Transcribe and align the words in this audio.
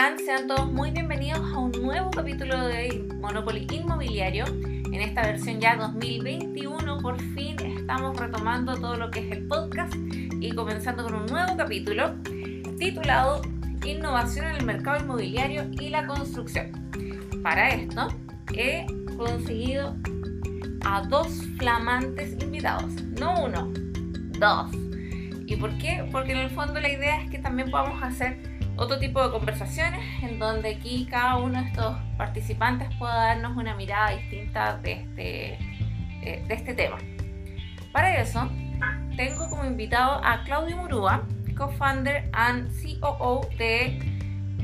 están? 0.00 0.18
Sean 0.18 0.46
todos 0.46 0.72
muy 0.72 0.92
bienvenidos 0.92 1.40
a 1.40 1.58
un 1.58 1.72
nuevo 1.72 2.10
capítulo 2.10 2.58
de 2.68 3.06
Monopoly 3.20 3.66
Inmobiliario. 3.70 4.46
En 4.46 4.94
esta 4.94 5.20
versión 5.20 5.60
ya 5.60 5.76
2021 5.76 7.00
por 7.02 7.20
fin 7.34 7.60
estamos 7.60 8.16
retomando 8.16 8.76
todo 8.76 8.96
lo 8.96 9.10
que 9.10 9.20
es 9.20 9.32
el 9.36 9.46
podcast 9.46 9.92
y 10.40 10.52
comenzando 10.52 11.04
con 11.04 11.16
un 11.16 11.26
nuevo 11.26 11.54
capítulo 11.54 12.14
titulado 12.78 13.42
Innovación 13.84 14.46
en 14.46 14.56
el 14.56 14.64
mercado 14.64 15.04
inmobiliario 15.04 15.66
y 15.72 15.90
la 15.90 16.06
construcción. 16.06 16.72
Para 17.42 17.68
esto 17.68 18.08
he 18.54 18.86
conseguido 19.18 19.96
a 20.82 21.02
dos 21.02 21.28
flamantes 21.58 22.42
invitados, 22.42 22.90
no 23.18 23.44
uno, 23.44 23.70
dos. 24.38 24.70
¿Y 25.46 25.56
por 25.56 25.76
qué? 25.76 26.08
Porque 26.10 26.32
en 26.32 26.38
el 26.38 26.50
fondo 26.50 26.80
la 26.80 26.88
idea 26.88 27.20
es 27.20 27.30
que 27.30 27.38
también 27.38 27.70
podamos 27.70 28.02
hacer 28.02 28.49
otro 28.80 28.98
tipo 28.98 29.22
de 29.22 29.30
conversaciones 29.30 30.00
en 30.22 30.38
donde 30.38 30.70
aquí 30.70 31.06
cada 31.10 31.36
uno 31.36 31.60
de 31.60 31.68
estos 31.68 31.96
participantes 32.16 32.88
pueda 32.98 33.14
darnos 33.14 33.54
una 33.56 33.74
mirada 33.74 34.12
distinta 34.12 34.78
de 34.78 34.92
este, 34.92 35.58
eh, 36.22 36.44
de 36.48 36.54
este 36.54 36.72
tema. 36.72 36.96
Para 37.92 38.18
eso, 38.18 38.50
tengo 39.16 39.50
como 39.50 39.66
invitado 39.66 40.24
a 40.24 40.44
Claudio 40.44 40.78
Murúa, 40.78 41.26
co-founder 41.58 42.30
and 42.32 42.70
COO 43.00 43.46
de 43.58 43.98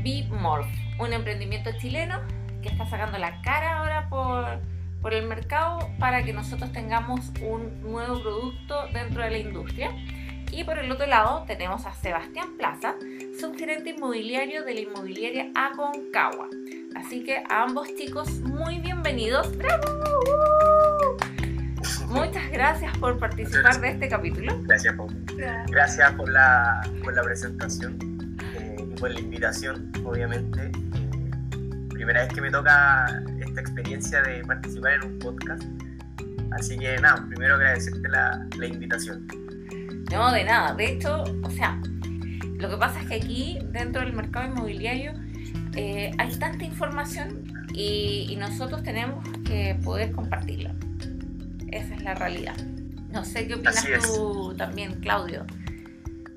BMorph, 0.03 0.67
un 0.99 1.13
emprendimiento 1.13 1.71
chileno 1.79 2.19
que 2.63 2.71
está 2.71 2.87
sacando 2.87 3.19
la 3.19 3.43
cara 3.43 3.81
ahora 3.81 4.09
por, 4.09 4.63
por 5.03 5.13
el 5.13 5.27
mercado 5.27 5.91
para 5.99 6.23
que 6.23 6.33
nosotros 6.33 6.73
tengamos 6.73 7.33
un 7.43 7.83
nuevo 7.83 8.23
producto 8.23 8.87
dentro 8.95 9.23
de 9.23 9.31
la 9.31 9.39
industria. 9.39 9.91
Y 10.53 10.65
por 10.65 10.79
el 10.79 10.91
otro 10.91 11.07
lado 11.07 11.45
tenemos 11.47 11.87
a 11.87 11.95
Sebastián 11.95 12.57
Plaza, 12.57 12.95
subgerente 13.39 13.91
inmobiliario 13.91 14.65
de 14.65 14.75
la 14.75 14.81
inmobiliaria 14.81 15.51
Aconcagua. 15.55 16.49
Así 16.95 17.25
que 17.25 17.45
a 17.49 17.63
ambos 17.63 17.95
chicos 17.95 18.31
muy 18.41 18.79
bienvenidos. 18.79 19.53
Muchas 22.09 22.51
gracias 22.51 22.97
por 22.99 23.19
participar 23.19 23.81
de 23.81 23.91
este 23.91 24.09
capítulo. 24.09 24.57
Gracias, 24.63 24.95
Pau. 24.95 25.09
Gracias 25.69 26.13
por 26.13 26.31
la, 26.31 26.81
por 27.05 27.15
la 27.15 27.23
presentación 27.23 27.99
eh, 28.55 28.77
y 28.79 28.99
por 28.99 29.11
la 29.11 29.21
invitación, 29.21 29.93
obviamente. 30.05 30.71
Eh, 30.71 31.89
primera 31.91 32.23
vez 32.23 32.33
que 32.33 32.41
me 32.41 32.51
toca 32.51 33.23
esta 33.41 33.61
experiencia 33.61 34.23
de 34.23 34.43
participar 34.45 34.93
en 34.93 35.05
un 35.05 35.19
podcast. 35.19 35.63
Así 36.53 36.79
que 36.79 36.97
nada, 36.99 37.27
primero 37.29 37.57
agradecerte 37.57 38.09
la, 38.09 38.47
la 38.57 38.67
invitación. 38.67 39.27
No, 40.11 40.33
de 40.33 40.45
nada. 40.45 40.75
De 40.75 40.93
hecho, 40.93 41.25
o 41.43 41.51
sea, 41.51 41.81
lo 42.59 42.71
que 42.71 42.77
pasa 42.77 43.01
es 43.01 43.09
que 43.09 43.15
aquí, 43.17 43.59
dentro 43.71 44.03
del 44.03 44.13
mercado 44.13 44.47
inmobiliario, 44.47 45.13
eh, 45.75 46.11
hay 46.19 46.37
tanta 46.39 46.65
información 46.65 47.45
y, 47.75 48.35
nosotros 48.39 48.83
tenemos 48.83 49.27
que 49.45 49.79
poder 49.83 50.13
compartirla. 50.13 50.75
Esa 51.71 51.95
es 51.95 52.03
la 52.03 52.15
realidad. 52.15 52.57
No 53.11 53.25
sé 53.25 53.47
qué 53.47 53.55
opinas 53.55 53.85
tú 54.07 54.55
también, 54.57 55.01
Claudio. 55.01 55.47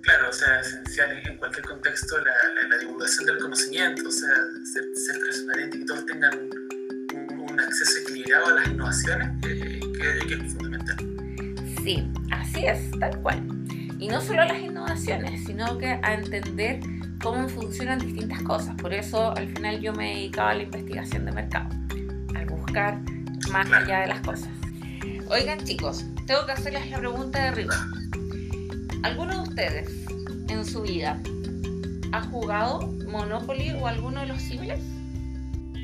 Claro, 0.02 0.30
o 0.30 0.34
sea, 0.34 0.60
esencial 0.62 1.22
en 1.26 1.38
cualquier 1.38 1.66
contexto 1.66 2.16
la, 2.18 2.78
divulgación 2.78 3.26
del 3.26 3.38
conocimiento, 3.38 4.08
o 4.08 4.12
sea, 4.12 4.30
ser, 4.64 5.20
transparente 5.20 5.78
y 5.78 5.80
que 5.82 5.86
todos 5.86 6.06
tengan 6.06 6.50
un, 7.50 7.60
acceso 7.60 8.00
equilibrado 8.02 8.48
a 8.48 8.52
las 8.54 8.68
innovaciones, 8.68 9.30
eh, 9.46 9.80
que, 9.82 10.28
que 10.28 10.34
es 10.34 10.54
fundamental. 10.54 10.98
Sí, 11.84 12.12
así 12.32 12.66
es, 12.66 12.92
tal 13.00 13.22
cual. 13.22 13.59
Y 14.00 14.08
no 14.08 14.22
solo 14.22 14.44
a 14.44 14.46
las 14.46 14.60
innovaciones, 14.60 15.44
sino 15.46 15.78
que 15.78 15.88
a 15.88 16.14
entender 16.14 16.80
cómo 17.22 17.50
funcionan 17.50 18.00
distintas 18.00 18.42
cosas. 18.44 18.76
Por 18.76 18.94
eso 18.94 19.36
al 19.36 19.50
final 19.50 19.82
yo 19.82 19.94
me 19.94 20.16
dedicaba 20.16 20.52
a 20.52 20.56
la 20.56 20.64
investigación 20.64 21.26
de 21.26 21.34
mercado, 21.34 21.70
al 22.34 22.46
buscar 22.46 22.98
más 23.52 23.70
allá 23.72 24.00
de 24.00 24.08
las 24.08 24.22
cosas. 24.22 24.50
Oigan 25.30 25.64
chicos, 25.66 26.06
tengo 26.26 26.46
que 26.46 26.54
hacerles 26.54 26.90
la 26.90 27.00
pregunta 27.00 27.44
de 27.44 27.52
rigor. 27.52 27.76
¿Alguno 29.04 29.44
de 29.44 29.50
ustedes 29.50 29.90
en 30.48 30.66
su 30.66 30.82
vida 30.82 31.20
ha 32.14 32.22
jugado 32.22 32.80
Monopoly 33.06 33.72
o 33.72 33.86
alguno 33.86 34.22
de 34.22 34.28
los 34.28 34.42
simples? 34.42 34.80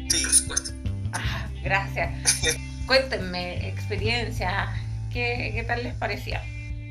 Sí, 0.10 0.24
por 0.24 0.32
supuesto. 0.32 0.72
Ah, 1.12 1.48
gracias. 1.64 2.42
Cuéntenme 2.88 3.68
experiencia, 3.68 4.70
¿qué, 5.12 5.52
¿qué 5.54 5.64
tal 5.68 5.84
les 5.84 5.96
parecía? 5.96 6.42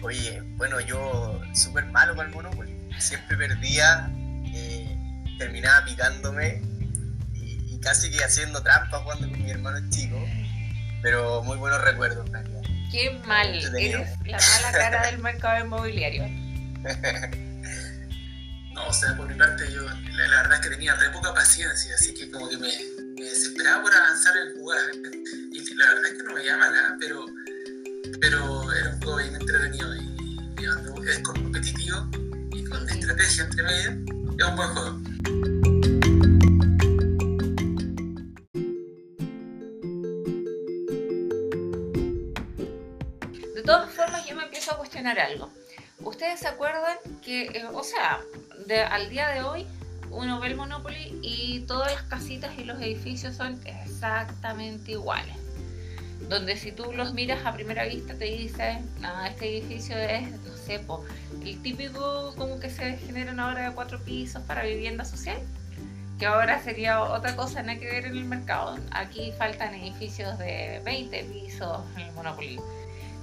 Oye, 0.04 0.42
bueno, 0.56 0.78
yo 0.80 1.40
súper 1.54 1.86
malo 1.86 2.14
para 2.14 2.28
el 2.28 2.34
Monopoly. 2.34 2.78
Siempre 2.98 3.38
perdía, 3.38 4.10
eh, 4.52 4.98
terminaba 5.38 5.82
picándome 5.86 6.60
y, 7.32 7.80
casi 7.80 8.10
que 8.10 8.22
haciendo 8.22 8.62
trampa 8.62 8.98
jugando 8.98 9.30
con 9.30 9.42
mi 9.42 9.50
hermano 9.50 9.78
chico. 9.88 10.22
Pero 11.00 11.42
muy 11.42 11.56
buenos 11.56 11.80
recuerdos, 11.80 12.26
en 12.26 12.62
Qué 12.90 13.18
mal, 13.26 13.54
eres 13.54 14.10
la 14.26 14.38
mala 14.38 14.72
cara 14.72 15.06
del 15.06 15.20
mercado 15.20 15.64
inmobiliario. 15.64 16.24
no, 18.74 18.86
o 18.86 18.92
sea, 18.92 19.16
por 19.16 19.26
mi 19.26 19.34
parte 19.36 19.72
yo, 19.72 19.80
la, 19.88 20.42
verdad 20.42 20.52
es 20.52 20.60
que 20.60 20.68
tenía 20.68 20.94
re 20.96 21.08
poca 21.12 21.32
paciencia, 21.32 21.94
así 21.94 22.12
que 22.12 22.30
como 22.30 22.50
que 22.50 22.58
me, 22.58 22.68
desesperaba 23.16 23.80
por 23.82 23.94
avanzar 23.94 24.34
en 24.36 24.52
jugar. 24.60 24.82
Y 25.50 25.74
la 25.76 25.86
verdad 25.86 26.04
es 26.04 26.12
que 26.12 26.22
no 26.24 26.34
me 26.34 26.44
llama 26.44 26.68
nada, 26.68 26.94
pero 27.00 27.24
pero 28.20 28.53
juego 29.04 29.18
bien 29.18 29.34
entretenido 29.34 29.94
y, 29.96 30.14
es 31.06 31.18
competitivo 31.18 32.08
y 32.52 32.64
con 32.64 32.88
estrategia 32.88 33.44
entre 33.44 33.62
medio, 33.62 33.90
es 33.90 34.46
un 34.46 34.56
buen 34.56 34.68
juego. 34.70 34.98
De 43.54 43.62
todas 43.62 43.92
formas, 43.92 44.26
yo 44.26 44.34
me 44.36 44.44
empiezo 44.44 44.72
a 44.72 44.78
cuestionar 44.78 45.18
algo. 45.18 45.50
¿Ustedes 46.00 46.40
se 46.40 46.48
acuerdan 46.48 46.96
que, 47.22 47.42
eh, 47.42 47.66
o 47.70 47.84
sea, 47.84 48.20
al 48.90 49.10
día 49.10 49.28
de 49.28 49.42
hoy, 49.42 49.66
uno 50.10 50.40
ve 50.40 50.48
el 50.48 50.56
Monopoly 50.56 51.18
y 51.22 51.60
todas 51.66 51.92
las 51.92 52.02
casitas 52.04 52.58
y 52.58 52.64
los 52.64 52.80
edificios 52.80 53.36
son 53.36 53.60
exactamente 53.66 54.92
iguales? 54.92 55.43
Donde 56.28 56.56
si 56.56 56.72
tú 56.72 56.92
los 56.92 57.12
miras 57.12 57.44
a 57.44 57.52
primera 57.52 57.84
vista 57.84 58.14
te 58.14 58.24
dices, 58.24 58.78
nada, 59.00 59.28
este 59.28 59.58
edificio 59.58 59.96
es, 59.96 60.30
no 60.30 60.56
sé, 60.56 60.80
el 61.44 61.62
típico 61.62 62.34
como 62.36 62.58
que 62.58 62.70
se 62.70 62.96
generan 62.98 63.40
ahora 63.40 63.68
de 63.68 63.74
cuatro 63.74 64.00
pisos 64.00 64.42
para 64.42 64.62
vivienda 64.62 65.04
social, 65.04 65.38
que 66.18 66.26
ahora 66.26 66.62
sería 66.62 67.02
otra 67.02 67.36
cosa, 67.36 67.62
nada 67.62 67.78
que 67.78 67.86
ver 67.86 68.06
en 68.06 68.16
el 68.16 68.24
mercado. 68.24 68.78
Aquí 68.92 69.32
faltan 69.36 69.74
edificios 69.74 70.38
de 70.38 70.80
20 70.84 71.24
pisos 71.24 71.80
en 71.96 72.02
el 72.02 72.12
Monopoly. 72.12 72.58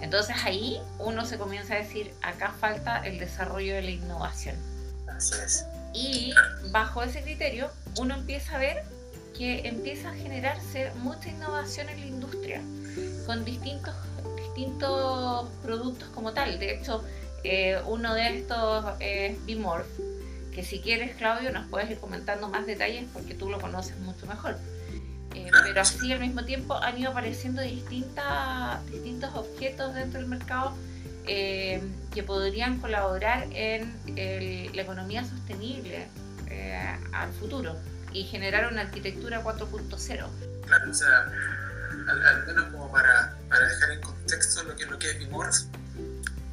Entonces 0.02 0.36
ahí 0.44 0.80
uno 1.00 1.26
se 1.26 1.38
comienza 1.38 1.76
a 1.76 1.78
decir, 1.78 2.12
acá 2.22 2.54
falta 2.60 3.06
el 3.06 3.20
desarrollo 3.20 3.76
de 3.76 3.82
la 3.84 3.92
innovación. 3.92 4.56
Así 5.08 5.36
es. 5.44 5.66
Y 5.94 6.34
bajo 6.72 7.04
ese 7.04 7.22
criterio 7.22 7.70
uno 7.98 8.16
empieza 8.16 8.56
a 8.56 8.60
ver 8.60 8.84
que 9.38 9.68
empieza 9.68 10.10
a 10.10 10.14
generarse 10.14 10.92
mucha 10.98 11.30
innovación 11.30 11.90
en 11.90 12.00
la 12.00 12.06
industria 12.06 12.62
con 13.26 13.46
distintos, 13.46 13.94
distintos 14.36 15.50
productos 15.64 16.10
como 16.10 16.34
tal. 16.34 16.60
De 16.60 16.76
hecho, 16.76 17.04
eh, 17.44 17.82
uno 17.86 18.14
de 18.14 18.38
estos 18.38 18.86
es 19.00 19.44
Bimorph, 19.46 19.88
que 20.54 20.64
si 20.64 20.80
quieres, 20.80 21.16
Claudio, 21.16 21.52
nos 21.52 21.68
puedes 21.68 21.90
ir 21.90 22.00
comentando 22.00 22.50
más 22.50 22.66
detalles 22.66 23.06
porque 23.14 23.34
tú 23.34 23.50
lo 23.50 23.60
conoces 23.60 23.98
mucho 24.00 24.26
mejor. 24.26 24.58
Eh, 25.34 25.50
pero 25.64 25.82
así 25.82 26.12
al 26.12 26.20
mismo 26.20 26.44
tiempo 26.44 26.76
han 26.76 26.98
ido 26.98 27.12
apareciendo 27.12 27.62
distintas, 27.62 28.86
distintos 28.92 29.34
objetos 29.34 29.96
dentro 29.96 30.20
del 30.20 30.28
mercado 30.28 30.76
eh, 31.26 31.82
que 32.14 32.22
podrían 32.22 32.80
colaborar 32.80 33.48
en 33.52 33.96
la 34.76 34.82
economía 34.82 35.24
sostenible 35.24 36.08
al 37.14 37.32
futuro 37.32 37.78
y 38.12 38.24
generar 38.26 38.72
una 38.72 38.82
arquitectura 38.82 39.42
4.0. 39.42 40.28
Claro, 40.66 40.92
o 40.92 40.94
sea, 40.94 41.61
al, 42.08 42.46
menos 42.46 42.72
como 42.72 42.92
para, 42.92 43.38
para, 43.50 43.68
dejar 43.68 43.92
en 43.92 44.02
contexto 44.02 44.64
lo 44.64 44.76
que, 44.76 44.86
lo 44.86 44.98
que 44.98 45.12
es 45.12 45.20
Bimorph. 45.20 45.58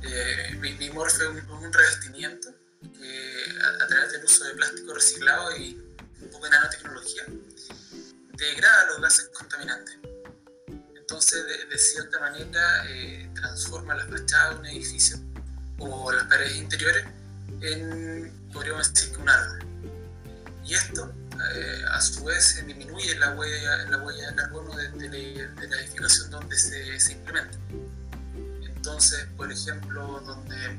Eh, 0.02 0.56
Bimorph 0.60 1.14
es 1.14 1.22
un, 1.22 1.72
revestimiento 1.72 2.54
que 2.80 3.44
a, 3.82 3.86
través 3.86 4.12
del 4.12 4.24
uso 4.24 4.44
de 4.44 4.54
plástico 4.54 4.94
reciclado 4.94 5.56
y 5.56 5.74
un 6.20 6.30
poco 6.30 6.44
de 6.44 6.50
nanotecnología 6.50 7.24
degrada 8.34 8.86
los 8.86 9.00
gases 9.00 9.30
contaminantes. 9.36 9.98
Entonces, 10.96 11.44
de, 11.68 11.78
cierta 11.78 12.20
manera, 12.20 12.84
eh, 12.88 13.30
transforma 13.34 13.94
las 13.94 14.08
fachadas 14.08 14.54
de 14.54 14.60
un 14.60 14.66
edificio 14.66 15.16
o 15.78 16.12
las 16.12 16.24
paredes 16.24 16.56
interiores 16.56 17.04
en, 17.60 18.32
podríamos 18.52 18.92
decir, 18.92 19.16
un 19.18 19.28
árbol. 19.28 19.58
Y 20.64 20.74
esto 20.74 21.12
eh, 21.54 21.84
a 21.90 22.00
su 22.00 22.24
vez 22.24 22.64
disminuye 22.66 23.14
la 23.16 23.30
huella, 23.30 23.84
la 23.90 23.98
huella 23.98 24.30
de 24.30 24.36
carbono 24.36 24.74
de, 24.76 24.90
la 25.68 25.76
edificación 25.80 26.30
donde 26.30 26.56
se, 26.56 26.98
se, 26.98 27.12
implementa. 27.12 27.56
Entonces, 28.62 29.26
por 29.36 29.50
ejemplo, 29.50 30.20
donde 30.26 30.78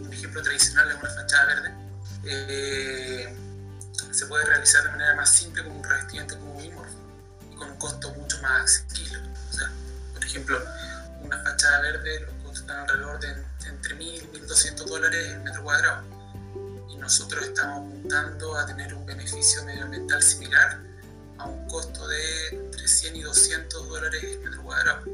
un 0.00 0.12
ejemplo 0.12 0.42
tradicional 0.42 0.90
es 0.90 0.96
una 0.96 1.10
fachada 1.10 1.46
verde, 1.46 1.74
eh, 2.24 3.36
se 4.10 4.26
puede 4.26 4.44
realizar 4.44 4.82
de 4.84 4.90
manera 4.90 5.14
más 5.14 5.30
simple 5.30 5.62
con 5.62 5.72
un 5.72 5.84
revestimiento 5.84 6.38
como 6.38 6.58
bimorfo 6.58 6.98
y 7.52 7.56
con 7.56 7.70
un 7.70 7.76
costo 7.76 8.12
mucho 8.14 8.40
más 8.42 8.78
accesible. 8.78 9.18
O 9.50 9.52
sea, 9.52 9.70
por 10.14 10.24
ejemplo, 10.24 10.62
una 11.22 11.38
fachada 11.42 11.80
verde 11.82 12.26
los 12.42 12.60
están 12.60 12.80
alrededor 12.80 13.20
de 13.20 13.28
entre 13.68 13.96
1.000 13.96 14.28
y 14.34 14.40
1.200 14.40 14.74
dólares 14.86 15.28
el 15.28 15.40
metro 15.40 15.62
cuadrado. 15.62 16.19
Nosotros 17.00 17.42
estamos 17.44 17.88
apuntando 17.88 18.56
a 18.56 18.66
tener 18.66 18.94
un 18.94 19.04
beneficio 19.06 19.64
medioambiental 19.64 20.22
similar 20.22 20.80
a 21.38 21.46
un 21.46 21.66
costo 21.68 22.06
de 22.06 22.48
entre 22.50 22.86
100 22.86 23.16
y 23.16 23.22
200 23.22 23.88
dólares 23.88 24.22
el 24.22 24.40
metro 24.40 24.62
cuadrado, 24.62 25.04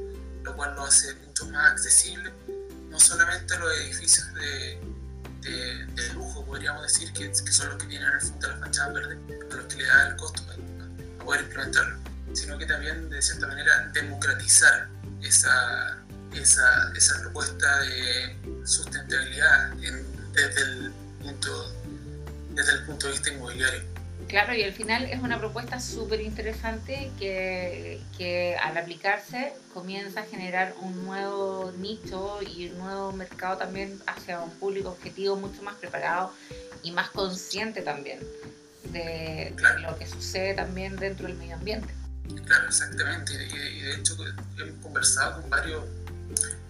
lo 0.43 0.57
cual 0.57 0.75
lo 0.75 0.85
hace 0.85 1.15
mucho 1.27 1.47
más 1.47 1.73
accesible, 1.73 2.33
no 2.91 2.99
solamente 2.99 3.55
a 3.55 3.59
los 3.59 3.73
edificios 3.79 4.27
de, 4.35 4.81
de, 5.43 6.13
lujo, 6.15 6.45
podríamos 6.45 6.83
decir, 6.83 7.13
que, 7.13 7.33
son 7.35 7.69
los 7.69 7.79
que 7.79 7.87
tienen 7.87 8.09
en 8.09 8.15
el 8.15 8.21
fondo 8.21 8.49
la 8.49 8.57
fachada 8.57 8.93
verde, 8.93 9.19
a 9.51 9.55
los 9.55 9.67
que 9.67 9.77
le 9.77 9.85
da 9.85 10.09
el 10.09 10.17
costo 10.17 10.43
para, 10.45 10.57
poder 11.25 11.43
implementarlo, 11.43 11.99
sino 12.35 12.59
que 12.59 12.67
también 12.67 13.09
de 13.09 13.23
cierta 13.23 13.47
manera 13.47 13.89
democratizar 13.93 14.89
esa, 15.23 15.99
esa 16.33 17.21
propuesta 17.21 17.81
de 17.81 18.63
sustentabilidad 18.65 19.71
desde, 20.33 20.63
el 20.63 20.93
punto, 21.23 21.75
desde 22.57 22.73
el 22.73 22.85
punto 22.85 23.07
de 23.07 23.13
vista 23.13 23.31
inmobiliario. 23.33 23.83
Claro, 24.29 24.55
y 24.55 24.63
al 24.65 24.73
final 24.73 25.05
es 25.05 25.21
una 25.21 25.39
propuesta 25.39 25.79
súper 25.79 26.21
interesante 26.21 27.13
que, 27.17 28.01
que, 28.19 28.57
al 28.57 28.77
aplicarse 28.77 29.53
comienza 29.73 30.21
a 30.21 30.25
generar 30.25 30.75
un 30.81 31.05
nuevo 31.05 31.73
nicho 31.79 32.41
y 32.43 32.71
un 32.71 32.79
nuevo 32.79 33.13
mercado 33.13 33.59
también 33.59 34.01
hacia 34.07 34.41
un 34.41 34.51
público 34.51 34.89
objetivo 34.89 35.37
mucho 35.37 35.63
más 35.63 35.77
preparado 35.77 36.33
y 36.83 36.91
más 36.91 37.11
consciente 37.11 37.83
también 37.83 38.19
de, 38.93 39.55
lo 39.81 39.97
que 39.97 40.07
sucede 40.07 40.55
también 40.55 40.97
dentro 40.97 41.29
del 41.29 41.37
medio 41.37 41.55
ambiente. 41.55 41.95
Claro, 42.47 42.67
exactamente. 42.67 43.33
Y, 43.35 43.81
de 43.81 43.95
hecho 43.95 44.17
hemos 44.59 44.83
conversado 44.83 45.41
con 45.41 45.51
varios 45.51 45.85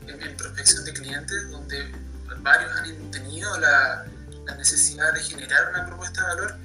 en 0.06 0.36
prospección 0.36 0.84
de 0.84 0.92
clientes 0.92 1.50
donde 1.50 1.90
varios 2.42 2.70
han 2.72 3.10
tenido 3.10 3.58
la, 3.58 4.04
la 4.46 4.54
necesidad 4.54 5.12
de 5.12 5.20
generar 5.22 5.70
una 5.70 5.87
propuesta 5.87 6.22
de 6.22 6.26
valor 6.34 6.56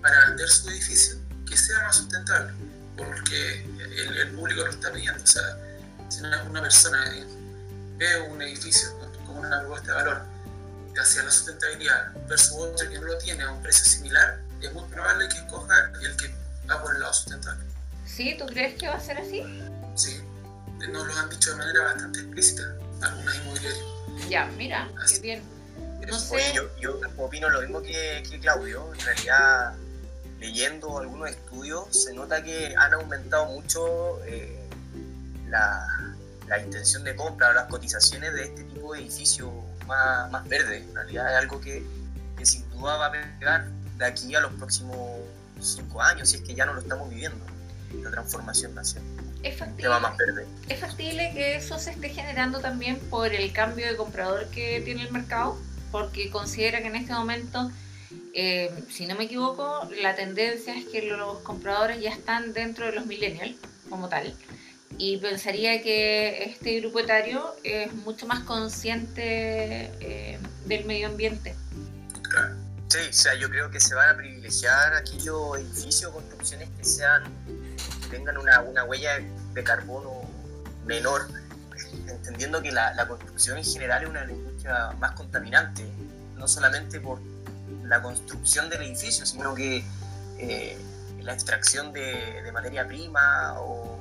para 0.00 0.26
vender 0.28 0.48
su 0.48 0.68
edificio 0.68 1.16
que 1.48 1.56
sea 1.56 1.82
más 1.82 1.96
sustentable, 1.96 2.52
porque 2.96 3.64
el, 3.64 4.30
público 4.32 4.64
lo 4.64 4.70
está 4.70 4.92
pidiendo. 4.92 5.22
O 5.22 5.26
sea, 5.26 5.58
si 6.08 6.20
una, 6.20 6.62
persona 6.62 7.12
ve 7.96 8.20
un 8.30 8.42
edificio 8.42 8.88
con 9.26 9.38
una 9.38 9.60
propuesta 9.60 9.88
de 9.88 9.94
valor 9.94 10.22
hacia 11.00 11.22
la 11.22 11.30
sustentabilidad 11.30 12.12
versus 12.28 12.52
otro 12.52 12.88
que 12.88 12.98
no 12.98 13.06
lo 13.06 13.18
tiene 13.18 13.42
a 13.42 13.50
un 13.50 13.62
precio 13.62 13.84
similar, 13.84 14.40
es 14.60 14.72
muy 14.72 14.84
probable 14.90 15.28
que 15.28 15.36
escoja 15.36 15.90
el 16.02 16.16
que 16.16 16.34
va 16.70 16.82
por 16.82 16.94
el 16.94 17.00
lado 17.00 17.12
sustentable. 17.12 17.64
¿Sí? 18.06 18.36
¿Tú 18.38 18.46
crees 18.46 18.78
que 18.78 18.88
va 18.88 18.94
a 18.94 19.00
ser 19.00 19.18
así? 19.18 19.42
Sí, 19.96 20.20
nos 20.90 21.06
lo 21.06 21.18
han 21.18 21.30
dicho 21.30 21.50
de 21.50 21.56
manera 21.56 21.82
bastante 21.82 22.20
explícita 22.20 22.62
algunas 23.02 23.36
inmobiliarias. 23.36 23.84
Ya, 24.28 24.46
mira, 24.56 24.88
qué 25.08 25.18
bien. 25.20 25.53
No 26.06 26.18
sé. 26.18 26.52
yo, 26.54 26.62
yo, 26.78 27.00
opino 27.16 27.48
lo 27.48 27.60
mismo 27.60 27.82
que, 27.82 28.22
que 28.28 28.38
Claudio. 28.40 28.92
En 28.94 29.00
realidad, 29.00 29.74
leyendo 30.38 30.98
algunos 30.98 31.30
estudios, 31.30 31.86
se 31.90 32.14
nota 32.14 32.42
que 32.42 32.74
han 32.76 32.94
aumentado 32.94 33.46
mucho 33.46 34.22
eh, 34.24 34.58
la, 35.48 35.86
la, 36.48 36.58
intención 36.58 37.04
de 37.04 37.16
compra 37.16 37.50
o 37.50 37.52
las 37.52 37.66
cotizaciones 37.66 38.32
de 38.34 38.44
este 38.44 38.64
tipo 38.64 38.92
de 38.92 39.00
edificios 39.00 39.50
más, 39.86 40.30
más 40.30 40.46
verdes. 40.48 40.82
En 40.82 40.94
realidad 40.94 41.32
es 41.32 41.38
algo 41.38 41.60
que, 41.60 41.84
que, 42.36 42.46
sin 42.46 42.68
duda 42.70 42.96
va 42.96 43.06
a 43.06 43.12
pegar 43.12 43.66
de 43.98 44.04
aquí 44.04 44.34
a 44.34 44.40
los 44.40 44.52
próximos 44.54 45.20
cinco 45.60 46.02
años, 46.02 46.28
si 46.28 46.36
es 46.36 46.42
que 46.42 46.54
ya 46.54 46.66
no 46.66 46.74
lo 46.74 46.80
estamos 46.80 47.08
viviendo, 47.08 47.44
la 48.02 48.10
transformación 48.10 48.74
nacional. 48.74 49.10
Es 49.42 49.58
factible, 49.58 49.88
más 50.00 50.16
verde. 50.16 50.46
es 50.68 50.80
factible 50.80 51.32
que 51.34 51.56
eso 51.56 51.78
se 51.78 51.90
esté 51.90 52.08
generando 52.08 52.60
también 52.60 52.98
por 52.98 53.32
el 53.32 53.52
cambio 53.52 53.86
de 53.86 53.94
comprador 53.94 54.46
que 54.48 54.80
tiene 54.80 55.02
el 55.02 55.12
mercado, 55.12 55.58
porque 55.94 56.28
considera 56.28 56.82
que 56.82 56.88
en 56.88 56.96
este 56.96 57.12
momento 57.12 57.70
eh, 58.34 58.68
si 58.90 59.06
no 59.06 59.14
me 59.14 59.26
equivoco, 59.26 59.88
la 60.02 60.16
tendencia 60.16 60.76
es 60.76 60.86
que 60.86 61.02
los 61.02 61.38
compradores 61.38 62.00
ya 62.00 62.10
están 62.10 62.52
dentro 62.52 62.86
de 62.86 62.90
los 62.90 63.06
millennials 63.06 63.54
como 63.88 64.08
tal. 64.08 64.34
Y 64.98 65.18
pensaría 65.18 65.84
que 65.84 66.50
este 66.50 66.80
grupo 66.80 66.98
etario 66.98 67.54
es 67.62 67.94
mucho 67.94 68.26
más 68.26 68.40
consciente 68.40 69.84
eh, 70.00 70.40
del 70.66 70.84
medio 70.84 71.06
ambiente. 71.06 71.54
Sí, 72.88 72.98
o 73.08 73.12
sea, 73.12 73.36
yo 73.36 73.48
creo 73.48 73.70
que 73.70 73.78
se 73.78 73.94
van 73.94 74.08
a 74.08 74.16
privilegiar 74.16 74.94
aquellos 74.94 75.58
edificios 75.58 76.10
o 76.10 76.14
construcciones 76.14 76.70
que 76.76 76.84
sean 76.84 77.22
tengan 78.10 78.36
una, 78.36 78.62
una, 78.62 78.82
huella 78.82 79.20
de 79.52 79.62
carbono 79.62 80.22
menor, 80.86 81.28
entendiendo 82.08 82.60
que 82.62 82.72
la, 82.72 82.94
la 82.94 83.06
construcción 83.06 83.58
en 83.58 83.64
general 83.64 84.02
es 84.02 84.08
una 84.08 84.24
industria 84.64 84.96
más 84.98 85.12
contaminante, 85.12 85.84
no 86.36 86.48
solamente 86.48 87.00
por 87.00 87.20
la 87.84 88.02
construcción 88.02 88.68
del 88.70 88.82
edificio, 88.82 89.26
sino 89.26 89.54
que 89.54 89.84
eh, 90.38 90.78
la 91.20 91.34
extracción 91.34 91.92
de, 91.92 92.50
materia 92.52 92.86
prima 92.86 93.54
o, 93.60 94.00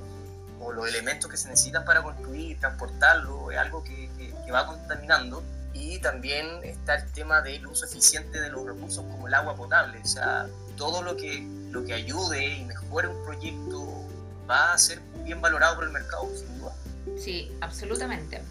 los 0.73 0.87
elementos 0.87 1.29
que 1.29 1.35
se 1.35 1.49
necesitan 1.49 1.83
para 1.83 2.01
construir, 2.01 2.57
transportarlo, 2.57 3.51
es 3.51 3.57
algo 3.57 3.83
que, 3.83 4.09
va 4.51 4.65
contaminando. 4.65 5.43
Y 5.73 5.99
también 5.99 6.45
está 6.63 6.95
el 6.95 7.11
tema 7.11 7.41
del 7.41 7.65
uso 7.67 7.85
eficiente 7.85 8.39
de 8.39 8.49
los 8.49 8.65
recursos 8.65 9.03
como 9.03 9.27
el 9.27 9.33
agua 9.33 9.55
potable. 9.55 9.99
O 10.01 10.07
sea, 10.07 10.47
todo 10.77 11.01
lo 11.01 11.17
que, 11.17 11.45
lo 11.71 11.83
que 11.83 11.93
ayude 11.93 12.45
y 12.45 12.63
mejore 12.63 13.07
un 13.09 13.25
proyecto 13.25 14.07
va 14.49 14.73
a 14.73 14.77
ser 14.77 14.99
bien 15.25 15.41
valorado 15.41 15.75
por 15.75 15.83
el 15.83 15.89
mercado, 15.89 16.29
sin 16.33 16.59
duda. 16.59 16.73
Sí, 17.17 17.51
absolutamente. 17.59 18.41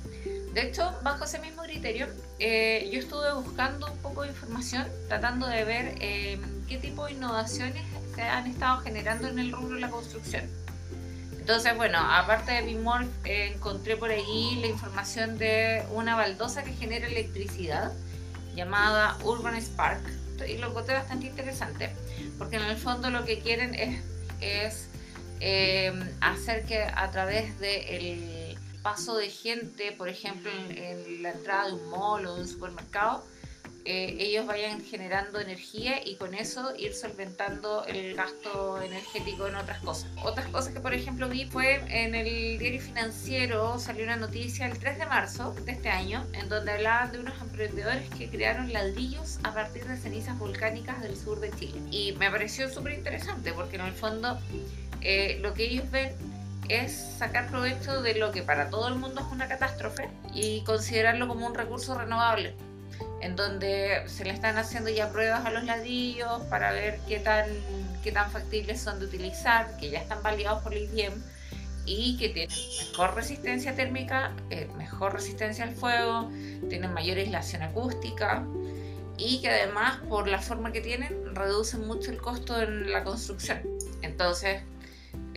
De 0.52 0.68
hecho, 0.68 0.94
bajo 1.02 1.24
ese 1.24 1.38
mismo 1.38 1.62
criterio, 1.62 2.08
eh, 2.38 2.90
yo 2.92 2.98
estuve 2.98 3.32
buscando 3.32 3.90
un 3.90 3.98
poco 3.98 4.22
de 4.22 4.28
información, 4.28 4.86
tratando 5.08 5.46
de 5.46 5.64
ver 5.64 5.94
eh, 6.00 6.38
qué 6.68 6.76
tipo 6.76 7.06
de 7.06 7.12
innovaciones 7.12 7.82
se 8.14 8.22
han 8.22 8.46
estado 8.46 8.82
generando 8.82 9.28
en 9.28 9.38
el 9.38 9.50
rubro 9.50 9.76
de 9.76 9.80
la 9.80 9.88
construcción. 9.88 10.44
Entonces, 11.38 11.74
bueno, 11.74 11.98
aparte 11.98 12.52
de 12.52 12.62
Bimor, 12.62 13.06
eh, 13.24 13.52
encontré 13.54 13.96
por 13.96 14.10
ahí 14.10 14.58
la 14.60 14.66
información 14.66 15.38
de 15.38 15.84
una 15.90 16.16
baldosa 16.16 16.62
que 16.62 16.74
genera 16.74 17.06
electricidad 17.06 17.92
llamada 18.54 19.16
Urban 19.24 19.56
Spark 19.56 20.02
y 20.46 20.58
lo 20.58 20.68
encontré 20.68 20.94
bastante 20.94 21.26
interesante 21.26 21.90
porque 22.36 22.56
en 22.56 22.64
el 22.64 22.76
fondo 22.76 23.10
lo 23.10 23.24
que 23.24 23.38
quieren 23.38 23.74
es, 23.74 24.02
es 24.40 24.88
hacer 26.20 26.64
que 26.64 26.82
a 26.82 27.10
través 27.10 27.58
del 27.58 28.41
paso 28.82 29.16
de 29.16 29.30
gente, 29.30 29.92
por 29.92 30.08
ejemplo, 30.08 30.50
en, 30.50 31.22
la 31.22 31.30
entrada 31.30 31.68
de 31.68 31.74
un 31.74 31.90
mall 31.90 32.26
o 32.26 32.34
de 32.34 32.40
un 32.42 32.48
supermercado, 32.48 33.24
eh, 33.84 34.16
ellos 34.20 34.46
vayan 34.46 34.80
generando 34.80 35.40
energía 35.40 36.06
y 36.06 36.14
con 36.14 36.34
eso 36.34 36.72
ir 36.76 36.94
solventando 36.94 37.84
el 37.86 38.14
gasto 38.14 38.80
energético 38.80 39.48
en 39.48 39.56
otras 39.56 39.80
cosas. 39.80 40.08
Otras 40.22 40.46
cosas 40.48 40.72
que, 40.72 40.78
por 40.78 40.94
ejemplo, 40.94 41.28
vi 41.28 41.46
fue 41.46 41.82
en 41.88 42.14
el 42.14 42.58
diario 42.60 42.80
financiero 42.80 43.80
salió 43.80 44.04
una 44.04 44.14
noticia 44.14 44.66
el 44.66 44.78
3 44.78 44.98
de 44.98 45.06
marzo 45.06 45.52
de 45.64 45.72
este 45.72 45.88
año 45.88 46.24
en 46.32 46.48
donde 46.48 46.70
hablaban 46.70 47.10
de 47.10 47.18
unos 47.18 47.40
emprendedores 47.40 48.08
que 48.10 48.28
crearon 48.28 48.72
ladrillos 48.72 49.40
a 49.42 49.52
partir 49.52 49.84
de 49.84 49.96
cenizas 49.96 50.38
volcánicas 50.38 51.02
del 51.02 51.16
sur 51.16 51.40
de 51.40 51.50
Chile. 51.50 51.80
Y 51.90 52.12
me 52.12 52.30
pareció 52.30 52.70
súper 52.70 52.92
interesante 52.92 53.52
porque 53.52 53.76
en 53.76 53.82
el 53.82 53.94
fondo 53.94 54.38
eh, 55.00 55.40
lo 55.42 55.54
que 55.54 55.64
ellos 55.64 55.90
ven 55.90 56.14
es 56.68 56.92
sacar 57.18 57.48
provecho 57.48 58.02
de 58.02 58.14
lo 58.14 58.32
que 58.32 58.42
para 58.42 58.70
todo 58.70 58.88
el 58.88 58.94
mundo 58.94 59.20
es 59.20 59.26
una 59.32 59.48
catástrofe 59.48 60.08
y 60.32 60.62
considerarlo 60.64 61.28
como 61.28 61.46
un 61.46 61.54
recurso 61.54 61.96
renovable, 61.96 62.54
en 63.20 63.36
donde 63.36 64.02
se 64.06 64.24
le 64.24 64.30
están 64.30 64.56
haciendo 64.58 64.90
ya 64.90 65.10
pruebas 65.10 65.44
a 65.44 65.50
los 65.50 65.64
ladrillos 65.64 66.42
para 66.50 66.72
ver 66.72 67.00
qué 67.08 67.18
tan, 67.18 67.46
qué 68.02 68.12
tan 68.12 68.30
factibles 68.30 68.80
son 68.80 68.98
de 69.00 69.06
utilizar, 69.06 69.76
que 69.78 69.90
ya 69.90 70.00
están 70.00 70.22
validados 70.22 70.62
por 70.62 70.74
el 70.74 70.84
IBM 70.84 71.22
y 71.84 72.16
que 72.16 72.28
tienen 72.28 72.56
mejor 72.90 73.14
resistencia 73.14 73.74
térmica, 73.74 74.32
eh, 74.50 74.68
mejor 74.76 75.14
resistencia 75.14 75.64
al 75.64 75.74
fuego, 75.74 76.30
tienen 76.68 76.92
mayor 76.92 77.18
aislación 77.18 77.62
acústica 77.62 78.44
y 79.18 79.40
que 79.40 79.50
además 79.50 79.98
por 80.08 80.28
la 80.28 80.40
forma 80.40 80.72
que 80.72 80.80
tienen 80.80 81.34
reducen 81.34 81.86
mucho 81.86 82.10
el 82.10 82.18
costo 82.18 82.60
en 82.60 82.90
la 82.92 83.04
construcción. 83.04 83.60
Entonces, 84.02 84.62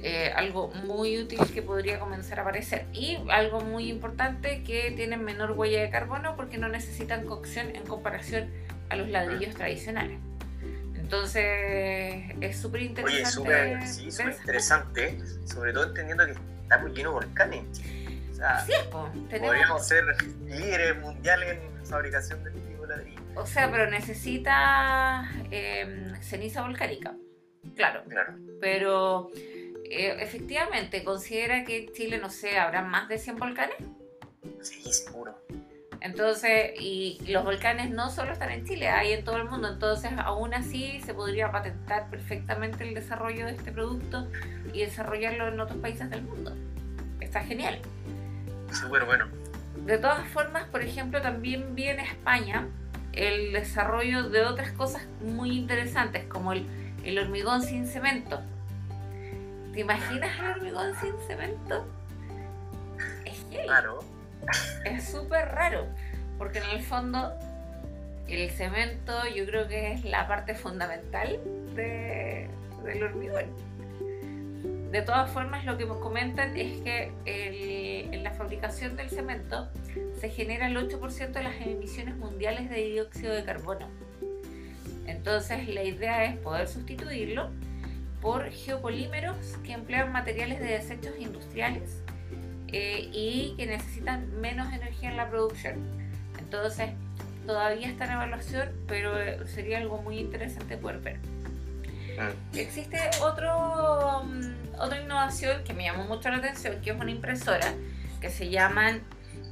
eh, 0.07 0.31
algo 0.35 0.67
muy 0.83 1.17
útil 1.17 1.39
que 1.51 1.63
podría 1.63 1.99
comenzar 1.99 2.37
a 2.37 2.43
aparecer. 2.43 2.85
Y 2.93 3.17
algo 3.31 3.61
muy 3.61 3.89
importante 3.89 4.63
que 4.63 4.91
tienen 4.91 5.23
menor 5.23 5.53
huella 5.53 5.81
de 5.81 5.89
carbono 5.89 6.35
porque 6.35 6.59
no 6.59 6.69
necesitan 6.69 7.25
cocción 7.25 7.75
en 7.75 7.87
comparación 7.87 8.51
a 8.89 8.97
los 8.97 9.09
ladrillos 9.09 9.55
tradicionales. 9.55 10.19
Entonces 10.93 12.23
es 12.39 12.55
súper 12.55 12.83
interesante. 12.83 13.15
Oye, 13.15 13.87
súper 13.87 13.87
sí, 13.87 14.09
interesante, 14.41 15.17
sobre 15.45 15.73
todo 15.73 15.85
entendiendo 15.85 16.27
que 16.27 16.33
estamos 16.61 16.93
llenos 16.93 17.19
de 17.19 17.25
volcanes. 17.25 17.63
O 18.39 18.71
es, 18.71 18.83
Podríamos 19.39 19.87
ser 19.87 20.03
líderes 20.45 20.99
mundiales 21.01 21.57
en 21.63 21.83
fabricación 21.87 22.43
de 22.43 22.51
este 22.51 22.61
tipo 22.61 22.85
ladrillo. 22.85 23.21
O 23.33 23.47
sea, 23.47 23.71
pero 23.71 23.89
necesita 23.89 25.27
em, 25.49 26.13
ceniza 26.21 26.61
volcánica. 26.61 27.15
Claro. 27.75 28.03
Claro. 28.07 28.35
Pero 28.61 29.31
eh, 29.91 30.17
efectivamente, 30.19 31.03
¿considera 31.03 31.63
que 31.63 31.85
en 31.85 31.93
Chile, 31.93 32.17
no 32.17 32.29
sé, 32.29 32.57
habrá 32.57 32.81
más 32.81 33.07
de 33.07 33.17
100 33.17 33.37
volcanes? 33.37 33.75
Sí, 34.61 34.81
seguro. 34.91 35.37
Entonces, 36.01 36.71
y 36.79 37.19
los 37.27 37.43
volcanes 37.43 37.89
no 37.89 38.11
solo 38.11 38.33
están 38.33 38.51
en 38.51 38.65
Chile, 38.65 38.89
hay 38.89 39.13
en 39.13 39.23
todo 39.23 39.37
el 39.37 39.45
mundo. 39.45 39.69
Entonces, 39.69 40.11
aún 40.17 40.53
así, 40.53 41.01
se 41.03 41.13
podría 41.13 41.51
patentar 41.51 42.09
perfectamente 42.09 42.87
el 42.87 42.93
desarrollo 42.93 43.45
de 43.45 43.53
este 43.53 43.71
producto 43.71 44.27
y 44.71 44.81
desarrollarlo 44.81 45.47
en 45.47 45.59
otros 45.59 45.79
países 45.79 46.09
del 46.09 46.21
mundo. 46.21 46.55
Está 47.19 47.41
genial. 47.41 47.79
Súper 48.71 49.05
bueno. 49.05 49.27
De 49.85 49.97
todas 49.97 50.27
formas, 50.29 50.65
por 50.65 50.83
ejemplo, 50.83 51.21
también 51.21 51.73
viene 51.73 52.03
España 52.03 52.67
el 53.13 53.53
desarrollo 53.53 54.29
de 54.29 54.45
otras 54.45 54.71
cosas 54.73 55.07
muy 55.21 55.57
interesantes, 55.57 56.25
como 56.25 56.53
el, 56.53 56.67
el 57.03 57.17
hormigón 57.17 57.63
sin 57.63 57.87
cemento. 57.87 58.41
¿Te 59.75 59.81
imaginas 59.81 60.39
el 60.39 60.45
hormigón 60.51 60.93
sin 61.01 61.11
cemento? 61.27 61.85
Es 63.25 63.45
Claro. 63.65 63.99
Es 64.85 65.09
súper 65.09 65.49
raro, 65.49 65.85
porque 66.37 66.59
en 66.59 66.69
el 66.69 66.81
fondo 66.81 67.33
el 68.29 68.49
cemento 68.51 69.11
yo 69.35 69.45
creo 69.45 69.67
que 69.67 69.91
es 69.91 70.05
la 70.05 70.29
parte 70.29 70.55
fundamental 70.55 71.41
de, 71.75 72.47
del 72.85 73.03
hormigón. 73.03 73.45
De 74.91 75.01
todas 75.01 75.29
formas, 75.31 75.65
lo 75.65 75.77
que 75.77 75.85
nos 75.85 75.97
comentan 75.97 76.55
es 76.55 76.81
que 76.81 77.11
en 77.25 78.23
la 78.23 78.31
fabricación 78.31 78.95
del 78.95 79.09
cemento 79.09 79.67
se 80.21 80.29
genera 80.29 80.67
el 80.67 80.77
8% 80.77 81.31
de 81.31 81.43
las 81.43 81.55
emisiones 81.59 82.15
mundiales 82.15 82.69
de 82.69 82.77
dióxido 82.77 83.33
de 83.33 83.43
carbono. 83.43 83.89
Entonces, 85.05 85.67
la 85.67 85.83
idea 85.83 86.23
es 86.23 86.37
poder 86.37 86.69
sustituirlo 86.69 87.51
por 88.25 88.49
geopolímeros 88.49 89.37
que 89.63 89.73
emplean 89.73 90.11
materiales 90.11 90.59
de 90.59 90.65
desechos 90.65 91.13
industriales 91.19 92.01
eh, 92.69 93.07
y 93.13 93.53
que 93.55 93.67
necesitan 93.67 94.41
menos 94.41 94.73
energía 94.73 95.11
en 95.11 95.17
la 95.17 95.29
producción. 95.29 95.75
Entonces, 96.39 96.89
todavía 97.45 97.87
está 97.87 98.05
en 98.05 98.13
evaluación, 98.13 98.71
pero 98.87 99.13
sería 99.45 99.77
algo 99.77 100.01
muy 100.01 100.17
interesante 100.17 100.75
poder 100.75 101.01
ver. 101.01 101.19
Existe 102.55 102.97
otro, 103.21 104.23
mm, 104.23 104.79
otra 104.79 105.01
innovación 105.03 105.63
que 105.63 105.75
me 105.75 105.83
llamó 105.83 106.05
mucho 106.05 106.27
la 106.29 106.37
atención, 106.37 106.81
que 106.81 106.89
es 106.89 106.99
una 106.99 107.11
impresora 107.11 107.75
que 108.21 108.31
se 108.31 108.49
llaman 108.49 109.03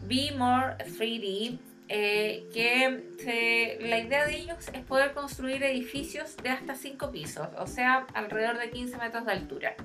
Be 0.07 0.31
More 0.35 0.77
3D, 0.97 1.59
eh, 1.89 2.49
que 2.53 3.77
la 3.81 3.99
idea 3.99 4.25
de 4.25 4.37
ellos 4.37 4.69
es 4.73 4.81
poder 4.83 5.13
construir 5.13 5.63
edificios 5.63 6.37
de 6.37 6.49
hasta 6.49 6.75
5 6.75 7.11
pisos, 7.11 7.47
o 7.57 7.67
sea, 7.67 8.07
alrededor 8.13 8.57
de 8.57 8.69
15 8.69 8.97
metros 8.97 9.25
de 9.25 9.31
altura. 9.31 9.75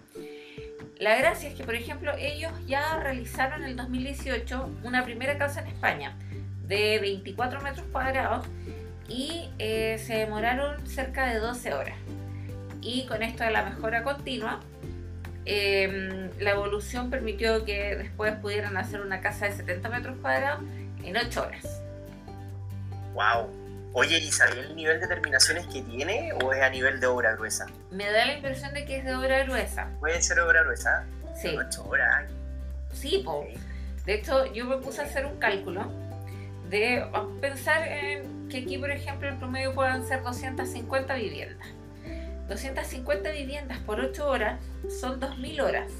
La 0.98 1.16
gracia 1.16 1.48
es 1.48 1.54
que, 1.54 1.64
por 1.64 1.74
ejemplo, 1.74 2.12
ellos 2.18 2.52
ya 2.66 2.98
realizaron 2.98 3.62
en 3.62 3.70
el 3.70 3.76
2018 3.76 4.80
una 4.84 5.04
primera 5.04 5.38
casa 5.38 5.60
en 5.60 5.68
España 5.68 6.16
de 6.66 6.98
24 6.98 7.60
metros 7.60 7.86
cuadrados 7.92 8.46
y 9.08 9.48
eh, 9.58 9.98
se 9.98 10.14
demoraron 10.14 10.86
cerca 10.86 11.26
de 11.26 11.38
12 11.38 11.72
horas 11.72 11.96
y 12.80 13.06
con 13.06 13.22
esto 13.22 13.44
de 13.44 13.50
la 13.50 13.64
mejora 13.64 14.02
continua, 14.02 14.60
em, 15.44 16.30
la 16.38 16.50
evolución 16.50 17.10
permitió 17.10 17.64
que 17.64 17.96
después 17.96 18.34
pudieran 18.36 18.76
hacer 18.76 19.00
una 19.00 19.20
casa 19.20 19.46
de 19.46 19.52
70 19.52 19.88
metros 19.88 20.16
cuadrados 20.20 20.62
en 21.02 21.16
8 21.16 21.42
horas. 21.42 21.82
¡Wow! 23.18 23.50
Oye, 23.94 24.18
Isabel, 24.18 24.58
el 24.60 24.76
nivel 24.76 25.00
de 25.00 25.08
terminaciones 25.08 25.66
que 25.66 25.82
tiene 25.82 26.32
o 26.34 26.52
es 26.52 26.62
a 26.62 26.70
nivel 26.70 27.00
de 27.00 27.08
obra 27.08 27.34
gruesa? 27.34 27.66
Me 27.90 28.08
da 28.12 28.26
la 28.26 28.34
impresión 28.34 28.72
de 28.74 28.84
que 28.84 28.98
es 28.98 29.04
de 29.04 29.12
obra 29.12 29.42
gruesa. 29.42 29.88
¿Puede 29.98 30.22
ser 30.22 30.38
obra 30.38 30.62
gruesa? 30.62 31.04
Sí. 31.34 31.48
8 31.48 31.84
horas. 31.88 32.30
Sí, 32.92 33.22
po. 33.24 33.44
De 34.06 34.14
hecho, 34.14 34.46
yo 34.52 34.66
me 34.66 34.76
puse 34.76 35.00
a 35.00 35.04
hacer 35.04 35.26
un 35.26 35.36
cálculo 35.40 35.90
de 36.70 37.04
pensar 37.40 37.88
en 37.88 38.48
que 38.48 38.58
aquí, 38.58 38.78
por 38.78 38.92
ejemplo, 38.92 39.28
el 39.28 39.36
promedio 39.36 39.74
puedan 39.74 40.06
ser 40.06 40.22
250 40.22 41.14
viviendas. 41.14 41.66
250 42.46 43.32
viviendas 43.32 43.78
por 43.78 43.98
8 43.98 44.28
horas 44.28 44.60
son 45.00 45.18
2.000 45.18 45.60
horas. 45.60 45.90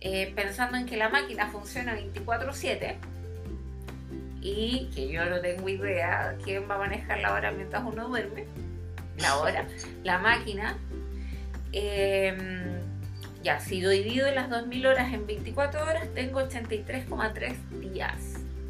Eh, 0.00 0.32
pensando 0.36 0.76
en 0.76 0.86
que 0.86 0.96
la 0.96 1.08
máquina 1.08 1.48
funciona 1.50 1.96
24/7 1.96 2.96
y 4.46 4.90
que 4.94 5.08
yo 5.08 5.24
no 5.24 5.40
tengo 5.40 5.68
idea 5.68 6.36
quién 6.44 6.70
va 6.70 6.76
a 6.76 6.78
manejar 6.78 7.18
la 7.18 7.32
hora 7.32 7.50
mientras 7.50 7.82
uno 7.84 8.06
duerme, 8.06 8.46
la 9.18 9.38
hora, 9.38 9.66
la 10.04 10.18
máquina, 10.18 10.76
em, 11.72 12.80
ya 13.42 13.58
si 13.58 13.80
lo 13.80 13.90
divido 13.90 14.30
las 14.30 14.48
2.000 14.48 14.86
horas 14.86 15.12
en 15.12 15.26
24 15.26 15.82
horas, 15.82 16.08
tengo 16.14 16.40
83,3 16.40 17.56
días 17.80 18.14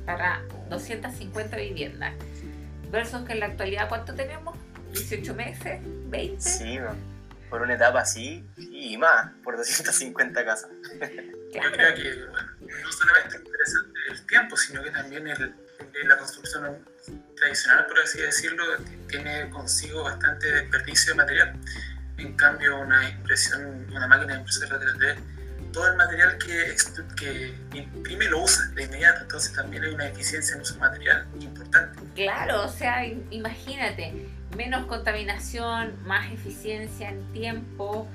para 0.07 0.43
250 0.71 1.57
viviendas. 1.59 2.15
Versus 2.91 3.23
que 3.27 3.35
en 3.35 3.41
la 3.41 3.47
actualidad, 3.47 3.89
¿cuánto 3.89 4.15
tenemos? 4.15 4.57
18 4.93 5.35
meses, 5.35 5.81
20. 6.09 6.41
Sí, 6.41 6.79
por 7.51 7.61
una 7.61 7.75
etapa 7.75 8.01
así 8.01 8.49
y 8.57 8.97
más, 8.97 9.31
por 9.45 9.57
250 9.59 10.45
casas. 10.45 10.71
Yo 11.53 11.61
creo 11.73 11.95
que, 11.95 12.27
bueno, 12.31 12.51
no 12.61 12.93
solamente 12.93 13.37
interesante 13.37 13.99
el 14.11 14.27
tiempo, 14.27 14.57
sino 14.57 14.83
que 14.83 14.91
también 14.91 15.27
el, 15.27 15.55
la 16.05 16.19
construcción 16.19 16.79
tradicional, 17.37 17.87
por 17.87 17.99
así 17.99 18.21
decirlo, 18.21 18.65
tiene 19.09 19.49
consigo 19.51 20.05
bastante 20.05 20.51
desperdicio 20.53 21.13
de 21.13 21.17
material. 21.17 21.61
En 22.19 22.37
cambio, 22.37 22.81
una 22.81 23.09
impresión, 23.09 23.87
una 23.91 24.07
máquina 24.07 24.35
de 24.35 24.39
impresora 24.41 24.81
3D, 24.81 25.17
todo 25.73 25.89
el 25.89 25.97
material 25.97 26.39
que, 26.39 26.75
que 27.17 27.55
imprime 27.75 28.27
lo 28.27 28.43
usa 28.43 28.67
de 28.69 28.85
inmediato, 28.85 29.23
entonces 29.23 29.53
también 29.53 29.85
hay 29.85 29.95
una 29.95 30.09
eficiencia 30.09 30.55
en 30.55 30.63
uso 30.63 30.79
material 30.79 31.27
importante. 31.39 32.01
Claro, 32.15 32.65
o 32.65 32.69
sea, 32.69 33.05
imagínate, 33.05 34.15
menos 34.57 34.87
contaminación, 34.87 35.95
más 36.07 36.33
eficiencia 36.33 37.11
en 37.11 37.33
tiempo. 37.33 38.09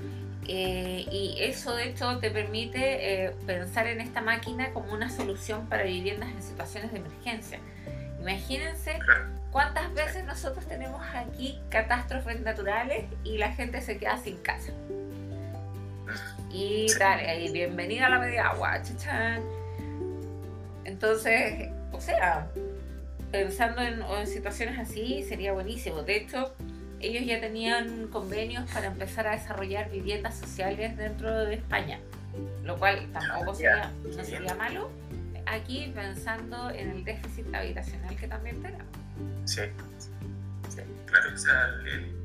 Eh, 0.48 1.06
y 1.10 1.36
eso 1.38 1.74
de 1.76 1.88
hecho 1.88 2.18
te 2.18 2.30
permite 2.30 3.26
eh, 3.26 3.30
pensar 3.46 3.86
en 3.86 4.00
esta 4.00 4.20
máquina 4.20 4.72
como 4.72 4.92
una 4.92 5.08
solución 5.08 5.66
para 5.68 5.84
viviendas 5.84 6.30
en 6.30 6.42
situaciones 6.42 6.92
de 6.92 6.98
emergencia. 6.98 7.60
Imagínense 8.20 8.98
cuántas 9.50 9.92
veces 9.94 10.24
nosotros 10.24 10.66
tenemos 10.66 11.02
aquí 11.14 11.60
catástrofes 11.68 12.40
naturales 12.40 13.04
y 13.24 13.38
la 13.38 13.52
gente 13.52 13.80
se 13.80 13.98
queda 13.98 14.16
sin 14.18 14.36
casa. 14.38 14.72
Y 16.52 16.86
dale, 16.98 17.50
bienvenida 17.50 18.06
a 18.06 18.10
la 18.10 18.18
media 18.18 18.48
agua, 18.48 18.82
chachán. 18.82 19.42
Entonces, 20.84 21.70
o 21.92 22.00
sea, 22.00 22.48
pensando 23.30 23.80
en, 23.82 24.26
situaciones 24.26 24.78
así 24.78 25.24
sería 25.24 25.52
buenísimo. 25.52 26.02
De 26.02 26.16
hecho, 26.16 26.54
ellos 27.02 27.26
ya 27.26 27.40
tenían 27.40 28.06
convenios 28.08 28.70
para 28.70 28.86
empezar 28.86 29.26
a 29.26 29.32
desarrollar 29.32 29.90
viviendas 29.90 30.38
sociales 30.38 30.96
dentro 30.96 31.44
de 31.44 31.56
España, 31.56 32.00
lo 32.64 32.78
cual 32.78 33.10
tampoco 33.12 33.54
sería, 33.54 33.92
no 34.04 34.24
sería 34.24 34.54
malo. 34.54 34.90
Aquí 35.46 35.92
pensando 35.94 36.70
en 36.70 36.90
el 36.90 37.04
déficit 37.04 37.52
habitacional 37.52 38.16
que 38.16 38.28
también 38.28 38.62
tenemos. 38.62 38.86
Sí. 39.44 39.62
Claro, 41.06 41.34
o 41.34 41.36
sea, 41.36 41.74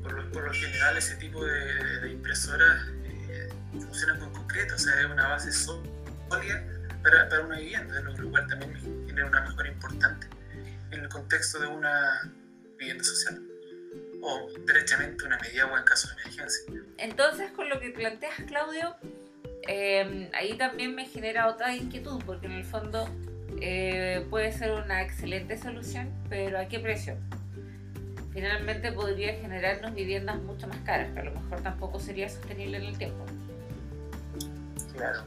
por, 0.02 0.44
lo, 0.44 0.52
general 0.54 0.96
ese 0.96 1.16
tipo 1.16 1.44
de, 1.44 2.10
impresoras 2.10 2.86
eh, 3.04 3.48
funcionan 3.72 4.18
con 4.18 4.32
concreto, 4.32 4.76
o 4.76 4.78
sea, 4.78 4.98
es 4.98 5.04
una 5.04 5.28
base 5.28 5.52
sólida 5.52 6.64
para, 7.02 7.28
para 7.28 7.42
una 7.42 7.58
vivienda, 7.58 8.00
lo 8.00 8.30
cual 8.30 8.46
también 8.46 9.04
tiene 9.04 9.24
una 9.24 9.42
mejora 9.42 9.68
importante 9.68 10.26
en 10.90 11.00
el 11.00 11.08
contexto 11.10 11.58
de 11.58 11.66
una 11.66 12.32
vivienda 12.78 13.04
social 13.04 13.42
o 14.22 14.48
derechamente 14.66 15.24
una 15.24 15.38
media 15.38 15.64
agua 15.64 15.78
en 15.78 15.84
caso 15.84 16.08
de 16.08 16.22
emergencia. 16.22 16.72
Entonces, 16.98 17.50
con 17.52 17.68
lo 17.68 17.80
que 17.80 17.90
planteas, 17.90 18.34
Claudio, 18.46 18.96
em, 19.66 20.28
ahí 20.34 20.56
también 20.56 20.94
me 20.94 21.06
genera 21.06 21.48
otra 21.48 21.74
inquietud, 21.74 22.22
porque 22.24 22.46
en 22.46 22.52
el 22.52 22.64
fondo 22.64 23.08
eh, 23.60 24.26
puede 24.30 24.52
ser 24.52 24.72
una 24.72 25.02
excelente 25.02 25.58
solución, 25.58 26.10
pero 26.28 26.58
¿a 26.58 26.66
qué 26.66 26.78
precio? 26.78 27.16
Finalmente 28.32 28.92
podría 28.92 29.34
generarnos 29.34 29.94
viviendas 29.94 30.36
mucho 30.42 30.68
más 30.68 30.78
caras, 30.78 31.12
que 31.12 31.20
a 31.20 31.24
lo 31.24 31.32
mejor 31.32 31.60
tampoco 31.62 31.98
sería 31.98 32.28
sostenible 32.28 32.76
en 32.76 32.84
el 32.84 32.98
tiempo. 32.98 33.24
Claro. 34.94 35.24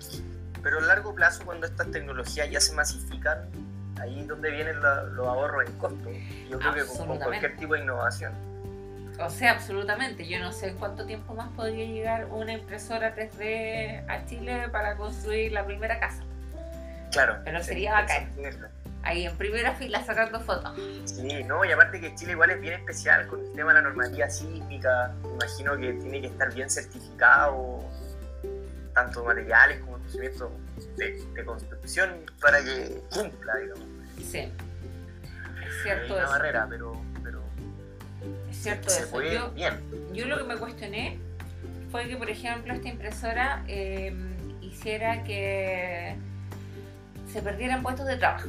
Pero 0.61 0.77
a 0.77 0.81
largo 0.81 1.15
plazo, 1.15 1.43
cuando 1.43 1.65
estas 1.65 1.89
tecnologías 1.91 2.49
ya 2.49 2.59
se 2.59 2.73
masifican, 2.73 3.49
ahí 3.99 4.19
es 4.19 4.27
donde 4.27 4.51
vienen 4.51 4.79
los 4.79 5.27
ahorros 5.27 5.67
en 5.67 5.73
costo. 5.77 6.09
Yo 6.49 6.59
creo 6.59 6.73
que 6.73 6.85
con, 6.85 7.17
cualquier 7.17 7.57
tipo 7.57 7.73
de 7.73 7.81
innovación. 7.81 8.50
O 9.23 9.29
sea, 9.29 9.51
absolutamente. 9.51 10.27
Yo 10.27 10.39
no 10.39 10.51
sé 10.51 10.69
en 10.69 10.77
cuánto 10.77 11.05
tiempo 11.05 11.33
más 11.33 11.49
podría 11.49 11.85
llegar 11.85 12.25
una 12.25 12.53
impresora 12.53 13.15
3D 13.15 14.05
a 14.07 14.25
Chile 14.25 14.69
para 14.71 14.97
construir 14.97 15.51
la 15.51 15.65
primera 15.65 15.99
casa. 15.99 16.23
Claro. 17.11 17.37
Pero 17.43 17.63
sería 17.63 17.93
bacán. 17.93 18.29
Ahí 19.03 19.25
en 19.25 19.35
primera 19.35 19.73
fila 19.73 20.03
sacando 20.03 20.39
fotos. 20.41 20.79
Sí, 21.05 21.43
no, 21.43 21.65
y 21.65 21.71
aparte 21.71 21.99
que 21.99 22.13
Chile 22.15 22.33
igual 22.33 22.51
es 22.51 22.61
bien 22.61 22.75
especial 22.75 23.27
con 23.27 23.43
el 23.43 23.51
tema 23.53 23.73
de 23.73 23.81
la 23.81 23.89
normativa 23.89 24.29
sísmica. 24.29 25.13
Me 25.23 25.29
imagino 25.33 25.77
que 25.77 25.93
tiene 25.93 26.21
que 26.21 26.27
estar 26.27 26.53
bien 26.53 26.69
certificado, 26.69 27.79
tanto 28.93 29.23
materiales 29.23 29.79
como 29.79 29.93
conocimiento 29.93 30.51
de, 30.97 31.19
de 31.33 31.45
construcción, 31.45 32.25
para 32.39 32.63
que 32.63 33.01
cumpla, 33.11 33.55
digamos. 33.55 33.85
Sí. 34.17 34.53
Es 35.67 35.83
cierto. 35.83 36.13
Hay 36.13 36.19
una 36.19 36.29
barrera, 36.29 36.67
pero, 36.69 36.93
es 36.93 37.00
cierto 38.61 38.89
se 38.89 39.03
eso. 39.03 39.21
Yo, 39.21 39.51
bien. 39.51 39.79
yo 40.13 40.25
lo 40.27 40.37
que 40.37 40.43
me 40.43 40.57
cuestioné 40.57 41.19
fue 41.91 42.07
que, 42.07 42.15
por 42.17 42.29
ejemplo, 42.29 42.73
esta 42.73 42.87
impresora 42.87 43.63
eh, 43.67 44.15
hiciera 44.61 45.23
que 45.23 46.15
se 47.31 47.41
perdieran 47.41 47.81
puestos 47.83 48.05
de 48.07 48.17
trabajo. 48.17 48.47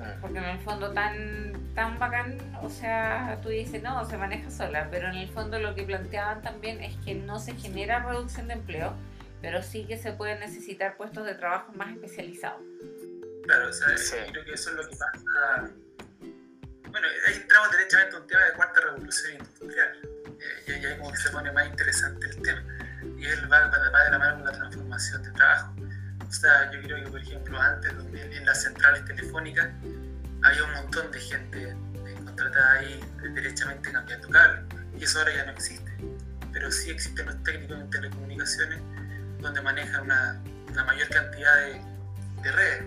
Ah. 0.00 0.14
Porque 0.20 0.38
en 0.38 0.44
el 0.44 0.58
fondo 0.60 0.92
tan, 0.92 1.52
tan 1.74 1.98
bacán, 1.98 2.38
o 2.62 2.70
sea, 2.70 3.38
tú 3.42 3.48
dices, 3.48 3.82
no, 3.82 4.04
se 4.08 4.16
maneja 4.16 4.50
sola, 4.50 4.88
pero 4.90 5.08
en 5.08 5.16
el 5.16 5.28
fondo 5.28 5.58
lo 5.58 5.74
que 5.74 5.82
planteaban 5.82 6.42
también 6.42 6.82
es 6.82 6.94
que 7.04 7.14
no 7.14 7.38
se 7.38 7.54
genera 7.54 8.00
reducción 8.04 8.48
de 8.48 8.54
empleo, 8.54 8.92
pero 9.40 9.62
sí 9.62 9.84
que 9.84 9.96
se 9.96 10.12
pueden 10.12 10.40
necesitar 10.40 10.96
puestos 10.96 11.24
de 11.24 11.34
trabajo 11.34 11.72
más 11.72 11.90
especializados. 11.92 12.60
Claro, 13.44 13.68
o 13.68 13.72
sea, 13.72 13.96
Sí. 13.96 14.16
yo 14.26 14.32
creo 14.32 14.44
que 14.44 14.52
eso 14.52 14.70
es 14.70 14.76
lo 14.76 14.82
que 14.88 14.96
pasa. 14.96 15.70
Bueno, 16.90 17.06
ahí 17.26 17.34
entramos 17.34 17.70
derechamente 17.72 18.16
a 18.16 18.20
un 18.20 18.26
tema 18.26 18.44
de 18.44 18.52
cuarta 18.52 18.80
revolución 18.80 19.32
industrial. 19.32 19.98
Eh, 20.40 20.64
y 20.66 20.72
ahí 20.72 20.98
como 20.98 21.12
que 21.12 21.18
se 21.18 21.30
pone 21.30 21.52
más 21.52 21.66
interesante 21.66 22.26
el 22.26 22.42
tema. 22.42 22.62
Y 23.16 23.26
él 23.26 23.52
va, 23.52 23.66
va, 23.66 23.90
va 23.90 24.04
de 24.04 24.10
la 24.10 24.18
mano 24.18 24.36
con 24.36 24.44
la 24.46 24.52
transformación 24.52 25.22
de 25.22 25.30
trabajo. 25.32 25.74
O 26.26 26.32
sea, 26.32 26.70
yo 26.70 26.80
creo 26.82 27.04
que, 27.04 27.10
por 27.10 27.20
ejemplo, 27.20 27.60
antes, 27.60 27.96
donde 27.96 28.36
en 28.36 28.44
las 28.44 28.62
centrales 28.62 29.04
telefónicas, 29.04 29.68
había 30.42 30.64
un 30.64 30.72
montón 30.72 31.10
de 31.10 31.20
gente 31.20 31.68
eh, 31.68 32.14
contratada 32.24 32.72
ahí 32.72 33.00
eh, 33.24 33.28
derechamente 33.34 33.90
cambiando 33.90 34.28
cables. 34.28 34.64
Y 34.98 35.04
eso 35.04 35.18
ahora 35.18 35.34
ya 35.34 35.44
no 35.46 35.52
existe. 35.52 35.96
Pero 36.52 36.70
sí 36.70 36.90
existen 36.90 37.26
los 37.26 37.42
técnicos 37.42 37.78
en 37.78 37.90
telecomunicaciones 37.90 38.80
donde 39.40 39.60
manejan 39.60 40.02
una, 40.02 40.40
una 40.70 40.84
mayor 40.84 41.08
cantidad 41.08 41.56
de, 41.56 41.80
de 42.42 42.52
redes. 42.52 42.84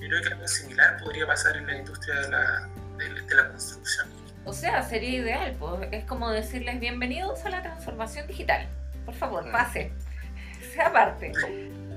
Yo 0.00 0.08
creo 0.08 0.22
que 0.22 0.28
algo 0.28 0.48
similar 0.48 0.98
podría 0.98 1.26
pasar 1.26 1.56
en 1.56 1.66
la 1.66 1.76
industria 1.76 2.20
de 2.20 2.28
la, 2.28 2.68
de, 2.98 3.08
de 3.22 3.34
la 3.34 3.48
construcción. 3.48 4.08
O 4.44 4.52
sea, 4.52 4.82
sería 4.82 5.10
ideal, 5.20 5.56
pues 5.58 5.88
es 5.92 6.04
como 6.04 6.30
decirles 6.30 6.78
bienvenidos 6.80 7.44
a 7.46 7.50
la 7.50 7.62
transformación 7.62 8.26
digital. 8.26 8.68
Por 9.06 9.14
favor, 9.14 9.46
Mm. 9.46 9.52
pase. 9.52 9.92
Sea 10.74 10.92
parte. 10.92 11.32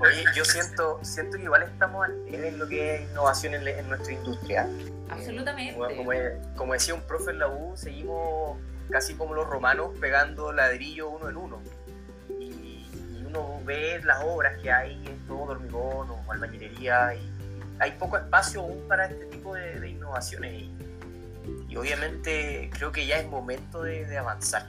Oye, 0.00 0.24
yo 0.34 0.44
siento, 0.44 1.00
siento 1.02 1.36
que 1.36 1.42
igual 1.44 1.62
estamos 1.64 2.06
al 2.06 2.14
en 2.32 2.58
lo 2.58 2.68
que 2.68 2.94
es 2.96 3.10
innovación 3.10 3.54
en, 3.54 3.66
en 3.66 3.88
nuestra 3.88 4.12
industria. 4.12 4.68
Absolutamente. 5.10 5.74
Como, 5.74 5.96
como- 5.96 6.12
como 6.56 6.72
decía 6.74 6.94
un 6.94 7.00
profe 7.02 7.32
en 7.32 7.40
la 7.40 7.48
U, 7.48 7.76
seguimos 7.76 8.56
casi 8.90 9.14
como 9.14 9.34
los 9.34 9.46
romanos 9.48 9.90
pegando 10.00 10.52
ladrillo 10.52 11.08
uno 11.10 11.28
en 11.28 11.36
uno. 11.36 11.62
Y, 12.38 12.86
y 13.18 13.24
uno 13.26 13.60
ve 13.64 14.00
las 14.04 14.22
obras 14.22 14.56
que 14.62 14.70
hay, 14.70 15.02
es 15.06 15.26
todo 15.26 15.42
hormigón 15.42 16.10
o 16.10 16.32
albañilería, 16.32 17.14
y 17.14 17.30
hay 17.80 17.92
poco 17.92 18.16
espacio 18.16 18.60
aún 18.60 18.86
para 18.88 19.06
este 19.06 19.26
tipo 19.26 19.54
de, 19.54 19.80
de 19.80 19.88
innovaciones. 19.90 20.52
Y, 20.52 20.77
y 21.68 21.76
obviamente 21.76 22.70
creo 22.72 22.92
que 22.92 23.06
ya 23.06 23.18
es 23.18 23.28
momento 23.28 23.82
de, 23.82 24.16
avanzar. 24.16 24.66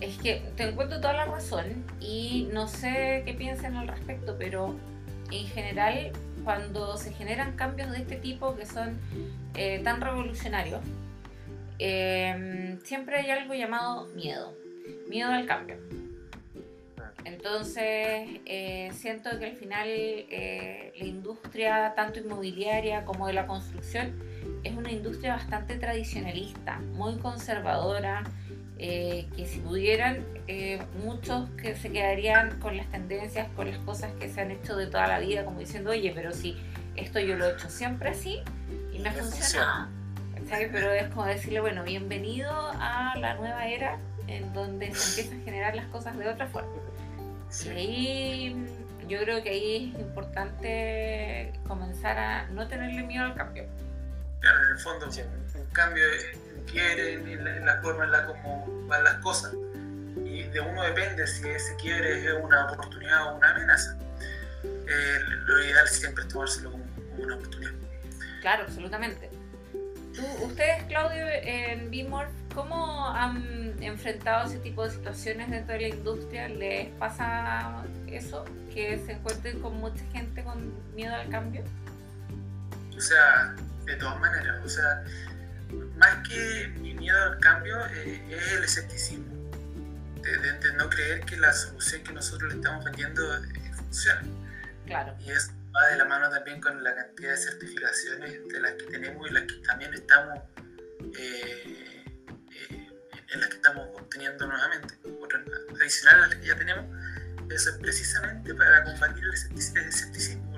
Es 0.00 0.18
que 0.18 0.42
te 0.56 0.64
encuentro 0.64 1.00
toda 1.00 1.14
la 1.14 1.24
razón 1.26 1.84
y 2.00 2.48
no 2.52 2.68
sé 2.68 3.22
qué 3.24 3.34
piensan 3.34 3.76
al 3.76 3.88
respecto, 3.88 4.36
pero 4.38 4.74
en 5.30 5.46
general 5.46 6.12
cuando 6.42 6.96
se 6.96 7.12
generan 7.12 7.56
cambios 7.56 7.90
de 7.90 7.98
este 7.98 8.16
tipo 8.16 8.54
que 8.54 8.66
son 8.66 8.98
eh, 9.54 9.80
tan 9.82 10.00
revolucionarios, 10.00 10.80
eh, 11.78 12.78
siempre 12.84 13.18
hay 13.18 13.30
algo 13.30 13.54
llamado 13.54 14.06
miedo, 14.14 14.52
miedo 15.08 15.30
al 15.30 15.46
cambio. 15.46 15.76
Entonces, 17.24 18.40
eh, 18.44 18.90
siento 18.92 19.38
que 19.38 19.46
al 19.46 19.56
final 19.56 19.88
eh, 19.88 20.92
la 20.96 21.04
industria, 21.04 21.94
tanto 21.96 22.20
inmobiliaria 22.20 23.04
como 23.04 23.26
de 23.26 23.32
la 23.32 23.46
construcción, 23.46 24.12
es 24.64 24.76
una 24.76 24.90
industria 24.90 25.36
bastante 25.36 25.76
tradicionalista, 25.76 26.78
muy 26.94 27.16
conservadora, 27.18 28.24
eh, 28.78 29.28
que 29.36 29.46
si 29.46 29.60
pudieran, 29.60 30.24
eh, 30.48 30.82
muchos 31.04 31.48
que 31.50 31.76
se 31.76 31.92
quedarían 31.92 32.58
con 32.58 32.76
las 32.76 32.90
tendencias, 32.90 33.48
con 33.54 33.70
las 33.70 33.78
cosas 33.78 34.12
que 34.18 34.28
se 34.28 34.40
han 34.40 34.50
hecho 34.50 34.76
de 34.76 34.86
toda 34.86 35.06
la 35.06 35.20
vida, 35.20 35.44
como 35.44 35.60
diciendo, 35.60 35.90
oye, 35.90 36.12
pero 36.14 36.32
si 36.32 36.56
esto 36.96 37.20
yo 37.20 37.36
lo 37.36 37.46
he 37.46 37.52
hecho 37.52 37.68
siempre 37.68 38.10
así 38.10 38.40
y 38.92 38.98
me 38.98 39.10
ha 39.10 39.12
funcionado. 39.12 39.88
Pero 40.50 40.92
es 40.92 41.08
como 41.08 41.24
decirle, 41.26 41.60
bueno, 41.60 41.84
bienvenido 41.84 42.50
a 42.52 43.14
la 43.18 43.34
nueva 43.34 43.66
era 43.66 43.98
en 44.26 44.52
donde 44.52 44.94
se 44.94 45.20
empiezan 45.20 45.40
a 45.40 45.44
generar 45.44 45.74
las 45.74 45.86
cosas 45.86 46.18
de 46.18 46.28
otra 46.28 46.46
forma. 46.46 46.70
Y 47.64 47.68
ahí 47.68 48.66
yo 49.08 49.18
creo 49.20 49.42
que 49.42 49.50
ahí 49.50 49.92
es 49.94 50.00
importante 50.00 51.52
comenzar 51.66 52.18
a 52.18 52.46
no 52.48 52.66
tenerle 52.66 53.02
miedo 53.04 53.24
al 53.24 53.34
cambio. 53.34 53.64
Claro, 54.44 54.64
en 54.64 54.70
el 54.72 54.78
fondo, 54.78 55.10
Sí. 55.10 55.22
un, 55.54 55.60
un 55.60 55.66
cambio 55.70 56.04
en 56.04 56.64
quiebre 56.64 57.14
en 57.14 57.44
la, 57.44 57.56
en 57.56 57.66
la 57.66 57.80
forma 57.82 58.04
en 58.04 58.12
la 58.12 58.26
como 58.26 58.86
van 58.86 59.02
las 59.04 59.14
cosas. 59.16 59.52
Y 60.24 60.42
de 60.44 60.60
uno 60.60 60.82
depende 60.82 61.26
si 61.26 61.48
ese 61.48 61.74
quiebre 61.76 62.24
es 62.26 62.32
una 62.42 62.66
oportunidad 62.72 63.26
o 63.32 63.36
una 63.36 63.50
amenaza. 63.50 63.96
Eh, 64.64 65.18
lo 65.46 65.64
ideal 65.64 65.88
siempre 65.88 66.24
es 66.24 66.28
tomárselo 66.28 66.72
como, 66.72 66.84
como 67.10 67.22
una 67.24 67.36
oportunidad. 67.36 67.72
Claro, 68.42 68.64
absolutamente. 68.64 69.30
Tú- 70.14 70.44
ustedes, 70.44 70.82
Claudio, 70.84 71.26
en 71.28 71.90
Bimor, 71.90 72.28
¿cómo 72.54 73.08
han 73.08 73.74
enfrentado 73.82 74.46
ese 74.46 74.58
tipo 74.58 74.84
de 74.84 74.90
situaciones 74.90 75.50
dentro 75.50 75.74
de 75.74 75.80
la 75.80 75.88
industria? 75.88 76.48
¿Les 76.48 76.88
pasa 76.96 77.84
eso? 78.06 78.44
¿Que 78.72 78.98
se 79.04 79.12
encuentren 79.12 79.60
con 79.60 79.76
mucha 79.78 80.04
gente 80.12 80.44
con 80.44 80.72
miedo 80.94 81.14
al 81.14 81.28
cambio? 81.30 81.62
O 82.96 83.00
sea, 83.00 83.56
de 83.86 83.96
todas 83.96 84.18
maneras, 84.20 84.56
o 84.64 84.68
sea, 84.68 85.04
más 85.96 86.26
que 86.28 86.68
mi 86.80 86.94
miedo 86.94 87.22
al 87.22 87.38
cambio 87.40 87.84
eh, 87.86 88.22
es 88.30 88.52
el 88.52 88.64
escepticismo. 88.64 89.32
De, 90.22 90.38
de- 90.38 90.58
de 90.58 90.72
no 90.74 90.88
creer 90.88 91.20
que 91.26 91.36
la 91.36 91.52
solución 91.52 92.02
que 92.02 92.12
nosotros 92.14 92.50
le 92.50 92.58
estamos 92.58 92.82
vendiendo 92.84 93.36
eh, 93.36 93.40
funciona. 93.76 94.22
Claro, 94.86 95.14
Y 95.20 95.30
eso 95.30 95.52
va 95.76 95.86
de 95.88 95.96
la 95.96 96.06
mano 96.06 96.30
también 96.30 96.60
con 96.62 96.82
la 96.82 96.94
cantidad 96.94 97.30
de 97.32 97.36
certificaciones 97.36 98.48
de 98.48 98.60
las 98.60 98.72
que 98.72 98.84
tenemos 98.84 99.28
y 99.28 99.32
las 99.34 99.42
que 99.42 99.54
también 99.66 99.92
estamos 99.92 100.38
eh, 101.18 102.04
eh, 102.70 102.88
en 103.32 103.40
las 103.40 103.48
que 103.50 103.56
estamos 103.56 103.86
obteniendo 103.94 104.46
nuevamente, 104.46 104.94
otras 105.22 105.42
adicionales 105.78 106.24
a 106.24 106.28
las 106.28 106.36
que 106.38 106.46
ya 106.46 106.56
tenemos. 106.56 106.86
Eso 107.50 107.70
es 107.70 107.76
precisamente 107.76 108.54
para 108.54 108.82
combatir 108.84 109.24
el 109.24 109.32
esceptici- 109.32 109.76
el 109.78 109.88
escepticismo, 109.88 110.53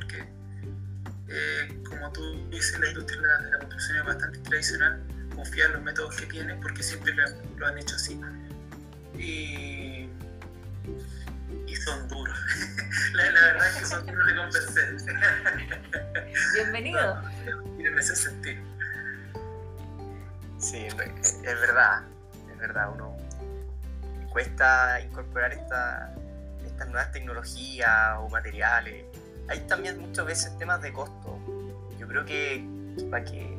eh, 1.29 1.83
como 1.89 2.13
tú 2.13 2.49
dices, 2.51 2.79
la 2.79 2.89
industria 2.89 3.21
de 3.21 3.51
la, 3.51 3.59
construcción 3.59 3.99
es 3.99 4.05
bastante 4.05 4.39
tradicional, 4.41 5.03
confía 5.35 5.67
en 5.67 5.73
los 5.75 5.83
métodos 5.83 6.17
que 6.17 6.27
tiene 6.27 6.55
porque 6.57 6.83
siempre 6.83 7.13
lo, 7.15 7.25
han- 7.25 7.37
lo 7.59 7.67
han 7.67 7.79
hecho 7.79 7.97
así. 7.97 8.21
Y, 9.19 10.09
y 11.67 11.77
son 11.77 12.09
duros. 12.09 12.39
la, 13.15 13.31
la 13.31 13.41
verdad 13.41 13.69
es 13.69 13.75
que 13.77 13.85
son 13.87 14.07
duros 14.07 14.27
de 14.27 14.37
convencer. 14.37 14.97
bienvenido. 16.55 17.23
en 17.79 17.99
ese 17.99 18.15
sentido. 18.17 18.63
Sí, 20.59 20.87
es 20.87 20.95
es 21.45 21.61
verdad, 21.61 22.03
es 22.53 22.59
verdad, 22.59 22.91
uno 22.95 23.17
cuesta 24.31 25.01
incorporar 25.01 25.53
esta- 25.53 26.15
estas 26.67 26.89
nuevas 26.89 27.11
tecnologías 27.13 28.17
o 28.19 28.29
materiales. 28.29 29.05
Hay 29.49 29.61
también 29.61 30.01
muchas 30.01 30.27
veces 30.27 30.57
temas 30.59 30.83
de 30.83 30.93
costo. 30.93 31.39
Yo 31.99 32.07
creo 32.09 32.25
que 32.25 32.65
para 33.11 33.25
que 33.25 33.59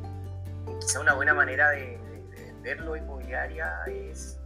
quizá 0.80 1.00
una 1.00 1.14
buena 1.14 1.34
manera 1.34 1.70
de, 1.70 1.98
de- 1.98 2.36
de 2.36 2.44
venderlo 2.52 2.96
inmobiliaria 2.96 3.72
es 3.86 4.38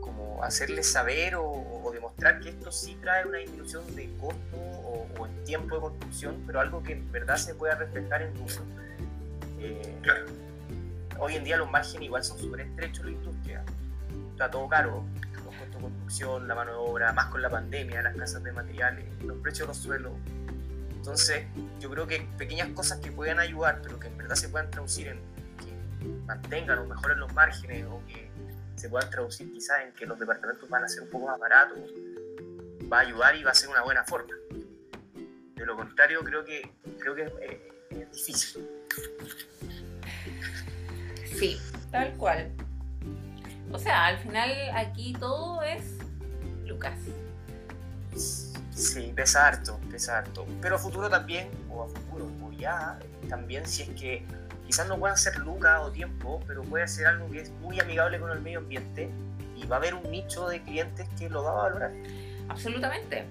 como 0.00 0.42
hacerles 0.42 0.90
saber 0.90 1.36
o, 1.36 1.44
o 1.44 1.90
demostrar 1.92 2.40
que 2.40 2.48
esto 2.50 2.72
sí 2.72 2.96
trae 3.02 3.26
una 3.26 3.38
disminución 3.38 3.84
de 3.94 4.10
costo 4.18 4.56
o, 4.56 5.06
o 5.18 5.26
en 5.26 5.44
tiempo 5.44 5.74
de 5.76 5.80
construcción, 5.82 6.42
pero 6.46 6.60
algo 6.60 6.82
que 6.82 6.92
en 6.94 7.10
verdad 7.12 7.36
se 7.36 7.54
pueda 7.54 7.74
reflejar 7.74 8.22
en 8.22 8.34
números. 8.34 8.60
Eh, 9.60 9.94
Claro. 10.02 10.26
hoy 11.18 11.34
en 11.36 11.44
día 11.44 11.56
los 11.56 11.70
márgenes 11.70 12.02
igual 12.02 12.22
son 12.24 12.38
súper 12.38 12.60
estrechos 12.60 13.00
en 13.00 13.06
la 13.06 13.12
industria. 13.12 13.64
Está 14.32 14.50
todo 14.50 14.68
caro, 14.68 15.02
los 15.80 15.82
costos 15.82 15.82
de 15.82 15.82
construcción, 15.82 16.48
la 16.48 16.54
mano 16.54 16.70
de 16.72 16.76
obra, 16.78 17.12
más 17.12 17.26
con 17.26 17.42
la 17.42 17.50
pandemia, 17.50 18.02
las 18.02 18.16
casas 18.16 18.42
de 18.42 18.52
materiales, 18.52 19.04
los 19.22 19.38
precios 19.38 19.60
de 19.60 19.74
los 19.74 19.76
suelos. 19.76 20.12
Entonces, 20.96 21.46
yo 21.78 21.90
creo 21.90 22.06
que 22.06 22.26
pequeñas 22.36 22.68
cosas 22.70 22.98
que 22.98 23.12
puedan 23.12 23.38
ayudar, 23.38 23.80
pero 23.82 23.98
que 23.98 24.08
en 24.08 24.18
verdad 24.18 24.34
se 24.34 24.48
puedan 24.48 24.70
traducir 24.70 25.08
en 25.08 25.18
que 25.58 26.06
mantengan 26.26 26.78
o 26.80 26.86
mejoren 26.86 27.20
los 27.20 27.32
márgenes 27.32 27.86
o 27.86 28.02
que 28.06 28.28
se 28.76 28.88
puedan 28.88 29.08
traducir 29.10 29.52
quizás 29.52 29.82
en 29.84 29.92
que 29.92 30.06
los 30.06 30.18
departamentos 30.18 30.68
van 30.68 30.84
a 30.84 30.88
ser 30.88 31.02
un 31.02 31.10
poco 31.10 31.26
más 31.28 31.38
baratos, 31.38 31.78
va 32.92 32.98
a 32.98 33.00
ayudar 33.00 33.36
y 33.36 33.44
va 33.44 33.52
a 33.52 33.54
ser 33.54 33.68
una 33.68 33.82
buena 33.82 34.04
forma. 34.04 34.34
De 35.54 35.64
lo 35.64 35.76
contrario, 35.76 36.22
creo 36.22 36.44
que, 36.44 36.70
creo 36.98 37.14
que 37.14 37.22
eh, 37.22 37.72
es 37.90 38.12
difícil. 38.12 38.68
Sí, 41.24 41.58
tal 41.90 42.12
cual. 42.16 42.52
O 43.72 43.78
sea, 43.78 44.06
al 44.06 44.18
final 44.18 44.50
aquí 44.74 45.12
todo 45.14 45.62
es 45.62 45.98
Lucas. 46.64 46.98
Sí, 48.70 49.12
pesa 49.14 49.46
harto, 49.46 49.80
pesa 49.90 50.18
harto. 50.18 50.46
Pero 50.60 50.76
a 50.76 50.78
futuro 50.78 51.08
también, 51.08 51.48
o 51.70 51.84
a 51.84 51.88
futuro, 51.88 52.30
o 52.44 52.52
ya, 52.52 52.98
también 53.28 53.66
si 53.66 53.82
es 53.82 53.88
que 53.90 54.24
quizás 54.66 54.86
no 54.88 54.98
puedan 54.98 55.16
ser 55.16 55.38
lucas 55.38 55.80
o 55.82 55.90
tiempo, 55.90 56.42
pero 56.46 56.62
puede 56.62 56.86
ser 56.88 57.06
algo 57.06 57.30
que 57.30 57.40
es 57.40 57.50
muy 57.62 57.80
amigable 57.80 58.18
con 58.20 58.30
el 58.30 58.40
medio 58.40 58.58
ambiente 58.58 59.10
y 59.56 59.66
va 59.66 59.76
a 59.76 59.78
haber 59.78 59.94
un 59.94 60.10
nicho 60.10 60.48
de 60.48 60.60
clientes 60.62 61.08
que 61.18 61.30
lo 61.30 61.44
va 61.44 61.52
a 61.52 61.62
valorar. 61.64 61.92
Absolutamente. 62.48 63.24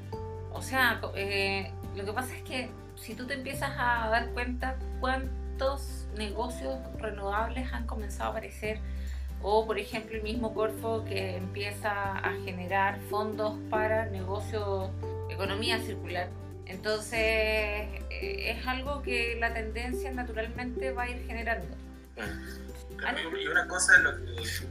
O 0.52 0.62
sea, 0.62 1.02
eh, 1.15 1.71
lo 1.95 2.06
que 2.06 2.13
pasa 2.13 2.36
es 2.36 2.41
que 2.43 2.71
si 2.95 3.13
tú 3.13 3.28
te 3.28 3.34
empiezas 3.34 3.71
a 3.78 4.10
dar 4.10 4.30
cuenta 4.30 4.78
cuántos 5.00 6.08
negocios 6.17 6.80
renovables 6.98 7.71
han 7.74 7.86
comenzado 7.86 8.30
a 8.30 8.32
aparecer, 8.32 8.80
o 9.47 9.63
por 9.63 9.77
ejemplo 9.77 10.17
el 10.17 10.23
mismo 10.23 10.55
Corfo 10.55 11.05
que 11.05 11.38
empieza 11.38 12.17
a 12.17 12.34
generar 12.43 12.99
fondos 13.12 13.55
para 13.69 14.08
negocios, 14.08 14.89
economía 15.29 15.77
circular. 15.77 16.29
Entonces 16.65 17.19
eh, 17.19 18.55
es 18.58 18.65
algo 18.65 19.03
que 19.03 19.38
la 19.39 19.53
tendencia 19.53 20.12
naturalmente 20.12 20.91
va 20.93 21.03
a 21.03 21.10
ir 21.12 21.27
generando. 21.27 21.67
Y 23.39 23.47
una 23.47 23.67
cosa 23.67 23.97
es 23.97 24.01
lo 24.01 24.15
que, 24.15 24.23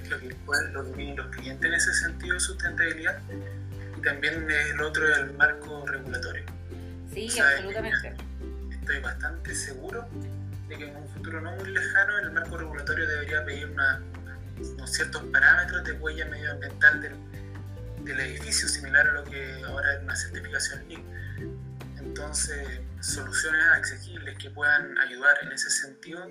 lo 0.09 0.19
que, 0.19 0.37
lo 0.73 0.93
que 0.93 1.15
los 1.15 1.27
clientes 1.29 1.69
en 1.69 1.75
ese 1.75 1.95
sentido 1.95 2.35
de 2.35 2.41
sustentabilidad 2.41 3.21
y 3.97 4.01
también 4.01 4.51
el 4.51 4.81
otro 4.81 5.09
es 5.09 5.19
el 5.19 5.35
marco 5.35 5.87
regulatorio. 5.87 6.47
Sí, 7.13 7.29
absolutamente. 7.39 8.13
Estoy 8.73 9.01
bastante 9.01 9.55
seguro 9.55 10.05
de 10.69 10.79
que 10.79 10.89
en 10.89 10.97
un 10.97 11.09
futuro 11.11 11.41
no 11.41 11.53
muy 11.53 11.71
lejano 11.71 12.19
el 12.19 12.33
marco 12.33 12.57
regulatorio 12.57 13.07
debería 13.07 13.45
pedir 13.45 13.67
una, 13.69 14.03
unos 14.61 14.91
ciertos 14.93 15.23
parámetros 15.25 15.85
de 15.85 15.93
huella 15.93 16.27
medioambiental 16.27 17.01
del, 17.01 17.15
del, 18.05 18.21
edificio, 18.21 18.69
similar 18.69 19.07
a 19.09 19.13
lo 19.13 19.25
que 19.25 19.63
ahora 19.65 19.95
es 19.95 20.03
una 20.03 20.17
certificación 20.17 20.89
LEED. 20.89 21.01
Entonces, 21.99 22.81
soluciones 23.01 23.65
accesibles 23.77 24.37
que 24.39 24.51
puedan 24.51 24.97
ayudar 24.99 25.37
en 25.43 25.53
ese 25.53 25.71
sentido, 25.71 26.27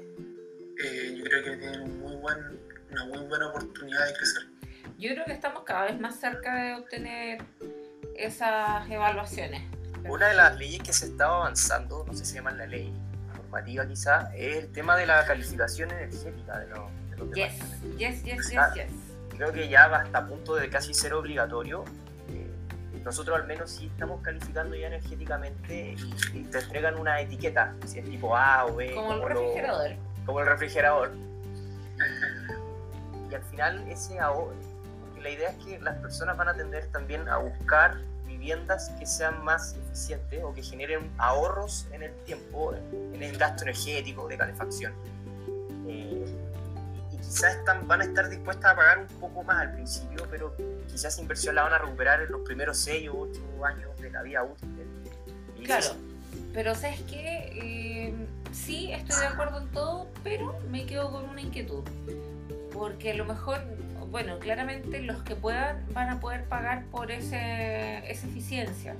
eh, 0.84 1.16
yo 1.18 1.24
creo 1.24 1.44
que 1.44 1.58
tienen 1.58 1.82
un 1.82 2.00
muy 2.00 2.16
buen, 2.16 2.60
una 2.92 3.06
muy 3.06 3.20
buena 3.20 3.48
oportunidad 3.48 4.06
de 4.06 4.14
crecer. 4.14 4.44
Yo 4.98 5.12
creo 5.14 5.26
que 5.26 5.34
estamos 5.34 5.64
cada 5.64 5.86
vez 5.86 6.00
más 6.00 6.20
cerca 6.20 6.56
de 6.56 6.76
obtener 6.76 7.44
esas 8.16 8.90
evaluaciones. 8.90 9.64
Una 10.06 10.28
de 10.28 10.36
las 10.36 10.58
leyes 10.58 10.82
que 10.84 10.94
se 10.94 11.08
estaba 11.08 11.38
avanzando, 11.38 12.04
no 12.06 12.14
sé 12.14 12.20
si 12.20 12.32
se 12.32 12.36
llama 12.36 12.52
la 12.52 12.68
ley 12.68 12.94
normativa 13.36 13.88
quizá, 13.88 14.34
es 14.36 14.58
el 14.58 14.72
tema 14.72 14.98
de 14.98 15.06
la 15.06 15.26
calificación 15.26 15.92
energética 15.92 16.60
de 16.60 16.68
los, 16.68 16.92
de 17.26 17.42
yes. 17.42 17.54
yes, 17.98 18.24
yes, 18.24 18.52
yes, 18.52 18.74
yes. 18.76 18.92
Creo 19.30 19.52
que 19.52 19.68
ya 19.68 19.88
va 19.88 19.98
hasta 20.02 20.28
punto 20.28 20.56
de 20.56 20.70
casi 20.70 20.94
ser 20.94 21.14
obligatorio. 21.14 21.84
Eh, 22.30 22.48
nosotros 23.04 23.40
al 23.40 23.48
menos 23.48 23.72
sí 23.72 23.88
estamos 23.88 24.22
calificando 24.22 24.76
ya 24.76 24.88
energéticamente 24.88 25.96
y, 25.98 26.38
y, 26.38 26.44
te 26.44 26.60
entregan 26.60 27.00
una 27.00 27.20
etiqueta, 27.20 27.74
si 27.86 28.00
es 28.00 28.06
tipo 28.06 28.36
A 28.36 28.66
o 28.66 28.76
B. 28.76 28.94
Como, 28.94 29.08
como 29.08 29.28
el 29.28 29.34
refrigerador. 29.34 29.90
Lo, 29.92 30.26
como 30.26 30.40
el 30.40 30.46
refrigerador. 30.48 31.12
Y 33.32 33.36
al 33.36 33.44
final 33.44 33.88
ese 33.90 34.20
ahorro, 34.20 34.54
la 35.22 35.30
idea 35.30 35.50
es 35.50 35.66
que 35.66 35.80
las 35.80 35.98
personas 35.98 36.38
van 36.38 36.50
a 36.50 36.54
tender 36.54 36.88
también 36.92 37.28
a 37.30 37.38
buscar 37.38 37.98
viviendas 38.28 38.90
que 39.00 39.06
sean 39.06 39.44
más 39.44 39.76
eficientes 39.76 40.44
o 40.44 40.54
que 40.54 40.62
generen 40.62 41.10
ahorros 41.18 41.88
en 41.92 42.04
el 42.04 42.14
tiempo, 42.26 42.74
en 42.92 43.24
el 43.24 43.38
gasto 43.38 43.64
energético 43.64 44.28
de 44.28 44.38
calefacción. 44.38 44.94
Eh, 45.88 46.13
quizás 47.34 47.56
están, 47.56 47.88
van 47.88 48.02
a 48.02 48.04
estar 48.04 48.30
dispuestas 48.30 48.74
a 48.74 48.76
pagar 48.76 49.00
un 49.00 49.08
poco 49.20 49.44
más 49.44 49.58
al 49.58 49.74
principio, 49.74 50.28
pero 50.30 50.56
quizás 50.88 51.18
inversión 51.18 51.56
la 51.56 51.64
van 51.64 51.74
a 51.74 51.80
recuperar 51.80 52.22
en 52.22 52.32
los 52.32 52.42
primeros 52.42 52.78
6 52.78 53.10
o 53.10 53.22
8 53.22 53.66
años 53.66 54.00
de 54.00 54.12
la 54.12 54.22
vida 54.22 54.44
útil. 54.44 54.70
Claro, 55.64 55.96
pero 56.54 56.76
sabes 56.76 57.02
que 57.02 57.50
eh, 57.56 58.14
sí 58.52 58.92
estoy 58.92 59.20
de 59.20 59.26
acuerdo 59.26 59.62
en 59.62 59.68
todo, 59.70 60.08
pero 60.24 60.60
me 60.70 60.86
quedo 60.86 61.12
con 61.12 61.28
una 61.28 61.42
inquietud. 61.42 61.84
Porque 62.72 63.12
a 63.12 63.16
lo 63.16 63.26
mejor 63.26 63.62
bueno, 64.12 64.38
claramente 64.38 65.02
los 65.02 65.24
que 65.24 65.36
puedan 65.36 65.84
van 65.92 66.10
a 66.10 66.20
poder 66.20 66.44
pagar 66.46 66.86
por 66.92 67.10
ese, 67.10 67.98
esa 68.12 68.28
eficiencia, 68.28 68.96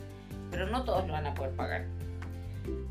pero 0.50 0.66
no 0.66 0.84
todos 0.86 1.06
lo 1.06 1.14
van 1.14 1.28
a 1.28 1.36
poder 1.36 1.52
pagar. 1.52 1.86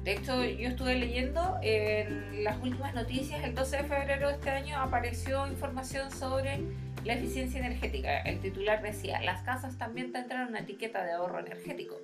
De 0.04 0.14
hecho, 0.14 0.44
yo 0.44 0.68
estuve 0.68 0.96
leyendo 0.96 1.58
en 1.62 2.42
las 2.42 2.60
últimas 2.60 2.92
noticias, 2.92 3.44
el 3.44 3.54
12 3.54 3.76
de 3.76 3.84
febrero 3.84 4.28
de 4.28 4.34
este 4.34 4.50
año 4.50 4.76
apareció 4.78 5.46
información 5.46 6.10
sobre 6.10 6.60
la 7.04 7.14
eficiencia 7.14 7.60
energética. 7.60 8.20
El 8.22 8.40
titular 8.40 8.82
decía, 8.82 9.20
las 9.20 9.42
casas 9.42 9.78
también 9.78 10.12
tendrán 10.12 10.48
una 10.48 10.60
etiqueta 10.60 11.04
de 11.04 11.12
ahorro 11.12 11.38
energético. 11.38 12.00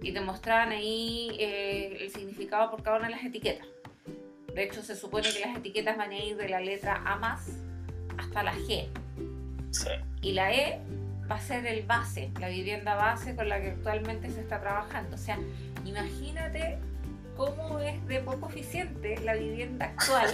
Y 0.00 0.12
te 0.12 0.20
mostraban 0.20 0.70
ahí 0.70 1.36
eh, 1.40 1.98
el 2.00 2.10
significado 2.10 2.70
por 2.70 2.82
cada 2.84 2.98
una 2.98 3.08
de 3.08 3.14
las 3.14 3.24
etiquetas. 3.24 3.66
De 4.54 4.62
hecho, 4.62 4.82
se 4.82 4.94
supone 4.94 5.28
que 5.32 5.40
las 5.40 5.56
etiquetas 5.56 5.96
van 5.96 6.10
a 6.10 6.18
ir 6.18 6.36
de 6.36 6.48
la 6.48 6.60
letra 6.60 7.02
A 7.04 7.16
más 7.16 7.48
hasta 8.16 8.42
la 8.44 8.54
G. 8.54 8.88
Sí. 9.72 9.88
Y 10.22 10.32
la 10.32 10.52
E 10.52 10.80
va 11.30 11.36
a 11.36 11.40
ser 11.40 11.66
el 11.66 11.84
base, 11.86 12.30
la 12.40 12.48
vivienda 12.48 12.94
base 12.94 13.36
con 13.36 13.48
la 13.48 13.60
que 13.60 13.68
actualmente 13.70 14.30
se 14.30 14.40
está 14.40 14.60
trabajando. 14.60 15.14
O 15.14 15.18
sea, 15.18 15.38
imagínate 15.84 16.78
cómo 17.36 17.78
es 17.78 18.06
de 18.06 18.20
poco 18.20 18.48
eficiente 18.48 19.18
la 19.20 19.34
vivienda 19.34 19.86
actual 19.86 20.30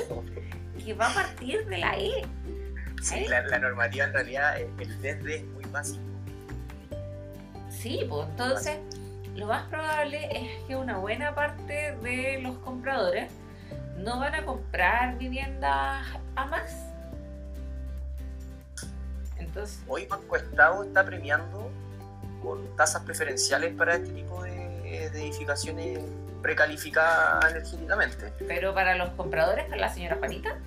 que 0.85 0.95
va 0.95 1.11
a 1.11 1.15
partir 1.15 1.67
de 1.67 1.79
la 1.79 1.97
E. 1.97 2.23
Sí, 3.03 3.27
la, 3.29 3.43
la, 3.43 3.59
normativa 3.59 4.07
en 4.07 4.13
realidad, 4.13 4.61
el 4.61 5.01
desde 5.01 5.37
es 5.37 5.45
muy 5.45 5.65
básico. 5.67 6.03
Sí, 7.71 8.05
pues 8.09 8.29
entonces 8.29 8.79
lo 9.35 9.47
más 9.47 9.69
probable 9.69 10.29
es 10.33 10.65
que 10.67 10.77
una 10.77 10.97
buena 10.99 11.35
parte 11.35 11.97
de 12.03 12.41
los 12.43 12.57
compradores 12.59 13.31
no 13.99 14.19
van 14.19 14.35
a 14.35 14.45
comprar 14.45 15.19
viviendas 15.19 16.07
a 16.35 16.47
más 16.47 16.87
entonces, 19.57 19.83
Hoy 19.89 20.07
Banco 20.07 20.37
Estado 20.37 20.85
está 20.85 21.05
premiando 21.05 21.71
con 22.43 22.77
tasas 22.77 23.03
preferenciales 23.05 23.75
para 23.75 23.95
este 23.95 24.11
tipo 24.11 24.43
de, 24.91 25.11
de 25.11 25.23
edificaciones 25.23 26.01
precalificadas 26.43 27.51
energéticamente. 27.51 28.33
¿Pero 28.47 28.75
para 28.75 28.95
los 28.97 29.11
compradores, 29.11 29.65
para 29.65 29.81
la 29.81 29.93
señora 29.93 30.17
Juanita? 30.17 30.59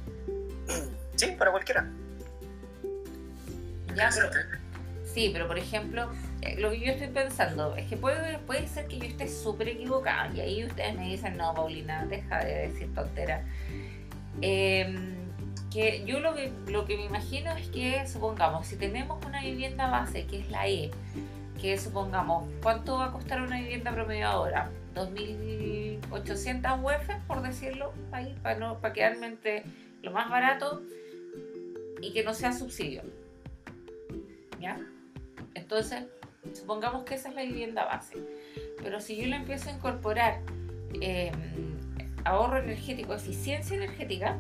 Sí, 1.15 1.27
para 1.37 1.51
cualquiera. 1.51 1.87
Ya, 3.95 4.09
pero, 4.13 4.29
sí, 5.13 5.29
pero 5.33 5.47
por 5.47 5.57
ejemplo, 5.57 6.09
lo 6.57 6.71
que 6.71 6.79
yo 6.79 6.91
estoy 6.91 7.07
pensando 7.07 7.75
es 7.75 7.87
que 7.87 7.97
puede, 7.97 8.37
puede 8.39 8.67
ser 8.67 8.87
que 8.87 8.99
yo 8.99 9.05
esté 9.05 9.27
súper 9.27 9.69
equivocada 9.69 10.33
y 10.33 10.41
ahí 10.41 10.65
ustedes 10.65 10.95
me 10.95 11.09
dicen, 11.09 11.37
no, 11.37 11.53
Paulina, 11.53 12.05
deja 12.05 12.39
de 12.43 12.67
decir 12.67 12.93
tontera. 12.93 13.43
Eh, 14.41 15.15
que 15.71 16.03
yo 16.05 16.19
lo 16.19 16.33
que, 16.33 16.51
lo 16.67 16.85
que 16.85 16.97
me 16.97 17.05
imagino 17.05 17.51
es 17.55 17.67
que, 17.69 18.07
supongamos, 18.07 18.67
si 18.67 18.75
tenemos 18.75 19.23
una 19.25 19.41
vivienda 19.41 19.89
base, 19.89 20.25
que 20.25 20.39
es 20.39 20.49
la 20.49 20.67
E, 20.67 20.91
que 21.61 21.77
supongamos, 21.77 22.47
¿cuánto 22.61 22.97
va 22.97 23.05
a 23.05 23.11
costar 23.11 23.41
una 23.41 23.59
vivienda 23.59 23.91
promedio 23.91 24.27
ahora? 24.27 24.71
2.800 24.95 26.83
UF, 26.83 27.09
por 27.27 27.41
decirlo, 27.41 27.93
ahí, 28.11 28.35
para, 28.41 28.57
no, 28.57 28.79
para 28.79 28.93
quedarme 28.93 29.27
entre 29.27 29.63
lo 30.01 30.11
más 30.11 30.29
barato 30.29 30.81
y 32.01 32.13
que 32.13 32.23
no 32.23 32.33
sea 32.33 32.53
subsidio. 32.53 33.03
¿Ya? 34.59 34.79
Entonces, 35.53 36.05
supongamos 36.53 37.03
que 37.03 37.15
esa 37.15 37.29
es 37.29 37.35
la 37.35 37.43
vivienda 37.43 37.85
base. 37.85 38.17
Pero 38.81 38.99
si 39.01 39.17
yo 39.17 39.27
le 39.27 39.35
empiezo 39.35 39.69
a 39.69 39.73
incorporar 39.73 40.39
eh, 41.01 41.31
ahorro 42.23 42.57
energético, 42.57 43.13
eficiencia 43.13 43.75
energética, 43.75 44.37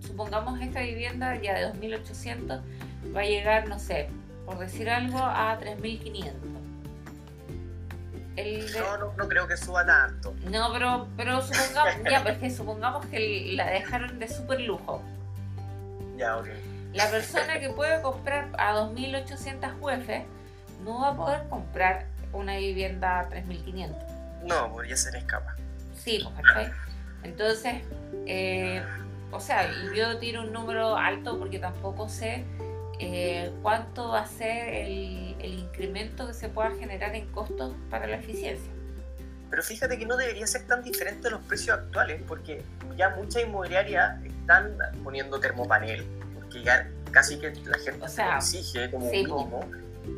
supongamos 0.00 0.60
esta 0.60 0.80
vivienda 0.80 1.40
ya 1.40 1.54
de 1.54 1.72
2.800 1.72 2.62
va 3.14 3.20
a 3.20 3.24
llegar, 3.24 3.68
no 3.68 3.78
sé, 3.78 4.08
por 4.46 4.58
decir 4.58 4.88
algo, 4.88 5.18
a 5.18 5.58
3.500. 5.60 6.32
El 8.36 8.72
de... 8.72 8.80
no, 8.80 8.98
no, 8.98 9.12
no, 9.14 9.28
creo 9.28 9.48
que 9.48 9.56
suba 9.56 9.84
tanto. 9.84 10.34
No, 10.50 10.72
pero, 10.72 11.08
pero 11.16 11.42
supongamos, 11.42 11.94
ya, 12.10 12.22
pues 12.22 12.38
que 12.38 12.50
supongamos 12.50 13.06
que 13.06 13.52
la 13.54 13.66
dejaron 13.66 14.18
de 14.18 14.28
súper 14.28 14.60
lujo. 14.60 15.02
Ya, 16.16 16.36
ok. 16.36 16.46
La 16.94 17.10
persona 17.10 17.60
que 17.60 17.70
puede 17.70 18.00
comprar 18.00 18.48
a 18.56 18.74
2.800 18.74 19.74
UF 19.80 20.08
no 20.84 21.00
va 21.00 21.08
a 21.08 21.16
poder 21.16 21.48
comprar 21.48 22.06
una 22.32 22.56
vivienda 22.56 23.20
a 23.20 23.28
3.500. 23.28 23.94
No, 24.44 24.72
porque 24.72 24.90
ya 24.90 24.96
se 24.96 25.10
le 25.12 25.18
escapa. 25.18 25.56
Sí, 25.94 26.20
pues 26.22 26.34
perfecto. 26.36 26.76
Entonces, 27.24 27.82
eh, 28.26 28.82
o 29.32 29.40
sea, 29.40 29.68
yo 29.94 30.18
tiro 30.18 30.42
un 30.42 30.52
número 30.52 30.96
alto 30.96 31.38
porque 31.38 31.58
tampoco 31.58 32.08
sé 32.08 32.44
eh, 32.98 33.52
cuánto 33.62 34.08
va 34.08 34.20
a 34.20 34.26
ser 34.26 34.68
el, 34.68 35.36
el, 35.38 35.58
incremento 35.58 36.26
que 36.26 36.34
se 36.34 36.48
pueda 36.48 36.70
generar 36.70 37.14
en 37.14 37.26
costos 37.28 37.74
para 37.90 38.06
la 38.06 38.16
eficiencia. 38.16 38.70
Pero 39.50 39.62
fíjate 39.62 39.98
que 39.98 40.06
no 40.06 40.16
debería 40.16 40.46
ser 40.46 40.66
tan 40.66 40.82
diferente 40.82 41.28
a 41.28 41.32
los 41.32 41.42
precios 41.42 41.78
actuales, 41.78 42.22
porque 42.26 42.62
ya 42.96 43.10
muchas 43.10 43.42
inmobiliarias 43.42 44.22
están 44.24 44.76
poniendo 45.04 45.38
termopanel, 45.38 46.04
porque 46.34 46.62
ya 46.62 46.90
casi 47.12 47.38
que 47.38 47.52
la 47.64 47.78
gente 47.78 48.04
O 48.04 48.08
sea, 48.08 48.32
lo 48.32 48.36
exige 48.38 48.90
como 48.90 49.10
sí, 49.10 49.16
mínimo, 49.18 49.60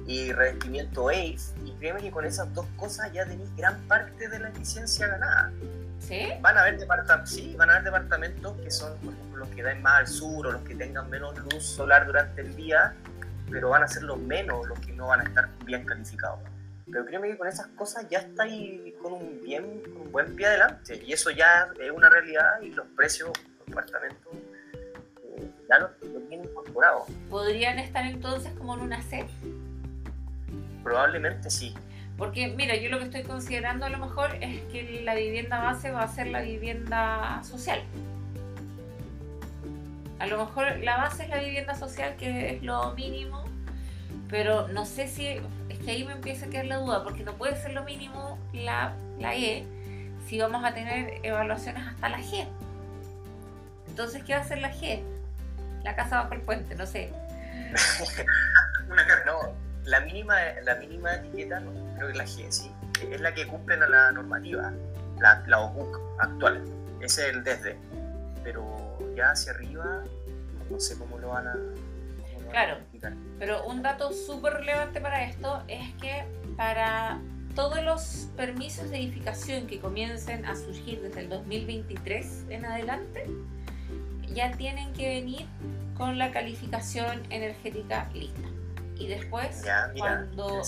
y 0.06 0.32
revestimiento 0.32 1.08
ACE, 1.08 1.52
y 1.64 1.72
créeme 1.78 2.00
que 2.00 2.10
con 2.10 2.24
esas 2.24 2.52
dos 2.54 2.66
cosas 2.76 3.12
ya 3.12 3.26
tenéis 3.26 3.54
gran 3.56 3.80
parte 3.82 4.28
de 4.28 4.38
la 4.38 4.48
eficiencia 4.48 5.06
ganada. 5.08 5.52
¿Sí? 6.00 6.28
Van 6.40 6.56
a 6.56 6.62
haber 6.62 6.78
departamentos, 6.78 7.30
sí, 7.30 7.54
van 7.56 7.70
a 7.70 7.72
haber 7.74 7.84
departamentos 7.84 8.56
que 8.58 8.70
son, 8.70 8.96
por 8.98 9.12
ejemplo, 9.12 9.37
los 9.38 9.48
que 9.50 9.62
dan 9.62 9.82
más 9.82 10.00
al 10.00 10.06
sur 10.06 10.46
o 10.46 10.52
los 10.52 10.62
que 10.62 10.74
tengan 10.74 11.11
menos 11.11 11.37
luz 11.38 11.64
solar 11.64 12.06
durante 12.06 12.40
el 12.40 12.56
día, 12.56 12.94
pero 13.50 13.70
van 13.70 13.82
a 13.82 13.88
ser 13.88 14.04
los 14.04 14.18
menos 14.18 14.66
los 14.66 14.78
que 14.80 14.92
no 14.92 15.08
van 15.08 15.20
a 15.20 15.24
estar 15.24 15.48
bien 15.64 15.84
calificados. 15.84 16.40
Pero 16.90 17.04
créeme 17.04 17.28
que 17.28 17.37
con 17.37 17.48
esas 17.48 17.66
cosas 17.68 18.08
ya 18.08 18.20
está 18.20 18.44
ahí 18.44 18.94
con 19.02 19.12
un 19.12 19.40
bien, 19.42 19.82
con 19.82 20.02
un 20.02 20.12
buen 20.12 20.34
pie 20.34 20.46
adelante. 20.46 21.02
Y 21.04 21.12
eso 21.12 21.30
ya 21.30 21.68
es 21.78 21.90
una 21.90 22.08
realidad 22.08 22.61
y 22.62 22.70
los 22.70 22.87
precios 22.96 23.30
de 23.32 23.40
los 23.58 23.66
departamentos 23.66 24.32
eh, 25.22 25.50
ya 25.68 25.78
lo, 25.78 25.88
lo 25.88 26.20
tienen 26.28 26.48
incorporado. 26.48 27.06
¿Podrían 27.28 27.78
estar 27.78 28.06
entonces 28.06 28.52
como 28.52 28.74
en 28.74 28.80
una 28.80 29.02
C? 29.02 29.26
Probablemente 30.82 31.50
sí. 31.50 31.74
Porque, 32.18 32.48
mira, 32.48 32.74
yo 32.74 32.90
lo 32.90 32.98
que 32.98 33.04
estoy 33.04 33.22
considerando 33.22 33.87
a 33.87 33.88
lo 33.90 33.98
mejor 33.98 34.37
es 34.40 34.61
que 34.72 35.02
la 35.04 35.14
vivienda 35.14 35.62
base 35.62 35.92
va 35.92 36.02
a 36.02 36.09
ser 36.09 36.26
la 36.26 36.40
vivienda 36.40 37.40
social. 37.44 37.81
A 40.18 40.26
lo 40.26 40.44
mejor 40.44 40.78
la 40.81 40.96
base 40.96 41.22
es 41.22 41.28
la 41.28 41.38
vivienda 41.38 41.76
social, 41.76 42.16
que 42.16 42.57
es 42.57 42.62
lo 42.64 42.92
mínimo, 42.94 43.44
pero 44.28 44.66
no 44.66 44.85
sé 44.85 45.07
si, 45.07 45.28
es 45.68 45.78
que 45.85 45.92
ahí 45.92 46.04
me 46.04 46.12
empieza 46.12 46.46
a 46.46 46.48
quedar 46.48 46.66
la 46.66 46.78
duda, 46.78 47.04
porque 47.04 47.22
no 47.22 47.35
puede 47.35 47.54
ser 47.54 47.72
lo 47.72 47.85
mínimo 47.85 48.37
la, 48.52 48.94
la 49.20 49.37
E 49.37 49.64
si 50.26 50.40
vamos 50.40 50.64
a 50.64 50.74
tener 50.74 51.20
evaluaciones 51.22 51.87
hasta 51.87 52.09
la 52.09 52.18
G. 52.18 52.48
Entonces, 53.87 54.24
¿qué 54.24 54.35
va 54.35 54.40
a 54.40 54.44
ser 54.44 54.59
la 54.59 54.74
G? 54.74 55.00
La 55.85 55.94
casa 55.94 56.22
bajo 56.22 56.35
el 56.35 56.40
puente, 56.40 56.74
no 56.74 56.85
sé. 56.85 57.12
No, 59.26 59.52
la 59.85 60.00
mínima, 60.00 60.35
la 60.64 60.76
mínima 60.76 61.14
etiqueta, 61.16 61.61
no, 61.61 61.88
creo 61.98 62.12
que 62.12 62.18
la 62.18 62.24
G, 62.24 62.50
sí, 62.50 62.70
es 63.11 63.20
la 63.20 63.34
que 63.34 63.46
cumplen 63.46 63.82
a 63.82 63.88
la 63.88 64.12
normativa, 64.12 64.72
la, 65.18 65.44
la 65.46 65.61
OBUC 65.61 66.00
actual. 66.18 66.62
Ese 67.00 67.28
es 67.28 67.34
el 67.34 67.44
desde. 67.44 67.76
Pero 68.42 68.98
ya 69.16 69.32
hacia 69.32 69.52
arriba, 69.52 70.04
no 70.70 70.80
sé 70.80 70.96
cómo 70.98 71.18
lo 71.18 71.28
van 71.28 71.48
a. 71.48 71.54
van 71.54 72.50
Claro. 72.50 72.78
Pero 73.38 73.66
un 73.66 73.82
dato 73.82 74.12
súper 74.12 74.54
relevante 74.54 75.00
para 75.00 75.24
esto 75.24 75.62
es 75.68 75.94
que 76.00 76.24
para 76.56 77.20
todos 77.54 77.82
los 77.82 78.28
permisos 78.37 78.90
de 78.90 78.98
edificación 78.98 79.66
que 79.66 79.80
comiencen 79.80 80.46
a 80.46 80.56
surgir 80.56 81.02
desde 81.02 81.20
el 81.20 81.28
2023 81.28 82.44
en 82.48 82.64
adelante, 82.64 83.26
ya 84.32 84.52
tienen 84.52 84.92
que 84.92 85.08
venir 85.08 85.46
con 85.96 86.18
la 86.18 86.30
calificación 86.30 87.22
energética 87.30 88.08
lista. 88.14 88.48
Y 88.96 89.08
después, 89.08 89.62
Ya, 89.64 89.90
mira, 89.92 90.26
cuando. 90.37 90.62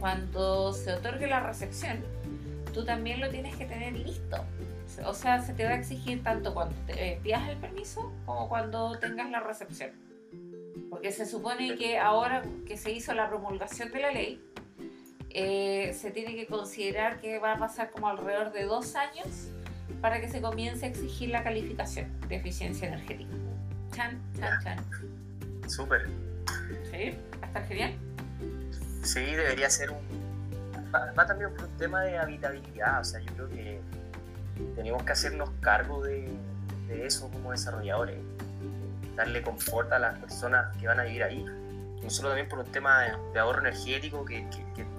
Cuando 0.00 0.72
se 0.72 0.92
otorgue 0.92 1.26
la 1.26 1.40
recepción, 1.40 1.98
tú 2.72 2.84
también 2.84 3.20
lo 3.20 3.30
tienes 3.30 3.56
que 3.56 3.64
tener 3.64 3.94
listo. 3.94 4.44
O 5.04 5.14
sea, 5.14 5.42
se 5.42 5.52
te 5.52 5.64
va 5.64 5.70
a 5.70 5.74
exigir 5.74 6.22
tanto 6.22 6.54
cuando 6.54 6.74
te 6.86 7.12
eh, 7.12 7.20
pidas 7.22 7.48
el 7.48 7.56
permiso 7.56 8.12
como 8.24 8.48
cuando 8.48 8.98
tengas 8.98 9.30
la 9.30 9.40
recepción. 9.40 9.90
Porque 10.90 11.12
se 11.12 11.26
supone 11.26 11.74
que 11.76 11.98
ahora 11.98 12.42
que 12.66 12.76
se 12.76 12.92
hizo 12.92 13.12
la 13.12 13.28
promulgación 13.28 13.90
de 13.90 14.00
la 14.00 14.10
ley, 14.12 14.40
eh, 15.30 15.92
se 15.92 16.10
tiene 16.10 16.34
que 16.34 16.46
considerar 16.46 17.20
que 17.20 17.38
va 17.38 17.54
a 17.54 17.58
pasar 17.58 17.90
como 17.90 18.08
alrededor 18.08 18.52
de 18.52 18.64
dos 18.64 18.94
años 18.94 19.48
para 20.00 20.20
que 20.20 20.28
se 20.28 20.40
comience 20.40 20.86
a 20.86 20.88
exigir 20.88 21.30
la 21.30 21.42
calificación 21.42 22.10
de 22.28 22.36
eficiencia 22.36 22.88
energética. 22.88 23.34
Chan, 23.94 24.20
chan, 24.38 24.58
chan. 24.62 25.68
Súper. 25.68 26.08
¿Sí? 26.90 27.18
¿Va 27.40 27.44
a 27.44 27.46
estar 27.46 27.66
genial? 27.66 28.05
Sí, 29.06 29.20
debería 29.20 29.70
ser 29.70 29.90
un. 29.92 30.00
Va, 30.92 31.26
también 31.26 31.54
por 31.54 31.64
un 31.64 31.76
tema 31.76 32.02
de 32.02 32.18
habitabilidad. 32.18 33.00
O 33.00 33.04
sea, 33.04 33.20
yo 33.20 33.32
creo 33.34 33.48
que 33.48 33.80
tenemos 34.74 35.02
que 35.04 35.12
hacernos 35.12 35.50
cargo 35.60 36.02
de, 36.02 36.28
eso 36.90 37.30
como 37.30 37.52
desarrolladores. 37.52 38.18
Darle 39.14 39.42
confort 39.42 39.92
a 39.92 39.98
las 39.98 40.18
personas 40.18 40.76
que 40.76 40.88
van 40.88 40.98
a 40.98 41.04
vivir 41.04 41.22
ahí. 41.22 41.44
No 42.02 42.10
solo 42.10 42.30
también 42.30 42.48
por 42.48 42.58
un 42.58 42.66
tema 42.66 43.02
de, 43.32 43.38
ahorro 43.38 43.60
energético 43.60 44.24
que 44.24 44.44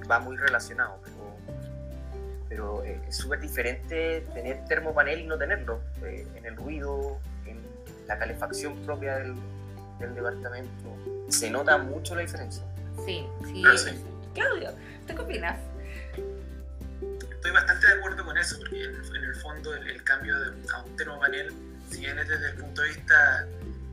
va 0.10 0.20
muy 0.20 0.38
relacionado, 0.38 1.00
pero, 1.04 1.18
pero 2.48 2.84
eh, 2.86 3.02
es 3.08 3.18
súper 3.18 3.42
diferente 3.42 4.22
tener 4.34 4.64
termopanel 4.66 5.20
y 5.20 5.26
no 5.26 5.38
tenerlo. 5.38 5.82
eh, 6.04 6.26
en 6.36 6.46
el 6.46 6.56
ruido, 6.56 7.20
en 7.46 7.60
la 8.08 8.18
calefacción 8.18 8.78
propia 8.86 9.18
del, 9.18 9.36
del 10.00 10.16
departamento. 10.16 10.96
Se 11.28 11.50
nota 11.52 11.78
mucho 11.78 12.16
la 12.16 12.22
diferencia. 12.22 12.64
Sí, 13.06 13.26
sí. 13.46 13.64
Ah, 13.66 13.78
sí. 13.78 13.92
Claudio, 14.34 14.72
¿tú 15.08 15.16
qué 15.16 15.22
opinas? 15.22 15.60
Estoy 17.32 17.52
bastante 17.52 17.88
de 17.88 17.94
acuerdo 17.94 18.26
con 18.26 18.38
eso, 18.38 18.58
porque 18.60 18.84
en, 18.84 18.96
en 19.16 19.24
el 19.24 19.36
fondo 19.36 19.74
el, 19.76 19.88
el 19.90 20.04
cambio 20.04 20.38
de, 20.40 20.52
a 20.74 20.82
un 20.84 20.96
termopanel, 20.98 21.54
si 21.90 22.02
bien 22.02 22.18
es 22.20 22.28
desde 22.28 22.50
el 22.52 22.56
punto 22.58 22.82
de 22.82 22.90
vista 22.90 23.48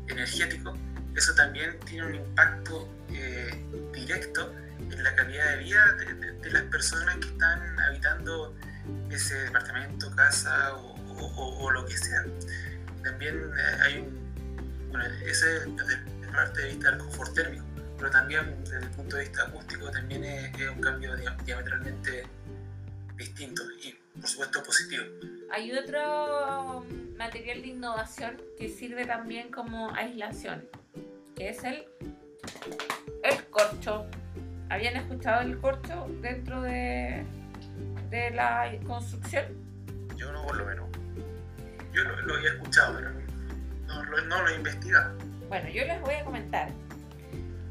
energético, 0.08 0.76
eso 1.16 1.34
también 1.34 1.78
tiene 1.80 2.06
un 2.06 2.14
impacto 2.16 2.88
eh, 3.10 3.64
directo 3.92 4.52
en 4.80 5.02
la 5.04 5.14
calidad 5.14 5.50
de 5.52 5.56
vida 5.58 5.92
de, 5.92 6.14
de- 6.14 6.32
de 6.32 6.50
las 6.50 6.62
personas 6.64 7.16
que 7.16 7.28
están 7.28 7.78
habitando 7.80 8.54
ese 9.10 9.34
departamento, 9.44 10.10
casa 10.16 10.74
o, 10.74 10.94
o- 10.94 11.26
o- 11.36 11.64
o 11.64 11.70
lo 11.70 11.86
que 11.86 11.96
sea. 11.96 12.24
También 13.04 13.36
eh, 13.36 13.80
hay 13.82 13.98
un, 13.98 14.88
bueno, 14.90 15.04
ese 15.24 15.56
es 15.58 15.76
desde 15.76 15.96
parte 16.32 16.62
de 16.62 16.68
vista 16.70 16.90
del 16.90 16.98
confort 16.98 17.34
térmico, 17.34 17.64
pero 18.04 18.12
también 18.12 18.62
desde 18.64 18.80
el 18.80 18.90
punto 18.90 19.16
de 19.16 19.22
vista 19.22 19.44
acústico 19.44 19.90
también 19.90 20.24
es, 20.24 20.60
es 20.60 20.68
un 20.68 20.80
cambio 20.82 21.16
dia- 21.16 21.34
diametralmente 21.42 22.26
distinto 23.16 23.62
y 23.82 23.96
por 24.20 24.28
supuesto 24.28 24.62
positivo. 24.62 25.04
Hay 25.50 25.72
otro 25.72 26.84
material 27.16 27.62
de 27.62 27.68
innovación 27.68 28.42
que 28.58 28.68
sirve 28.68 29.06
también 29.06 29.50
como 29.50 29.90
aislación, 29.94 30.68
que 31.34 31.48
es 31.48 31.64
el, 31.64 31.86
el 33.22 33.44
corcho. 33.46 34.06
¿Habían 34.68 34.96
escuchado 34.96 35.40
el 35.40 35.58
corcho 35.58 36.06
dentro 36.20 36.60
de, 36.60 37.24
de 38.10 38.30
la 38.32 38.70
construcción? 38.86 39.46
Yo 40.14 40.30
no, 40.30 40.44
por 40.46 40.56
lo 40.56 40.66
menos. 40.66 40.90
Yo 41.94 42.04
lo, 42.04 42.20
lo 42.20 42.34
había 42.34 42.50
escuchado, 42.50 42.96
pero 42.98 43.12
no, 43.86 44.20
no 44.26 44.42
lo 44.42 44.48
he 44.50 44.56
investigado. 44.56 45.16
Bueno, 45.48 45.70
yo 45.70 45.86
les 45.86 46.00
voy 46.02 46.14
a 46.14 46.24
comentar 46.24 46.68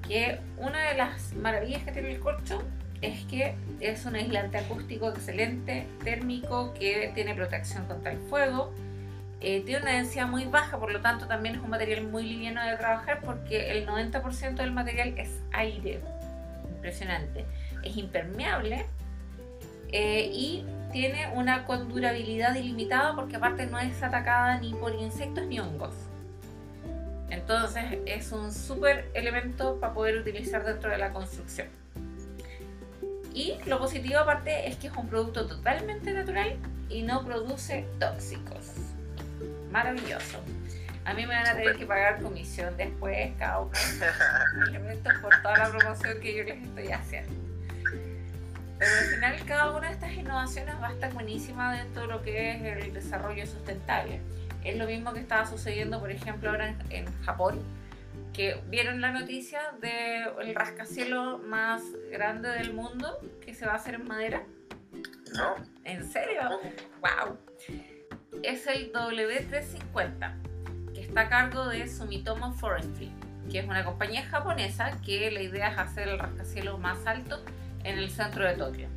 que 0.07 0.39
una 0.57 0.89
de 0.89 0.95
las 0.95 1.33
maravillas 1.33 1.83
que 1.83 1.91
tiene 1.91 2.11
el 2.11 2.19
corcho 2.19 2.61
es 3.01 3.25
que 3.25 3.55
es 3.79 4.05
un 4.05 4.15
aislante 4.15 4.57
acústico 4.57 5.09
excelente, 5.09 5.87
térmico, 6.03 6.73
que 6.73 7.11
tiene 7.13 7.35
protección 7.35 7.85
contra 7.85 8.11
el 8.11 8.19
fuego, 8.29 8.73
eh, 9.41 9.61
tiene 9.65 9.81
una 9.81 9.91
densidad 9.91 10.27
muy 10.27 10.45
baja, 10.45 10.79
por 10.79 10.91
lo 10.91 11.01
tanto 11.01 11.27
también 11.27 11.55
es 11.55 11.61
un 11.61 11.69
material 11.69 12.07
muy 12.07 12.23
liviano 12.23 12.63
de 12.63 12.77
trabajar 12.77 13.19
porque 13.25 13.71
el 13.71 13.85
90% 13.85 14.55
del 14.55 14.71
material 14.71 15.15
es 15.17 15.29
aire, 15.51 15.99
impresionante, 16.69 17.45
es 17.83 17.97
impermeable 17.97 18.85
eh, 19.89 20.29
y 20.31 20.65
tiene 20.93 21.27
una 21.33 21.65
condurabilidad 21.65 22.55
ilimitada 22.55 23.15
porque 23.15 23.35
aparte 23.35 23.65
no 23.65 23.79
es 23.79 24.01
atacada 24.01 24.59
ni 24.59 24.73
por 24.73 24.95
insectos 24.95 25.45
ni 25.47 25.59
hongos. 25.59 25.93
Entonces 27.33 27.83
es 28.05 28.31
un 28.31 28.53
súper 28.53 29.09
elemento 29.15 29.79
para 29.79 29.93
poder 29.93 30.17
utilizar 30.17 30.63
dentro 30.63 30.91
de 30.91 30.99
la 30.99 31.11
construcción. 31.11 31.67
Y 33.33 33.57
lo 33.65 33.79
positivo 33.79 34.19
aparte 34.19 34.67
es 34.67 34.77
que 34.77 34.87
es 34.87 34.93
un 34.93 35.07
producto 35.07 35.47
totalmente 35.47 36.13
natural 36.13 36.55
y 36.89 37.01
no 37.01 37.25
produce 37.25 37.87
tóxicos. 37.99 38.73
Maravilloso. 39.71 40.43
A 41.05 41.13
mí 41.15 41.25
me 41.25 41.33
van 41.33 41.47
a 41.47 41.55
tener 41.55 41.75
que 41.75 41.87
pagar 41.87 42.21
comisión 42.21 42.77
después 42.77 43.31
cada 43.39 43.61
uno 43.61 43.71
de 43.71 44.69
elementos 44.69 45.13
por 45.19 45.35
toda 45.41 45.57
la 45.57 45.69
promoción 45.69 46.19
que 46.21 46.37
yo 46.37 46.43
les 46.43 46.61
estoy 46.61 46.91
haciendo. 46.91 47.33
Pero 48.77 48.91
al 48.99 49.05
final 49.05 49.45
cada 49.47 49.71
una 49.71 49.87
de 49.87 49.93
estas 49.93 50.13
innovaciones 50.13 50.75
va 50.79 50.89
a 50.89 50.93
estar 50.93 51.11
buenísima 51.13 51.75
dentro 51.75 52.03
de 52.03 52.07
lo 52.09 52.21
que 52.21 52.51
es 52.51 52.61
el 52.61 52.93
desarrollo 52.93 53.47
sustentable. 53.47 54.21
Es 54.63 54.77
lo 54.77 54.85
mismo 54.85 55.13
que 55.13 55.19
estaba 55.19 55.45
sucediendo, 55.45 55.99
por 55.99 56.11
ejemplo, 56.11 56.49
ahora 56.49 56.69
en, 56.69 56.77
en 56.89 57.21
Japón, 57.23 57.61
que 58.33 58.59
vieron 58.69 59.01
la 59.01 59.11
noticia 59.11 59.61
del 59.81 60.55
rascacielos 60.55 61.41
más 61.43 61.81
grande 62.11 62.49
del 62.49 62.73
mundo 62.73 63.19
que 63.45 63.53
se 63.53 63.65
va 63.65 63.73
a 63.73 63.75
hacer 63.75 63.95
en 63.95 64.07
madera. 64.07 64.43
No, 65.35 65.55
¿En 65.83 66.09
serio? 66.09 66.59
¡Wow! 67.01 67.37
Es 68.41 68.67
el 68.67 68.91
W350, 68.93 70.93
que 70.93 71.01
está 71.01 71.21
a 71.21 71.29
cargo 71.29 71.67
de 71.67 71.87
Sumitomo 71.87 72.53
Forestry, 72.53 73.11
que 73.51 73.59
es 73.59 73.65
una 73.65 73.83
compañía 73.83 74.23
japonesa 74.23 74.99
que 75.05 75.29
la 75.31 75.41
idea 75.41 75.69
es 75.69 75.77
hacer 75.77 76.07
el 76.07 76.19
rascacielos 76.19 76.79
más 76.79 77.05
alto 77.05 77.43
en 77.83 77.97
el 77.97 78.09
centro 78.09 78.45
de 78.45 78.55
Tokio. 78.55 78.87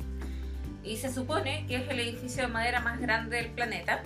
y 0.83 0.97
se 0.97 1.11
supone 1.11 1.65
que 1.67 1.77
es 1.77 1.89
el 1.89 1.99
edificio 1.99 2.43
de 2.43 2.47
madera 2.47 2.79
más 2.79 2.99
grande 3.01 3.37
del 3.37 3.51
planeta. 3.51 4.01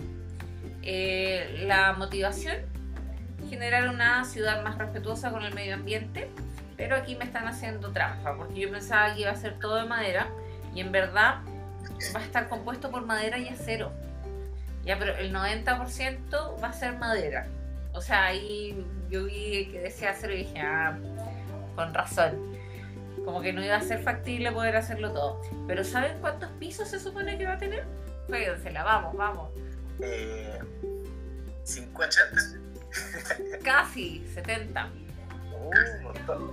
Eh, 0.83 1.63
la 1.67 1.93
motivación, 1.93 2.57
generar 3.49 3.89
una 3.89 4.25
ciudad 4.25 4.63
más 4.63 4.77
respetuosa 4.77 5.31
con 5.31 5.43
el 5.43 5.53
medio 5.53 5.75
ambiente, 5.75 6.29
pero 6.77 6.95
aquí 6.95 7.15
me 7.15 7.25
están 7.25 7.47
haciendo 7.47 7.91
trampa, 7.91 8.35
porque 8.35 8.59
yo 8.61 8.71
pensaba 8.71 9.13
que 9.13 9.21
iba 9.21 9.31
a 9.31 9.35
ser 9.35 9.59
todo 9.59 9.75
de 9.75 9.85
madera 9.85 10.27
y 10.73 10.81
en 10.81 10.91
verdad 10.91 11.41
va 12.15 12.19
a 12.19 12.23
estar 12.23 12.49
compuesto 12.49 12.89
por 12.89 13.05
madera 13.05 13.37
y 13.37 13.49
acero. 13.49 13.91
Ya, 14.83 14.97
pero 14.97 15.15
el 15.17 15.31
90% 15.33 16.63
va 16.63 16.67
a 16.69 16.73
ser 16.73 16.97
madera. 16.97 17.47
O 17.93 18.01
sea, 18.01 18.25
ahí 18.25 18.83
yo 19.09 19.25
vi 19.25 19.67
que 19.71 19.79
decía 19.79 20.11
acero 20.11 20.33
y 20.33 20.37
dije, 20.37 20.59
ah, 20.61 20.97
con 21.75 21.93
razón. 21.93 22.51
Como 23.23 23.41
que 23.41 23.53
no 23.53 23.63
iba 23.63 23.75
a 23.75 23.81
ser 23.81 24.01
factible 24.01 24.51
poder 24.51 24.75
hacerlo 24.75 25.11
todo. 25.11 25.41
Pero 25.67 25.83
¿saben 25.83 26.17
cuántos 26.19 26.49
pisos 26.53 26.87
se 26.87 26.99
supone 26.99 27.37
que 27.37 27.45
va 27.45 27.53
a 27.53 27.57
tener? 27.57 27.85
la 28.71 28.83
vamos, 28.83 29.15
vamos. 29.15 29.49
Eh, 29.99 30.59
50. 31.63 32.17
Casi, 33.63 34.25
70. 34.33 34.89
Uh, 35.51 35.69
un 35.69 36.03
montón. 36.03 36.51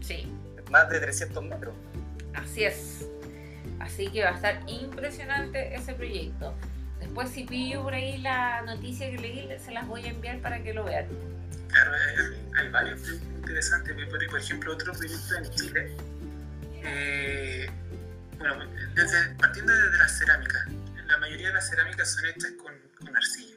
Sí. 0.00 0.32
Más 0.70 0.88
de 0.88 1.00
300 1.00 1.44
metros. 1.44 1.74
Así 2.34 2.64
es. 2.64 3.06
Así 3.78 4.08
que 4.08 4.22
va 4.24 4.30
a 4.30 4.34
estar 4.34 4.60
impresionante 4.66 5.74
ese 5.74 5.94
proyecto. 5.94 6.54
Después 7.00 7.30
si 7.30 7.44
pillo 7.44 7.82
por 7.82 7.94
ahí 7.94 8.18
la 8.18 8.62
noticia 8.62 9.10
que 9.10 9.18
leí, 9.18 9.48
se 9.58 9.72
las 9.72 9.86
voy 9.88 10.04
a 10.04 10.10
enviar 10.10 10.38
para 10.40 10.62
que 10.62 10.72
lo 10.72 10.84
vean. 10.84 11.06
Claro, 11.68 11.92
hay, 12.56 12.68
varios 12.68 13.00
proyectos 13.00 13.28
interesantes. 13.36 13.96
Por, 14.30 14.40
ejemplo, 14.40 14.72
otro 14.74 14.92
proyecto 14.92 15.36
en 15.36 15.50
Chile. 15.50 15.96
Eh, 16.84 17.70
bueno, 18.38 18.64
desde, 18.94 19.34
partiendo 19.34 19.72
desde 19.74 19.98
las 19.98 20.18
cerámicas. 20.18 20.66
La 21.12 21.18
mayoría 21.18 21.48
de 21.48 21.52
las 21.52 21.68
cerámicas 21.68 22.10
son 22.10 22.24
hechas 22.24 22.52
con, 22.52 22.72
arcilla. 23.14 23.54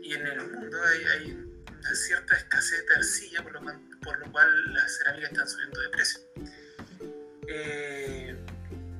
Y 0.00 0.14
en 0.14 0.24
el 0.28 0.48
mundo 0.48 0.78
hay, 0.84 1.32
una 1.32 1.94
cierta 1.96 2.36
escasez 2.36 2.86
de 2.86 2.94
arcilla, 2.94 3.42
por 3.42 3.54
lo, 3.54 3.62
por 4.00 4.16
lo 4.20 4.30
cual 4.30 4.72
las 4.72 4.96
cerámicas 4.96 5.32
están 5.32 5.48
subiendo 5.48 5.80
de 5.80 5.88
precio. 5.88 6.20
Eh, 7.48 8.36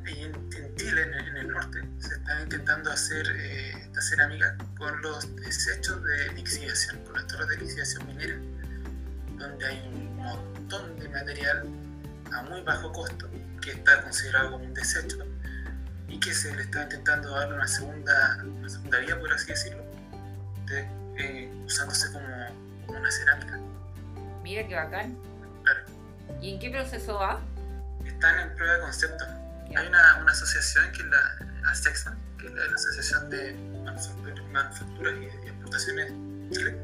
en, 0.07 0.75
Chile, 0.75 1.03
en 1.03 1.37
el, 1.37 1.48
norte, 1.48 1.85
se 2.01 2.14
están 2.14 2.42
intentando 2.42 2.90
hacer 2.90 3.29
eh, 3.31 3.70
esta 3.81 4.03
cerámica 4.03 4.59
con 4.77 5.01
los 5.01 5.37
desechos 5.37 6.03
de 6.03 6.33
lixiviación, 6.33 6.98
con 7.05 7.14
las 7.14 7.29
torres 7.29 7.46
de 7.46 7.59
lixiviación 7.59 8.07
minera, 8.09 8.38
donde 9.38 9.66
hay 9.66 9.79
un 9.87 10.16
montón 10.16 10.98
de 10.98 11.09
material 11.11 11.62
a 12.33 12.42
muy 12.42 12.61
bajo 12.62 12.90
costo 12.90 13.31
que 13.61 13.70
está 13.70 14.03
considerado 14.03 14.51
como 14.51 14.64
un 14.64 14.75
desecho 14.75 15.32
que 16.22 16.32
se 16.32 16.54
le 16.54 16.62
está 16.62 16.85
intentando 16.85 17.30
dar 17.30 17.52
una 17.52 17.66
segunda, 17.66 18.38
una 18.44 18.68
segunda 18.68 18.98
vía, 18.98 19.18
por 19.18 19.32
así 19.32 19.46
decirlo, 19.48 19.85
eh, 21.16 21.52
usándose 21.66 22.12
como, 22.12 22.26
una 22.88 23.11
cerámica. 23.11 23.58
Mira 24.42 24.66
qué 24.66 24.74
bacán. 24.74 25.16
Claro. 25.64 25.80
¿Y 26.40 26.54
en 26.54 26.61
qué 26.61 26.70
proceso 26.70 27.14
va? 27.14 27.40
Están 28.04 28.38
en 28.38 28.54
prueba 28.54 28.74
de 28.74 28.80
concepto 28.80 29.24
hay 29.76 29.87
una, 29.87 30.18
una, 30.20 30.32
asociación 30.32 30.92
que 30.92 31.02
es 31.02 31.08
la 31.08 31.70
ASEXA, 31.70 32.16
que 32.38 32.46
es 32.46 32.52
la, 32.52 32.64
Asociación 32.74 33.30
de 33.30 33.54
Manufacturas 34.52 35.14
y, 35.14 35.46
Exportaciones 35.46 36.11
de 36.11 36.50
Chile, 36.50 36.76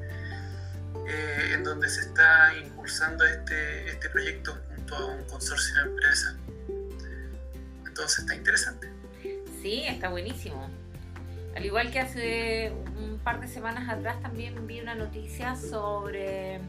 eh, 1.06 1.50
en 1.52 1.64
donde 1.64 1.88
se 1.88 2.00
está 2.00 2.56
impulsando 2.56 3.24
este, 3.24 3.90
este 3.90 4.08
proyecto 4.08 4.58
junto 4.74 4.96
a 4.96 5.06
un 5.06 5.24
consorcio 5.24 5.74
de 5.74 5.82
empresas. 5.82 6.34
Entonces 7.86 8.20
está 8.20 8.34
interesante. 8.34 8.97
Sí, 9.62 9.82
está 9.86 10.08
buenísimo. 10.08 10.68
Al 11.56 11.64
igual 11.64 11.90
que 11.90 12.00
hace 12.00 12.72
un 12.96 13.18
par 13.18 13.40
de 13.40 13.48
semanas 13.48 13.88
atrás 13.88 14.20
también 14.22 14.66
vi 14.66 14.80
una 14.80 14.94
noticia 14.94 15.56
sobre 15.56 16.60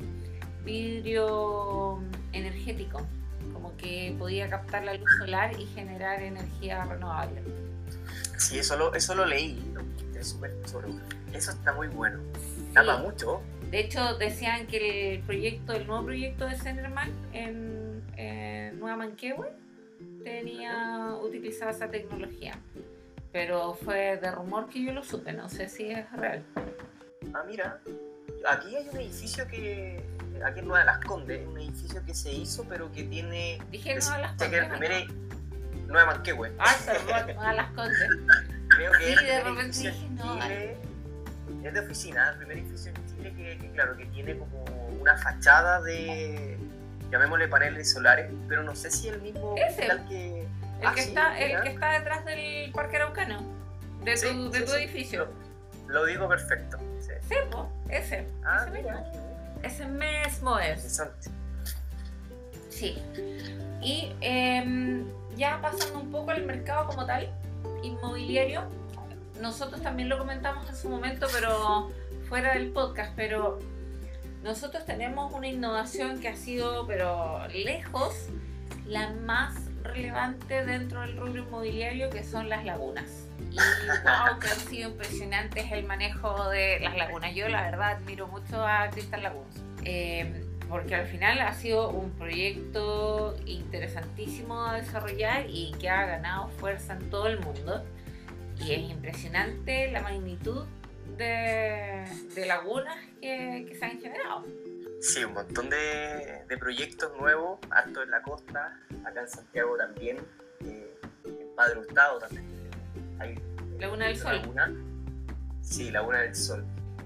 vidrio 0.66 2.00
energético 2.32 3.06
como 3.54 3.76
que 3.78 4.16
podía 4.18 4.50
captar 4.50 4.84
la 4.84 4.94
luz 4.94 5.10
solar 5.20 5.52
y 5.60 5.66
generar 5.68 6.22
energía 6.22 6.86
renovable. 6.86 7.42
Sí, 8.38 8.58
eso 8.60 8.78
lo, 8.78 8.94
eso 8.94 9.16
lo 9.16 9.26
leí, 9.26 9.62
Eso 10.18 11.52
está 11.52 11.74
muy 11.74 11.88
bueno. 11.88 12.20
Sí. 12.34 12.82
mucho. 13.04 13.42
De 13.70 13.82
hecho, 13.82 14.16
decían 14.18 14.66
que 14.68 15.16
el 15.16 15.22
proyecto, 15.22 15.74
el 15.74 15.86
nuevo 15.86 16.06
proyecto 16.06 16.46
de 16.46 16.56
Senderman 16.58 17.12
en, 17.34 18.02
en 18.18 18.80
Nueva 18.80 18.98
Manquehue 18.98 19.48
tenía 20.24 21.16
utilizada 21.22 21.72
esa 21.72 21.90
tecnología. 21.90 22.60
Pero 23.32 23.76
fue 23.76 24.18
de 24.18 24.32
rumor 24.32 24.70
que 24.70 24.84
yo 24.84 24.92
lo 24.92 25.04
supe, 25.04 25.34
no 25.34 25.50
sé 25.50 25.70
si 25.70 25.92
es 25.92 26.12
real. 26.14 26.44
Ah, 27.34 27.44
mira, 27.48 27.80
aquí 28.50 28.76
hay 28.76 28.90
un 28.90 28.98
edificio 28.98 29.48
que 29.48 30.04
aquí 30.44 30.60
en 30.60 30.68
Nueva 30.68 30.84
Las 30.86 31.06
Condes, 31.06 31.48
un 31.48 31.58
edificio 31.60 32.04
que 32.06 32.14
se 32.14 32.32
hizo, 32.32 32.66
pero 32.68 32.92
que 32.92 33.04
tiene. 33.04 33.62
Dije 33.70 33.96
Nueva 33.96 34.18
Las 34.18 34.32
Condes. 34.32 34.50
Que 34.50 34.58
el 34.58 34.70
primer. 34.70 35.08
Nueva 35.88 36.06
Manquehue. 36.14 36.52
Ah, 36.60 36.76
perdón, 36.86 37.36
Nueva 37.36 37.54
Las 37.54 37.72
Condes. 37.72 38.10
Creo 38.70 38.92
que 38.94 38.98
sí, 38.98 39.14
es 39.14 39.22
de 39.22 39.44
repente 39.44 39.78
dije, 39.78 40.10
no. 40.12 40.40
Chile, 40.42 40.78
es 41.64 41.74
de 41.74 41.80
oficina, 41.80 42.30
el 42.30 42.38
primer 42.38 42.58
edificio 42.58 42.92
en 42.92 43.08
Chile 43.08 43.34
que, 43.36 43.72
claro, 43.72 43.98
que 43.98 44.06
tiene 44.06 44.38
como 44.38 44.64
una 45.00 45.18
fachada 45.18 45.82
de. 45.82 46.58
Llamémosle 47.12 47.48
paneles 47.48 47.92
solares, 47.92 48.32
pero 48.48 48.64
no 48.64 48.76
sé 48.76 48.92
si 48.92 49.08
el 49.10 49.22
mismo 49.22 49.56
Ese. 49.58 49.88
que. 50.08 50.42
El, 50.82 50.88
ah, 50.88 50.94
que 50.96 51.02
sí, 51.02 51.10
está, 51.10 51.40
el 51.40 51.62
que 51.62 51.70
está 51.70 51.92
detrás 52.00 52.24
del 52.26 52.72
Parque 52.72 52.96
Araucano, 52.98 53.42
de 54.04 54.14
tu, 54.14 54.20
Sí, 54.20 54.50
de 54.52 54.60
sí, 54.60 54.66
tu 54.66 54.72
sí. 54.72 54.78
edificio. 54.78 55.28
Lo, 55.88 55.94
lo 55.94 56.06
digo 56.06 56.28
perfecto. 56.30 56.78
Sí. 57.00 57.36
Po, 57.52 57.70
ese. 57.90 58.28
Ah, 58.46 58.62
ese 58.66 58.72
mira. 58.72 58.96
mismo. 59.02 59.60
Ese 59.64 59.86
mismo 59.88 60.60
es. 60.60 60.70
Interesante. 60.78 61.30
Sí. 62.70 63.02
Y 63.82 64.14
em, 64.22 65.06
ya 65.36 65.60
pasando 65.62 66.00
un 66.00 66.12
poco 66.12 66.32
al 66.32 66.46
mercado 66.46 66.88
como 66.88 67.06
tal, 67.06 67.30
inmobiliario, 67.84 68.64
nosotros 69.42 69.82
también 69.82 70.08
lo 70.10 70.18
comentamos 70.18 70.70
en 70.70 70.76
su 70.76 70.90
momento, 70.90 71.28
pero 71.34 71.92
fuera 72.30 72.54
del 72.54 72.72
podcast, 72.72 73.12
pero 73.16 73.60
nosotros 74.44 74.86
tenemos 74.86 75.34
una 75.34 75.48
innovación 75.48 76.20
que 76.20 76.30
ha 76.30 76.36
sido, 76.36 76.88
pero 76.88 77.46
lejos, 77.48 78.28
la 78.86 79.10
más 79.12 79.56
relevante 79.84 80.66
dentro 80.66 81.02
del 81.02 81.18
rubro 81.18 81.44
inmobiliario, 81.44 82.10
que 82.10 82.24
son 82.24 82.50
las 82.50 82.66
lagunas. 82.66 83.28
Y 83.52 83.56
wow, 83.56 84.40
que 84.40 84.48
han 84.48 84.60
sido 84.60 84.90
impresionantes 84.90 85.72
el 85.72 85.86
manejo 85.86 86.50
de 86.50 86.80
las 86.80 86.96
lagunas. 86.96 87.34
Yo 87.36 87.50
la 87.50 87.64
verdad 87.64 87.98
admiro 87.98 88.28
mucho 88.28 88.66
a 88.66 88.90
Crystal 88.90 89.24
Lagoons. 89.24 89.64
Eh, 89.84 90.46
porque 90.70 90.94
al 90.94 91.08
final 91.08 91.40
ha 91.42 91.54
sido 91.54 91.90
un 91.90 92.12
proyecto 92.12 93.36
interesantísimo 93.46 94.64
a 94.64 94.76
desarrollar 94.76 95.46
y 95.50 95.72
que 95.80 95.90
ha 95.90 96.06
ganado 96.06 96.50
fuerza 96.50 96.94
en 96.94 97.10
todo 97.10 97.28
el 97.28 97.40
mundo. 97.40 97.84
Y 98.60 98.74
es 98.74 98.90
impresionante 98.90 99.92
la 99.92 100.02
magnitud 100.02 100.66
de, 101.20 102.06
de 102.34 102.46
lagunas 102.48 102.98
que, 103.22 103.66
que 103.68 103.76
se 103.78 103.86
han 103.86 104.00
generado. 104.00 104.46
Sí, 105.02 105.24
un 105.24 105.34
montón 105.34 105.70
de, 105.70 106.44
de 106.48 106.58
proyectos 106.58 107.16
nuevos, 107.18 107.60
harto 107.70 108.02
en 108.02 108.12
la 108.12 108.22
costa, 108.22 108.80
acá 109.06 109.22
en 109.22 109.30
Santiago 109.30 109.78
también, 109.78 110.18
eh, 110.66 111.00
en 111.26 111.56
Padre 111.56 111.80
Hurtado 111.80 112.20
también. 112.20 112.46
Hay, 113.20 113.40
Laguna 113.78 114.08
del 114.08 114.18
Sol. 114.18 114.36
Laguna. 114.36 114.74
Sí, 115.62 115.92
Laguna 115.92 116.22
del 116.22 116.36
Sol. 116.36 116.66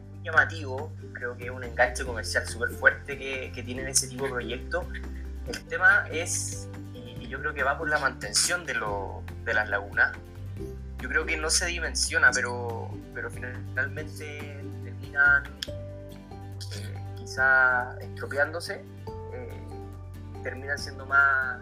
Muy 0.10 0.24
llamativo, 0.24 0.92
creo 1.14 1.38
que 1.38 1.46
es 1.46 1.52
un 1.52 1.64
enganche 1.64 2.04
comercial 2.06 2.48
súper 2.48 2.70
fuerte 2.70 3.18
que, 3.18 3.52
que 3.54 3.62
tienen 3.62 3.88
ese 3.88 4.08
tipo 4.08 4.26
de 4.26 4.32
proyectos. 4.32 4.86
El 5.48 5.64
tema 5.66 6.08
es, 6.10 6.68
y, 6.94 7.26
y 7.26 7.28
yo 7.28 7.40
creo 7.42 7.54
que 7.54 7.62
va 7.64 7.78
por 7.78 7.90
la 7.90 8.00
mantención 8.00 8.66
de, 8.66 8.74
lo, 8.76 9.24
de 9.44 9.54
las 9.54 9.70
lagunas. 9.70 10.18
Yo 11.04 11.10
creo 11.10 11.26
que 11.26 11.36
no 11.36 11.50
se 11.50 11.66
dimensiona, 11.66 12.32
pero, 12.32 12.90
pero 13.14 13.30
finalmente 13.30 14.64
terminan 14.86 15.44
eh, 15.68 16.96
quizá 17.18 17.98
estropeándose, 18.00 18.86
eh, 19.34 19.50
terminan 20.44 20.78
siendo 20.78 21.06
más, 21.06 21.60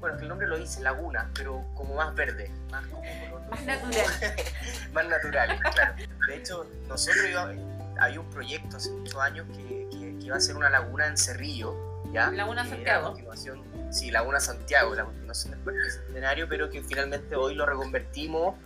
bueno, 0.00 0.18
que 0.18 0.24
el 0.24 0.28
nombre 0.28 0.46
lo 0.46 0.58
dice, 0.58 0.82
laguna, 0.82 1.30
pero 1.34 1.64
como 1.74 1.94
más 1.94 2.14
verde, 2.14 2.50
más 2.70 2.84
como 2.88 3.00
color- 3.02 3.48
Más 3.48 3.64
natural. 3.64 4.06
más 4.92 5.08
natural, 5.08 5.60
claro. 5.72 5.94
De 6.28 6.36
hecho, 6.36 6.66
nosotros 6.88 7.24
iba- 7.26 7.50
había 7.98 8.20
un 8.20 8.28
proyecto 8.28 8.76
hace 8.76 8.90
muchos 8.90 9.16
años 9.18 9.46
que, 9.56 9.88
que- 9.90 10.18
que 10.18 10.24
iba 10.26 10.36
a 10.36 10.40
ser 10.40 10.56
una 10.56 10.68
laguna 10.68 11.06
en 11.06 11.16
Cerrillo, 11.16 12.02
¿ya? 12.12 12.30
Laguna 12.32 12.68
Santiago. 12.68 13.12
continuación, 13.12 13.62
sí, 13.90 14.10
Laguna 14.10 14.40
Santiago, 14.40 14.94
la 14.94 15.04
continuación 15.04 15.52
del 15.52 15.60
Parque 15.60 15.90
Centenario, 15.90 16.48
pero 16.48 16.70
que 16.70 16.82
finalmente 16.82 17.36
hoy 17.36 17.54
lo 17.54 17.66
reconvertimos 17.66 18.56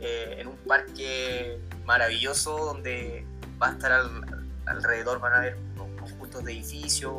eh, 0.00 0.36
en 0.38 0.48
un 0.48 0.56
parque 0.58 1.58
maravilloso 1.84 2.56
donde 2.58 3.24
va 3.60 3.68
a 3.68 3.72
estar 3.72 3.92
al- 3.92 4.46
alrededor, 4.66 5.20
van 5.20 5.32
a 5.32 5.36
haber 5.38 5.56
conjuntos 5.98 6.44
de 6.44 6.52
edificios, 6.52 7.12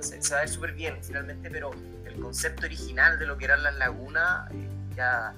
se, 0.00 0.20
se 0.22 0.30
va 0.34 0.38
a 0.38 0.40
ver 0.42 0.48
súper 0.48 0.72
bien 0.72 0.98
finalmente, 1.02 1.50
pero 1.50 1.70
el 2.04 2.14
concepto 2.20 2.66
original 2.66 3.18
de 3.18 3.26
lo 3.26 3.38
que 3.38 3.46
eran 3.46 3.62
las 3.62 3.74
lagunas 3.76 4.50
eh, 4.52 4.68
ya 4.94 5.34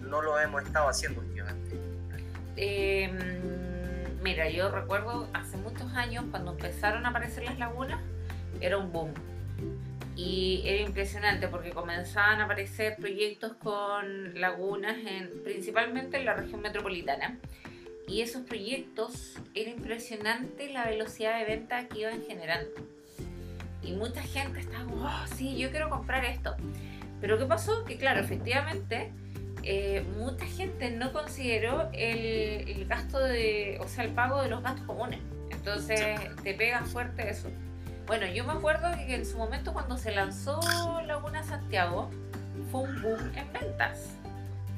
no 0.00 0.22
lo 0.22 0.38
hemos 0.40 0.62
estado 0.62 0.88
haciendo 0.88 1.20
últimamente? 1.20 1.78
Eh, 2.56 3.10
mira, 4.22 4.48
yo 4.48 4.70
recuerdo 4.70 5.28
hace 5.34 5.56
muchos 5.58 5.92
años 5.94 6.24
cuando 6.30 6.52
empezaron 6.52 7.06
a 7.06 7.10
aparecer 7.10 7.44
las 7.44 7.58
lagunas, 7.58 8.00
era 8.60 8.78
un 8.78 8.90
boom. 8.90 9.12
Y 10.18 10.62
era 10.64 10.82
impresionante 10.82 11.46
porque 11.46 11.70
comenzaban 11.70 12.40
a 12.40 12.46
aparecer 12.46 12.96
proyectos 12.96 13.52
con 13.52 14.40
lagunas 14.40 14.96
en, 15.06 15.44
principalmente 15.44 16.16
en 16.16 16.24
la 16.24 16.34
región 16.34 16.60
metropolitana. 16.60 17.38
Y 18.08 18.22
esos 18.22 18.42
proyectos 18.42 19.36
era 19.54 19.70
impresionante 19.70 20.72
la 20.72 20.86
velocidad 20.86 21.38
de 21.38 21.44
venta 21.44 21.86
que 21.86 22.00
iban 22.00 22.20
generando. 22.26 22.68
Y 23.80 23.92
mucha 23.92 24.20
gente 24.22 24.58
estaba 24.58 24.86
como, 24.86 25.06
oh, 25.06 25.26
sí, 25.36 25.56
yo 25.56 25.70
quiero 25.70 25.88
comprar 25.88 26.24
esto. 26.24 26.56
Pero 27.20 27.38
¿qué 27.38 27.44
pasó? 27.44 27.84
Que 27.84 27.96
claro, 27.96 28.18
efectivamente, 28.18 29.12
eh, 29.62 30.04
mucha 30.16 30.46
gente 30.46 30.90
no 30.90 31.12
consideró 31.12 31.90
el, 31.92 32.68
el, 32.68 32.86
gasto 32.88 33.20
de, 33.20 33.78
o 33.80 33.86
sea, 33.86 34.02
el 34.02 34.10
pago 34.10 34.42
de 34.42 34.48
los 34.48 34.64
gastos 34.64 34.84
comunes. 34.84 35.20
Entonces 35.52 36.18
te 36.42 36.54
pega 36.54 36.82
fuerte 36.82 37.30
eso. 37.30 37.48
Bueno, 38.08 38.24
yo 38.26 38.42
me 38.44 38.52
acuerdo 38.54 38.90
que 39.06 39.14
en 39.14 39.26
su 39.26 39.36
momento 39.36 39.74
cuando 39.74 39.98
se 39.98 40.12
lanzó 40.12 40.58
Laguna 41.04 41.44
Santiago 41.44 42.10
fue 42.72 42.80
un 42.80 43.02
boom 43.02 43.32
en 43.36 43.52
ventas. 43.52 44.16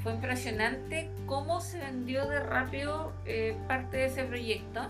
Fue 0.03 0.13
impresionante 0.13 1.09
cómo 1.27 1.61
se 1.61 1.79
vendió 1.79 2.27
de 2.27 2.41
rápido 2.41 3.13
eh, 3.27 3.57
parte 3.69 3.99
de 3.99 4.07
ese 4.07 4.25
proyecto 4.25 4.81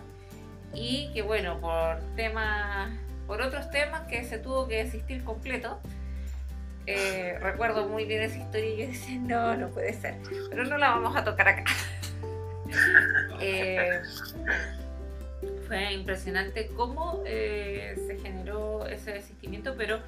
y 0.72 1.12
que 1.12 1.20
bueno, 1.20 1.60
por 1.60 2.00
temas, 2.16 2.90
por 3.26 3.42
otros 3.42 3.70
temas 3.70 4.08
que 4.08 4.24
se 4.24 4.38
tuvo 4.38 4.66
que 4.66 4.84
desistir 4.84 5.22
completo. 5.22 5.78
Eh, 6.86 7.36
recuerdo 7.42 7.88
muy 7.88 8.06
bien 8.06 8.22
esa 8.22 8.38
historia 8.38 8.70
y 8.70 8.78
yo 8.78 8.86
decía, 8.86 9.18
no, 9.20 9.54
no 9.54 9.68
puede 9.68 9.92
ser, 9.92 10.14
pero 10.48 10.64
no 10.64 10.78
la 10.78 10.92
vamos 10.92 11.14
a 11.14 11.24
tocar 11.24 11.46
acá. 11.46 11.64
eh, 13.40 14.00
fue 15.70 15.92
impresionante 15.92 16.66
cómo 16.74 17.22
eh, 17.24 17.94
se 18.04 18.18
generó 18.18 18.86
ese 18.86 19.12
desistimiento, 19.12 19.76
pero 19.78 20.00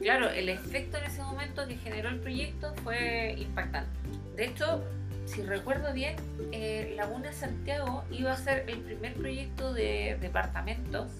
claro, 0.00 0.30
el 0.30 0.48
efecto 0.48 0.96
en 0.96 1.06
ese 1.06 1.20
momento 1.24 1.66
que 1.66 1.74
generó 1.76 2.08
el 2.08 2.20
proyecto 2.20 2.72
fue 2.84 3.34
impactante. 3.36 3.90
De 4.36 4.44
hecho, 4.44 4.80
si 5.26 5.42
recuerdo 5.42 5.92
bien, 5.92 6.14
eh, 6.52 6.94
Laguna 6.96 7.32
Santiago 7.32 8.04
iba 8.12 8.32
a 8.32 8.36
ser 8.36 8.70
el 8.70 8.78
primer 8.78 9.14
proyecto 9.14 9.74
de 9.74 10.16
departamentos 10.20 11.10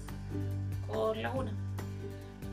con 0.87 1.21
Laguna. 1.21 1.51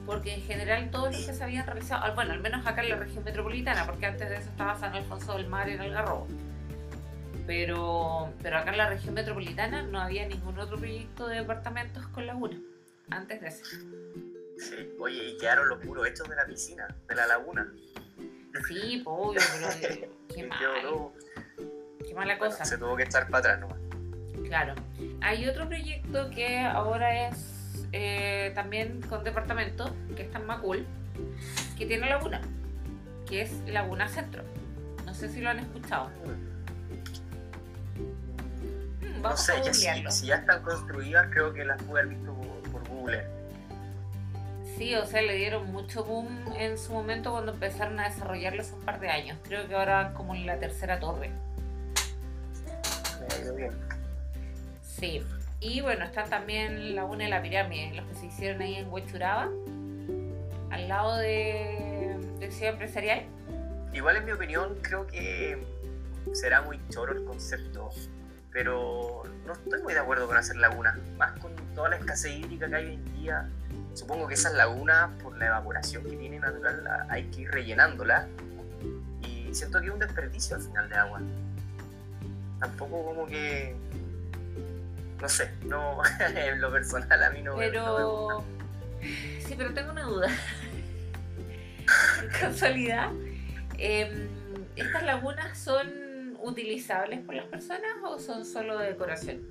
Porque 0.08 0.34
en 0.34 0.42
general 0.42 0.90
todos 0.90 1.16
los 1.16 1.28
que 1.28 1.34
se 1.34 1.44
habían 1.44 1.68
realizado, 1.68 2.12
bueno, 2.16 2.34
al 2.34 2.40
menos 2.40 2.66
acá 2.66 2.82
en 2.82 2.90
la 2.90 2.96
región 2.96 3.24
metropolitana, 3.24 3.86
porque 3.86 4.08
antes 4.08 4.28
de 4.30 4.38
eso 4.38 4.50
estaba 4.50 4.80
San 4.80 4.96
Alfonso 4.96 5.38
del 5.38 5.46
Mar 5.46 5.70
en 5.70 5.80
Algarrobo 5.80 6.28
pero, 7.46 8.34
pero 8.42 8.58
acá 8.58 8.72
en 8.72 8.78
la 8.78 8.90
región 8.90 9.14
metropolitana 9.14 9.84
no 9.84 10.00
había 10.00 10.28
ningún 10.28 10.58
otro 10.60 10.78
proyecto 10.78 11.28
de 11.28 11.38
departamentos 11.38 12.08
con 12.08 12.26
laguna, 12.26 12.60
antes 13.10 13.42
de 13.42 13.48
ese. 13.48 13.64
Sí, 14.58 14.90
oye, 15.00 15.32
y 15.32 15.38
quedaron 15.38 15.70
los 15.70 15.80
puros 15.80 16.08
hechos 16.08 16.28
de 16.30 16.36
la 16.36 16.46
piscina, 16.46 16.88
de 17.08 17.16
la 17.16 17.28
laguna. 17.28 17.72
Sí, 18.68 19.02
pues, 19.04 19.18
obvio, 19.20 19.42
pero 19.54 20.10
qué 20.34 20.44
mal. 20.48 20.60
Qué 22.08 22.14
mala 22.14 22.38
cosa. 22.38 22.58
Bueno, 22.58 22.66
se 22.66 22.78
tuvo 22.78 22.96
que 22.96 23.04
echar 23.04 23.28
para 23.30 23.40
atrás 23.40 23.60
nomás. 23.60 23.78
Claro. 24.48 24.76
Hay 25.22 25.48
otro 25.48 25.68
proyecto 25.68 26.30
que 26.30 26.60
ahora 26.60 27.28
es 27.28 27.88
eh, 27.92 28.52
también 28.56 29.02
con 29.02 29.24
departamentos, 29.24 29.92
que 30.16 30.24
está 30.24 30.40
en 30.40 30.46
Macul, 30.46 30.86
que 31.78 31.86
tiene 31.86 32.10
laguna, 32.10 32.42
que 33.28 33.42
es 33.42 33.52
Laguna 33.68 34.08
Centro. 34.08 34.44
No 35.06 35.14
sé 35.14 35.30
si 35.30 35.42
lo 35.42 35.50
han 35.50 35.60
escuchado. 35.60 36.12
No 39.30 39.38
sé, 39.38 39.54
ya 39.64 39.74
si, 39.74 40.12
si, 40.12 40.28
ya 40.28 40.36
están 40.36 40.62
construidas, 40.64 41.28
creo 41.32 41.54
que 41.54 41.66
las 41.66 41.82
pude 41.82 42.02
haber 42.02 42.16
visto 42.16 42.34
por, 42.34 42.72
por, 42.72 42.90
Google. 42.90 43.24
Sí, 44.78 44.96
o 44.96 45.06
sea, 45.06 45.22
le 45.22 45.36
dieron 45.36 45.72
mucho 45.72 46.04
boom 46.04 46.28
en 46.58 46.78
su 46.78 46.92
momento 46.94 47.32
cuando 47.32 47.54
empezaron 47.54 48.00
a 48.00 48.10
desarrollarlo 48.10 48.62
hace 48.62 48.74
un 48.74 48.82
par 48.82 49.00
de 49.00 49.10
años. 49.10 49.38
Creo 49.44 49.68
que 49.68 49.76
ahora 49.76 50.04
van 50.04 50.14
como 50.14 50.36
en 50.36 50.46
la 50.46 50.60
tercera 50.60 51.00
torre. 51.00 51.32
Me 53.20 53.36
ha 53.36 53.40
ido 53.40 53.56
bien. 53.56 53.72
Sí. 54.82 55.24
Y 55.62 55.82
bueno, 55.82 56.06
están 56.06 56.30
también 56.30 56.96
la 56.96 57.06
una 57.06 57.26
y 57.26 57.30
la 57.30 57.42
pirámide, 57.42 57.96
los 57.96 58.06
que 58.08 58.16
se 58.16 58.26
hicieron 58.28 58.62
ahí 58.62 58.76
en 58.76 58.92
Huechuraba, 58.92 59.50
al 60.70 60.88
lado 60.88 61.18
de, 61.18 62.18
de 62.40 62.52
Ciudad 62.52 62.74
Empresarial. 62.74 63.24
Igual 63.94 64.18
en 64.18 64.26
mi 64.26 64.32
opinión 64.34 64.78
creo 64.82 65.08
que 65.08 65.66
será 66.34 66.62
muy 66.62 66.80
choro 66.90 67.14
el 67.14 67.24
concepto 67.24 67.90
pero 68.56 69.24
no 69.46 69.52
estoy 69.52 69.82
muy 69.82 69.94
de 69.94 70.00
acuerdo 70.00 70.28
con 70.28 70.38
hacer 70.38 70.56
lagunas, 70.56 70.98
más 71.18 71.38
con 71.40 71.54
toda 71.76 71.90
la 71.90 71.98
escasez 71.98 72.38
hídrica 72.38 72.70
que 72.70 72.76
hay 72.76 72.86
hoy 72.86 72.94
en 72.94 73.14
día. 73.18 73.50
Supongo 73.94 74.30
que 74.30 74.36
esas 74.36 74.54
lagunas, 74.54 75.10
por 75.22 75.38
la 75.38 75.48
evaporación 75.48 76.06
que 76.06 76.16
tiene 76.16 76.40
natural, 76.40 77.06
hay 77.10 77.26
que 77.26 77.42
ir 77.42 77.52
rellenándolas. 77.52 78.28
Y 79.24 79.54
siento 79.54 79.82
que 79.82 79.88
es 79.88 79.94
un 79.94 80.00
desperdicio 80.00 80.56
al 80.56 80.62
final 80.62 80.88
de 80.88 80.96
agua. 80.96 81.22
Tampoco 82.62 83.04
como 83.04 83.28
que. 83.28 83.76
No 85.22 85.28
sé, 85.28 85.52
no, 85.66 86.02
en 86.34 86.62
lo 86.62 86.72
personal 86.72 87.24
a 87.24 87.30
mí 87.32 87.42
no, 87.42 87.58
pero... 87.58 88.30
no 88.30 88.46
Sí, 89.46 89.54
pero 89.58 89.74
tengo 89.74 89.92
una 89.92 90.04
duda. 90.04 90.30
Casualidad. 92.40 93.12
Eh, 93.78 94.30
¿Estas 94.78 95.04
lagunas 95.04 95.58
son 95.58 96.05
utilizables 96.46 97.22
por 97.26 97.36
las 97.36 97.46
personas 97.46 97.98
o 98.04 98.20
son 98.20 98.46
solo 98.46 98.78
de 98.78 98.88
decoración? 98.88 99.42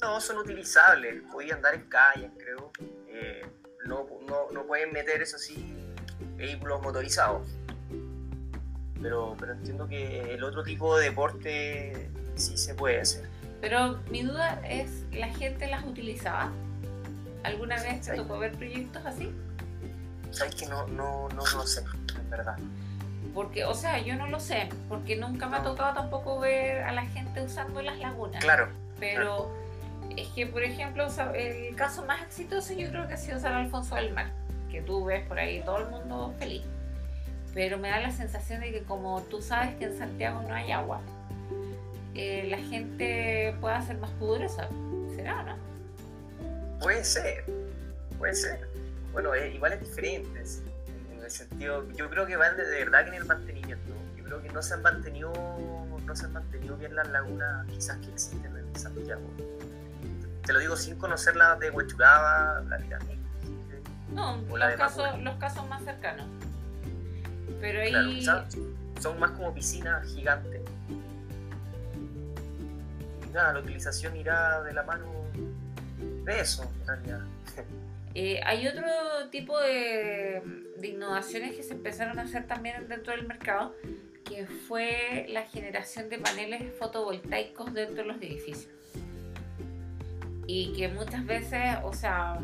No, 0.00 0.20
son 0.20 0.38
utilizables. 0.38 1.22
Podían 1.30 1.56
andar 1.56 1.74
en 1.74 1.88
calles, 1.88 2.30
creo. 2.38 2.70
Eh, 3.08 3.42
no, 3.86 4.06
no, 4.26 4.50
no, 4.52 4.66
pueden 4.66 4.92
meter, 4.92 5.20
eso 5.22 5.38
sí, 5.38 5.74
vehículos 6.36 6.80
motorizados. 6.82 7.48
Pero, 9.00 9.36
pero 9.38 9.52
entiendo 9.52 9.88
que 9.88 10.34
el 10.34 10.44
otro 10.44 10.62
tipo 10.62 10.96
de 10.96 11.06
deporte 11.06 12.10
sí 12.34 12.56
se 12.56 12.74
puede 12.74 13.00
hacer. 13.00 13.28
Pero 13.60 13.98
mi 14.10 14.22
duda 14.22 14.60
es, 14.68 15.04
¿la 15.12 15.28
gente 15.28 15.66
las 15.66 15.84
utilizaba? 15.84 16.52
¿Alguna 17.42 17.80
vez 17.82 18.02
te 18.02 18.14
tocó 18.14 18.38
ver 18.38 18.52
proyectos 18.52 19.04
así? 19.04 19.32
Sabes 20.30 20.54
que 20.54 20.66
no, 20.66 20.86
no, 20.88 21.28
no 21.30 21.44
lo 21.44 21.66
sé, 21.66 21.82
en 22.16 22.30
verdad. 22.30 22.56
Porque, 23.34 23.64
o 23.64 23.74
sea, 23.74 23.98
yo 24.00 24.16
no 24.16 24.26
lo 24.26 24.40
sé, 24.40 24.68
porque 24.88 25.16
nunca 25.16 25.48
me 25.48 25.58
ha 25.58 25.62
tocado 25.62 25.94
tampoco 25.94 26.40
ver 26.40 26.82
a 26.82 26.92
la 26.92 27.06
gente 27.06 27.42
usando 27.42 27.82
las 27.82 27.98
lagunas. 27.98 28.42
Claro. 28.42 28.68
Pero 28.98 29.52
es 30.16 30.28
que, 30.28 30.46
por 30.46 30.62
ejemplo, 30.62 31.06
el 31.34 31.74
caso 31.76 32.04
más 32.04 32.22
exitoso 32.22 32.72
yo 32.72 32.88
creo 32.88 33.06
que 33.06 33.14
ha 33.14 33.18
sido 33.18 33.38
San 33.38 33.52
Alfonso 33.52 33.94
del 33.94 34.12
Mar, 34.12 34.30
que 34.70 34.82
tú 34.82 35.04
ves 35.04 35.24
por 35.26 35.38
ahí 35.38 35.62
todo 35.62 35.78
el 35.78 35.88
mundo 35.88 36.34
feliz. 36.38 36.62
Pero 37.54 37.78
me 37.78 37.88
da 37.90 38.00
la 38.00 38.10
sensación 38.10 38.60
de 38.60 38.72
que 38.72 38.82
como 38.82 39.22
tú 39.22 39.40
sabes 39.42 39.74
que 39.76 39.84
en 39.84 39.96
Santiago 39.96 40.42
no 40.42 40.54
hay 40.54 40.72
agua, 40.72 41.00
eh, 42.14 42.46
la 42.50 42.58
gente 42.58 43.54
pueda 43.60 43.80
ser 43.82 43.98
más 43.98 44.10
pudorosa. 44.12 44.68
¿Será 45.14 45.40
o 45.40 45.42
no? 45.44 45.56
Puede 46.80 47.04
ser, 47.04 47.44
puede 48.18 48.34
ser. 48.34 48.68
Bueno, 49.12 49.34
igual 49.36 49.72
es 49.72 49.80
diferente 49.80 50.40
sentido, 51.30 51.88
yo 51.92 52.10
creo 52.10 52.26
que 52.26 52.36
van 52.36 52.56
de, 52.56 52.64
verdad 52.64 53.04
que 53.04 53.08
en 53.08 53.14
el 53.14 53.24
mantenimiento. 53.24 53.92
Yo 54.16 54.24
creo 54.24 54.42
que 54.42 54.50
no 54.50 54.62
se 54.62 54.74
han 54.74 54.82
mantenido, 54.82 55.32
no 56.04 56.16
se 56.16 56.26
han 56.26 56.32
mantenido 56.32 56.76
bien 56.76 56.94
las 56.94 57.08
lagunas 57.08 57.66
quizás 57.66 57.96
que 57.98 58.10
existen 58.10 58.56
en 58.56 58.76
Santiago. 58.76 59.22
Te 60.44 60.52
lo 60.52 60.58
digo 60.60 60.76
sin 60.76 60.96
conocer 60.96 61.36
la 61.36 61.56
de 61.56 61.70
Huechuraba, 61.70 62.60
la 62.68 62.78
pirámide. 62.78 63.18
No, 64.12 64.36
los, 64.36 64.74
casos, 64.76 65.06
los 65.20 65.36
casos 65.36 65.68
más 65.68 65.82
cercanos. 65.84 66.26
Pero 67.60 67.80
ahí... 67.80 68.24
son 69.00 69.20
más 69.20 69.30
como 69.32 69.52
piscinas 69.54 70.06
gigantes. 70.06 70.62
Y 73.26 73.30
nada, 73.30 73.52
la 73.52 73.60
utilización 73.60 74.16
irá 74.16 74.62
de 74.62 74.72
la 74.72 74.82
mano 74.84 75.04
de 76.24 76.40
eso, 76.40 76.62
en 76.80 76.86
realidad. 76.86 77.20
Eh, 78.20 78.40
hay 78.44 78.66
otro 78.66 78.84
tipo 79.30 79.60
de, 79.60 80.42
innovaciones 80.82 81.54
que 81.54 81.62
se 81.62 81.74
empezaron 81.74 82.18
a 82.18 82.22
hacer 82.22 82.48
también 82.48 82.88
dentro 82.88 83.12
del 83.12 83.24
mercado, 83.28 83.76
que 84.24 84.44
fue 84.44 85.26
la 85.28 85.42
generación 85.42 86.08
de 86.08 86.18
paneles 86.18 86.64
fotovoltaicos 86.80 87.72
dentro 87.72 88.02
de 88.02 88.04
los 88.06 88.16
edificios. 88.16 88.72
Y 90.48 90.72
que 90.72 90.88
muchas 90.88 91.24
veces, 91.26 91.76
o 91.84 91.92
sea, 91.92 92.40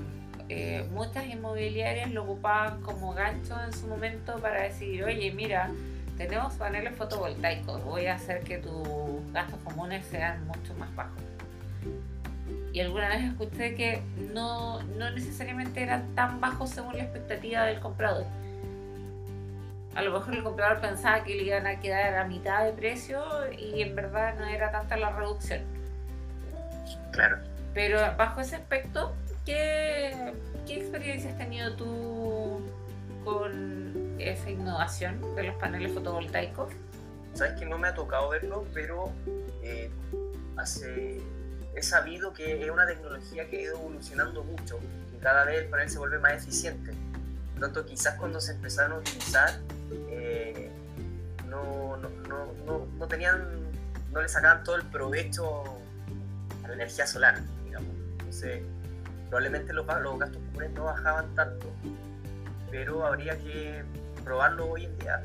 eh, 0.49 0.87
muchas 0.93 1.27
inmobiliarias 1.27 2.09
lo 2.13 2.23
ocupaban 2.23 2.81
como 2.83 3.13
gancho 3.13 3.61
en 3.61 3.73
su 3.73 3.89
momento 3.89 4.37
para 4.37 4.63
decir, 4.63 5.03
oye, 5.03 5.33
mira, 5.33 5.73
tenemos 6.17 6.55
paneles 6.55 6.95
fotovoltaicos, 6.95 7.83
voy 7.83 8.07
a 8.07 8.15
hacer 8.15 8.45
que 8.45 8.59
tus 8.59 9.33
gastos 9.33 9.59
comunes 9.65 10.07
sean 10.07 10.47
mucho 10.47 10.73
más 10.75 10.95
bajos 10.95 11.34
y 12.75 12.81
alguna 12.81 13.09
vez 13.09 13.23
escuché 13.23 13.77
que 13.77 14.03
no, 14.33 14.83
no 14.83 15.09
necesariamente 15.13 15.81
eran 15.81 16.13
tan 16.17 16.41
bajos 16.41 16.71
según 16.71 16.97
la 16.97 17.05
expectativa 17.05 17.63
del 17.63 17.79
comprador. 17.79 18.27
a 19.95 20.03
lo 20.03 20.11
mejor 20.11 20.35
el 20.35 20.43
comprador 20.43 20.81
pensaba 20.81 21.23
que 21.23 21.37
le 21.37 21.45
iban 21.45 21.69
a 21.69 21.79
quedar 21.79 22.17
a 22.17 22.25
mitad 22.25 22.65
de 22.65 22.73
precio 22.73 23.23
y 23.57 23.81
en 23.81 23.95
verdad 23.95 24.35
no 24.37 24.45
era 24.47 24.73
tanta 24.73 24.97
la 24.97 25.13
reducción. 25.13 25.63
Claro. 27.13 27.39
Pero 27.75 28.01
bajo 28.17 28.41
ese 28.41 28.57
aspecto, 28.57 29.15
¿qué, 29.47 30.33
qué 30.67 30.81
experiencia 30.81 31.31
has 31.31 31.39
tenido 31.39 31.77
tú 31.77 32.61
con 33.23 34.17
esa 34.19 34.51
innovación 34.51 35.21
de 35.37 35.45
los 35.45 35.55
paneles 35.57 35.93
fotovoltaicos? 35.93 36.73
Sabes 37.35 37.53
que 37.57 37.67
no 37.67 37.79
me 37.79 37.87
ha 37.87 37.95
tocado 37.95 38.31
verlo, 38.31 38.65
pero 38.75 39.13
eh, 39.63 39.93
hace, 40.57 41.21
he 41.77 41.83
sabido 41.83 42.33
que 42.33 42.65
es 42.65 42.71
una 42.71 42.87
tecnología 42.87 43.49
que 43.49 43.59
ha 43.59 43.61
ido 43.63 43.79
evolucionando 43.79 44.45
mucho, 44.45 44.79
que 45.11 45.19
cada 45.19 45.45
vez 45.45 45.63
el 45.63 45.69
panel 45.69 45.91
se 45.91 45.99
vuelve 45.99 46.19
más 46.19 46.35
eficiente. 46.35 46.93
Por 47.53 47.61
tanto, 47.61 47.87
quizás 47.87 48.17
cuando 48.19 48.41
se 48.41 48.53
empezaron 48.53 48.93
a 48.93 48.97
utilizar, 48.99 49.61
eh, 50.09 50.71
no, 51.49 51.97
no, 51.97 52.09
no, 52.29 52.53
no, 52.67 53.07
no 54.13 54.21
le 54.21 54.29
sacaban 54.29 54.65
todo 54.65 54.77
el 54.77 54.87
provecho 54.87 55.65
a 56.65 56.69
la 56.69 56.75
energía 56.75 57.07
solar, 57.07 57.41
digamos. 57.65 57.95
Entonces, 58.13 58.63
probablemente 59.29 59.73
los, 59.73 59.87
los 59.87 60.19
gastos 60.19 60.43
comunes 60.47 60.71
no 60.73 60.85
bajaban 60.85 61.35
tanto, 61.35 61.67
pero 62.71 63.07
habría 63.07 63.37
que 63.39 63.85
probarlo 64.25 64.71
hoy 64.71 64.85
en 64.85 64.99
día 64.99 65.23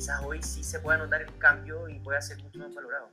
quizás 0.00 0.22
hoy 0.24 0.42
sí 0.42 0.64
se 0.64 0.80
pueda 0.80 0.98
notar 0.98 1.22
el 1.22 1.38
cambio 1.38 1.88
y 1.88 1.98
pueda 2.00 2.20
ser 2.22 2.42
mucho 2.42 2.58
más 2.58 2.74
valorado. 2.74 3.10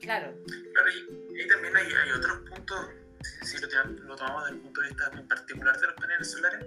Claro. 0.00 0.34
Claro, 0.72 0.88
y, 0.90 1.48
también 1.48 1.76
hay, 1.76 2.10
otros 2.12 2.38
puntos, 2.48 2.86
si 3.42 3.58
lo, 3.58 3.68
lo, 4.06 4.16
tomamos 4.16 4.44
desde 4.44 4.56
el 4.56 4.62
punto 4.62 4.80
de 4.80 4.88
vista 4.88 5.10
en 5.12 5.28
particular 5.28 5.80
de 5.80 5.86
los 5.86 5.96
paneles 5.96 6.30
solares, 6.30 6.66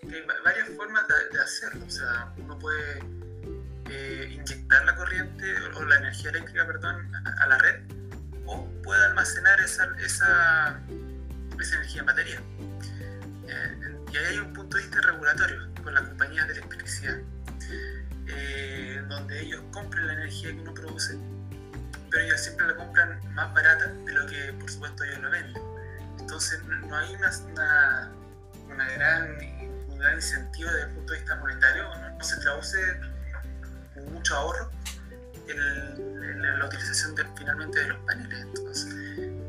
que 0.00 0.14
hay 0.14 0.26
varias 0.44 0.68
formas 0.70 1.04
de, 1.08 1.40
hacerlo. 1.40 1.84
O 1.86 1.90
sea, 1.90 2.32
uno 2.36 2.58
puede 2.58 3.02
eh, 3.90 4.28
inyectar 4.30 4.84
la 4.84 4.94
corriente 4.94 5.54
o 5.74 5.84
la 5.84 5.96
energía 5.96 6.30
eléctrica, 6.30 6.66
perdón, 6.66 7.10
a, 7.14 7.46
la 7.46 7.58
red, 7.58 7.80
o 8.46 8.66
puede 8.82 9.04
almacenar 9.06 9.60
esa, 9.60 9.88
esa, 9.98 10.80
esa 11.58 11.76
energía 11.76 12.00
en 12.00 12.06
batería. 12.06 12.42
Eh, 13.48 13.96
y 14.12 14.16
ahí 14.16 14.24
hay 14.26 14.38
un 14.38 14.52
punto 14.52 14.76
de 14.76 14.82
vista 14.84 15.00
regulatorio 15.00 15.68
con 15.82 15.94
las 15.94 16.02
compañías 16.02 16.46
de 16.48 16.54
electricidad 16.54 17.18
eh, 18.28 19.02
donde 19.08 19.40
ellos 19.40 19.62
compran 19.72 20.06
la 20.06 20.12
energía 20.14 20.52
que 20.52 20.60
uno 20.60 20.74
produce, 20.74 21.18
pero 22.18 22.26
ellos 22.26 22.40
siempre 22.40 22.66
la 22.66 22.74
compran 22.74 23.20
más 23.34 23.54
barata 23.54 23.86
de 23.86 24.12
lo 24.12 24.26
que 24.26 24.52
por 24.58 24.68
supuesto 24.68 25.04
ellos 25.04 25.20
lo 25.20 25.30
venden. 25.30 25.62
Entonces 26.18 26.60
no 26.64 26.96
hay 26.96 27.14
una, 27.14 27.30
una, 28.66 28.88
gran, 28.94 29.38
un 29.88 29.98
gran 29.98 30.16
incentivo 30.16 30.68
desde 30.68 30.88
el 30.88 30.94
punto 30.94 31.12
de 31.12 31.18
vista 31.20 31.36
monetario, 31.36 31.84
no, 31.84 32.24
se 32.24 32.40
traduce 32.40 32.78
en 33.94 34.12
mucho 34.12 34.34
ahorro 34.34 34.70
en, 35.46 36.58
la 36.58 36.66
utilización 36.66 37.14
finalmente 37.36 37.78
de 37.78 37.88
los 37.88 37.98
paneles. 37.98 38.40
Entonces, 38.40 38.94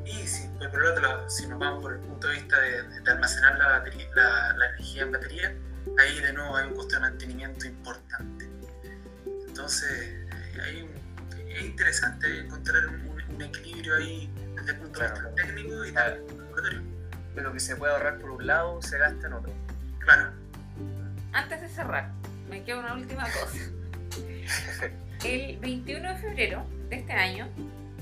y 0.06 0.28
si, 0.28 0.48
por 0.60 0.84
otro 0.84 1.02
lado, 1.02 1.28
si 1.28 1.48
nos 1.48 1.58
vamos 1.58 1.82
por 1.82 1.94
el 1.94 2.00
punto 2.00 2.28
de 2.28 2.36
vista 2.36 2.60
de, 2.60 3.12
almacenar 3.12 3.58
la, 3.58 3.68
batería, 3.80 4.08
la, 4.16 4.54
la 4.58 4.66
energía 4.70 5.02
en 5.04 5.12
batería, 5.12 5.56
ahí 5.98 6.20
de 6.22 6.34
nuevo 6.34 6.56
hay 6.56 6.68
un 6.68 6.76
costo 6.76 6.96
de 6.96 7.02
mantenimiento 7.02 7.66
importante. 7.66 8.48
Entonces, 9.48 10.20
hay 10.62 10.88
es 11.50 11.62
interesante 11.64 12.40
encontrar 12.40 12.88
un, 12.88 13.10
equilibrio 13.42 13.96
ahí 13.96 14.30
desde 14.56 14.72
el 14.72 14.78
punto 14.80 15.00
de 15.00 15.08
vista 15.08 15.36
técnico 15.36 15.86
y 15.86 15.92
claro. 15.92 16.18
De 17.36 17.42
lo 17.42 17.54
que 17.54 17.60
se 17.60 17.76
puede 17.78 17.94
ahorrar 17.94 18.20
por 18.20 18.32
un 18.32 18.46
lado, 18.46 18.82
se 18.82 18.98
gasta 18.98 19.28
en 19.28 19.34
otro. 19.34 19.54
Claro. 20.00 20.32
Antes 21.32 21.62
de 21.62 21.70
cerrar, 21.70 22.12
me 22.50 22.64
queda 22.64 22.80
una 22.80 22.96
última 22.96 23.24
cosa. 23.24 23.72
El 25.24 25.58
21 25.60 26.10
de 26.10 26.16
febrero 26.16 26.66
de 26.90 26.96
este 26.98 27.14
año, 27.14 27.48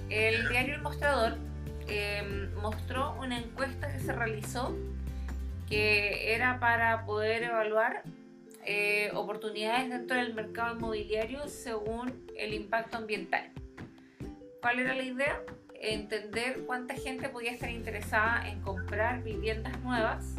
el 0.10 0.48
diario 0.50 0.76
El 0.76 0.82
Mostrador 0.82 1.38
em, 1.88 2.54
mostró 2.62 3.14
una 3.20 3.39
encuesta 3.39 3.91
que 3.91 4.00
se 4.00 4.14
realizó 4.14 4.76
que 5.68 6.34
era 6.34 6.60
para 6.60 7.06
poder 7.06 7.43
evaluar 7.43 8.04
eh, 8.70 9.11
oportunidades 9.13 9.89
dentro 9.89 10.18
del 10.18 10.34
mercado 10.34 10.76
inmobiliario 10.76 11.47
según 11.47 12.28
el 12.38 12.53
impacto 12.53 12.97
ambiental. 12.97 13.49
¿Cuál 14.61 14.80
era 14.80 14.93
la 14.93 15.03
idea? 15.03 15.41
Entender 15.80 16.63
cuánta 16.65 16.93
gente 16.95 17.30
podía 17.30 17.51
estar 17.51 17.70
interesada 17.70 18.45
en 18.49 18.59
comprar 18.59 19.24
viviendas 19.24 19.80
nuevas 19.84 20.36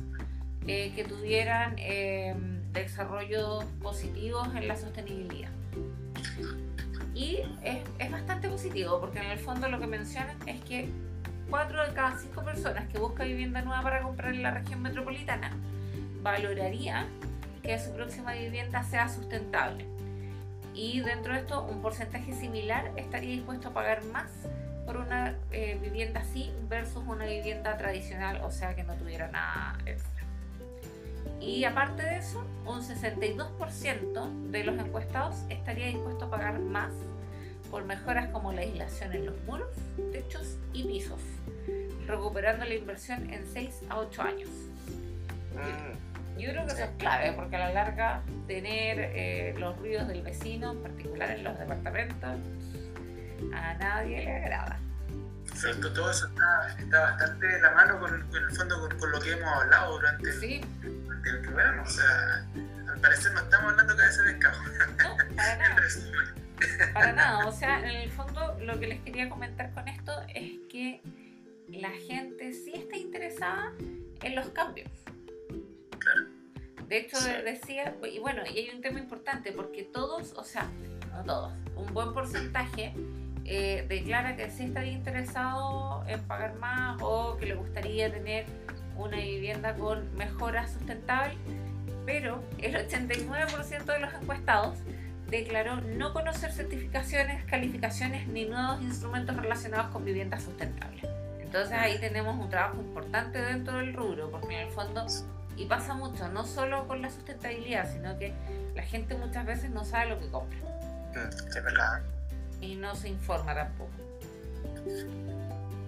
eh, 0.66 0.92
que 0.94 1.04
tuvieran 1.04 1.76
eh, 1.78 2.34
desarrollos 2.74 3.64
positivos 3.80 4.46
en 4.54 4.68
la 4.68 4.76
sostenibilidad. 4.76 5.50
Y 7.14 7.38
es, 7.64 7.78
es, 7.98 8.10
bastante 8.10 8.50
positivo 8.50 9.00
porque 9.00 9.20
en 9.20 9.30
el 9.30 9.38
fondo 9.38 9.70
lo 9.70 9.80
que 9.80 9.86
mencionan 9.86 10.36
es 10.46 10.60
que 10.64 10.90
4 11.48 11.86
de 11.86 11.94
cada 11.94 12.18
5 12.18 12.44
personas 12.44 12.92
que 12.92 12.98
buscan 12.98 13.26
vivienda 13.26 13.62
nueva 13.62 13.80
para 13.80 14.02
comprar 14.02 14.34
en 14.34 14.42
la 14.42 14.50
región 14.50 14.82
metropolitana 14.82 15.56
valoraría 16.20 17.06
que 17.68 17.78
su 17.78 17.92
próxima 17.92 18.32
vivienda 18.32 18.82
sea 18.82 19.10
sustentable. 19.10 19.84
Y 20.72 21.00
dentro 21.00 21.34
de 21.34 21.40
esto, 21.40 21.64
un 21.64 21.82
porcentaje 21.82 22.32
similar 22.32 22.92
estaría 22.96 23.32
dispuesto 23.32 23.68
a 23.68 23.74
pagar 23.74 24.02
más 24.04 24.30
por 24.86 24.96
una 24.96 25.36
eh, 25.50 25.78
vivienda 25.82 26.20
así 26.20 26.50
versus 26.66 27.04
una 27.06 27.26
vivienda 27.26 27.76
tradicional, 27.76 28.40
o 28.42 28.50
sea 28.50 28.74
que 28.74 28.84
no 28.84 28.94
tuviera 28.94 29.28
nada 29.28 29.76
extra. 29.84 30.24
Y 31.42 31.64
aparte 31.64 32.04
de 32.04 32.16
eso, 32.16 32.42
un 32.64 32.80
62% 32.80 34.50
de 34.50 34.64
los 34.64 34.78
encuestados 34.78 35.36
estaría 35.50 35.88
dispuesto 35.88 36.24
a 36.24 36.30
pagar 36.30 36.60
más 36.60 36.94
por 37.70 37.84
mejoras 37.84 38.28
como 38.28 38.50
la 38.50 38.62
aislación 38.62 39.12
en 39.12 39.26
los 39.26 39.38
muros, 39.44 39.76
techos 40.10 40.56
y 40.72 40.84
pisos, 40.84 41.20
recuperando 42.06 42.64
la 42.64 42.74
inversión 42.74 43.28
en 43.30 43.46
6 43.46 43.82
a 43.90 43.98
8 43.98 44.22
años. 44.22 44.48
Mm. 45.52 46.07
Yo 46.38 46.50
creo 46.50 46.66
que 46.66 46.72
eso 46.72 46.84
es 46.84 46.90
clave, 46.98 47.32
porque 47.32 47.56
a 47.56 47.58
la 47.58 47.72
larga 47.72 48.22
tener 48.46 48.98
eh, 49.14 49.54
los 49.58 49.76
ruidos 49.78 50.06
del 50.06 50.22
vecino, 50.22 50.72
en 50.72 50.82
particular 50.82 51.30
en 51.30 51.44
los 51.44 51.58
departamentos, 51.58 52.38
a 53.52 53.74
nadie 53.74 54.24
le 54.24 54.36
agrada. 54.36 54.78
Cierto, 55.54 55.92
todo 55.92 56.10
eso 56.10 56.28
está, 56.28 56.76
está, 56.78 57.00
bastante 57.00 57.46
de 57.46 57.60
la 57.60 57.70
mano 57.72 57.98
con, 57.98 58.14
el 58.14 58.50
fondo 58.56 58.88
con, 58.98 59.10
lo 59.10 59.20
que 59.20 59.32
hemos 59.32 59.52
hablado 59.52 59.92
durante, 59.94 60.32
sí. 60.34 60.60
el, 60.82 61.40
programa. 61.40 61.82
O 61.82 61.86
sea, 61.86 62.46
al 62.88 63.00
parecer 63.00 63.32
no 63.32 63.40
estamos 63.40 63.72
hablando 63.72 63.96
cada 63.96 64.08
vez 64.08 64.18
de 64.18 64.32
pescado. 64.32 64.62
No, 65.02 65.16
para 65.34 65.56
nada. 65.56 65.82
para 66.94 67.12
nada. 67.12 67.46
O 67.46 67.52
sea, 67.52 67.78
en 67.80 67.96
el 67.96 68.10
fondo 68.10 68.56
lo 68.60 68.78
que 68.78 68.86
les 68.86 69.00
quería 69.00 69.28
comentar 69.28 69.72
con 69.72 69.88
esto 69.88 70.12
es 70.32 70.52
que 70.70 71.00
la 71.68 71.90
gente 71.90 72.52
sí 72.52 72.72
está 72.74 72.96
interesada 72.96 73.72
en 74.22 74.34
los 74.36 74.48
cambios. 74.50 74.90
De 76.88 76.98
hecho, 76.98 77.18
decía, 77.44 77.94
y 78.10 78.18
bueno, 78.18 78.42
y 78.46 78.58
hay 78.58 78.70
un 78.74 78.80
tema 78.80 78.98
importante, 78.98 79.52
porque 79.52 79.84
todos, 79.84 80.32
o 80.36 80.44
sea, 80.44 80.68
no 81.12 81.24
todos, 81.24 81.52
un 81.76 81.92
buen 81.92 82.14
porcentaje 82.14 82.94
eh, 83.44 83.84
declara 83.88 84.36
que 84.36 84.50
sí 84.50 84.64
estaría 84.64 84.92
interesado 84.92 86.04
en 86.06 86.20
pagar 86.24 86.54
más 86.56 86.98
o 87.02 87.36
que 87.36 87.46
le 87.46 87.54
gustaría 87.54 88.10
tener 88.10 88.46
una 88.96 89.18
vivienda 89.18 89.74
con 89.74 90.14
mejoras 90.16 90.72
sustentables, 90.72 91.36
pero 92.06 92.42
el 92.58 92.74
89% 92.74 93.84
de 93.84 94.00
los 94.00 94.14
encuestados 94.14 94.78
declaró 95.28 95.80
no 95.80 96.12
conocer 96.12 96.52
certificaciones, 96.52 97.44
calificaciones 97.44 98.26
ni 98.28 98.46
nuevos 98.46 98.80
instrumentos 98.80 99.36
relacionados 99.36 99.92
con 99.92 100.04
viviendas 100.04 100.42
sustentables. 100.42 101.04
Entonces 101.40 101.72
ahí 101.72 101.98
tenemos 101.98 102.38
un 102.38 102.50
trabajo 102.50 102.78
importante 102.80 103.40
dentro 103.40 103.78
del 103.78 103.94
rubro, 103.94 104.30
porque 104.30 104.60
en 104.60 104.68
el 104.68 104.72
fondo 104.72 105.06
y 105.58 105.66
pasa 105.66 105.94
mucho, 105.94 106.28
no 106.28 106.46
solo 106.46 106.86
con 106.86 107.02
la 107.02 107.10
sustentabilidad, 107.10 107.92
sino 107.92 108.16
que 108.16 108.32
la 108.76 108.82
gente 108.84 109.16
muchas 109.16 109.44
veces 109.44 109.70
no 109.70 109.84
sabe 109.84 110.10
lo 110.10 110.20
que 110.20 110.28
compra. 110.28 110.58
Mm, 111.14 111.48
es 111.48 111.64
verdad. 111.64 112.00
Y 112.60 112.76
no 112.76 112.94
se 112.94 113.08
informa 113.08 113.54
tampoco. 113.54 113.90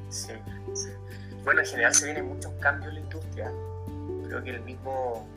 Sí. 0.08 0.32
Bueno, 1.44 1.60
en 1.60 1.66
general 1.66 1.94
se 1.94 2.06
vienen 2.06 2.26
muchos 2.26 2.52
cambios 2.60 2.88
en 2.88 2.94
la 2.94 3.00
industria. 3.00 3.52
Creo 4.26 4.42
que 4.42 4.50
el 4.50 4.60
mismo, 4.62 5.28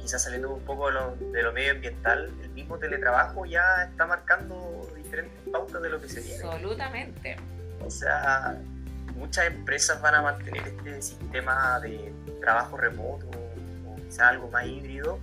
quizás 0.00 0.22
saliendo 0.22 0.54
un 0.54 0.62
poco 0.62 0.86
de 0.86 0.92
lo, 0.92 1.16
de 1.16 1.42
lo 1.42 1.52
medioambiental, 1.52 2.32
el 2.42 2.50
mismo 2.50 2.78
teletrabajo 2.78 3.44
ya 3.44 3.84
está 3.90 4.06
marcando 4.06 4.88
diferentes 4.94 5.36
pautas 5.50 5.82
de 5.82 5.90
lo 5.90 6.00
que 6.00 6.08
se 6.08 6.20
viene. 6.20 6.44
Absolutamente. 6.44 7.36
O 7.84 7.90
sea, 7.90 8.56
muchas 9.16 9.46
empresas 9.46 10.00
van 10.00 10.14
a 10.14 10.22
mantener 10.22 10.68
este 10.68 11.02
sistema 11.02 11.80
de 11.80 12.12
trabajo 12.42 12.76
remoto 12.76 13.26
o 13.86 13.96
quizá 13.96 14.28
algo 14.28 14.50
más 14.50 14.66
híbrido 14.66 15.18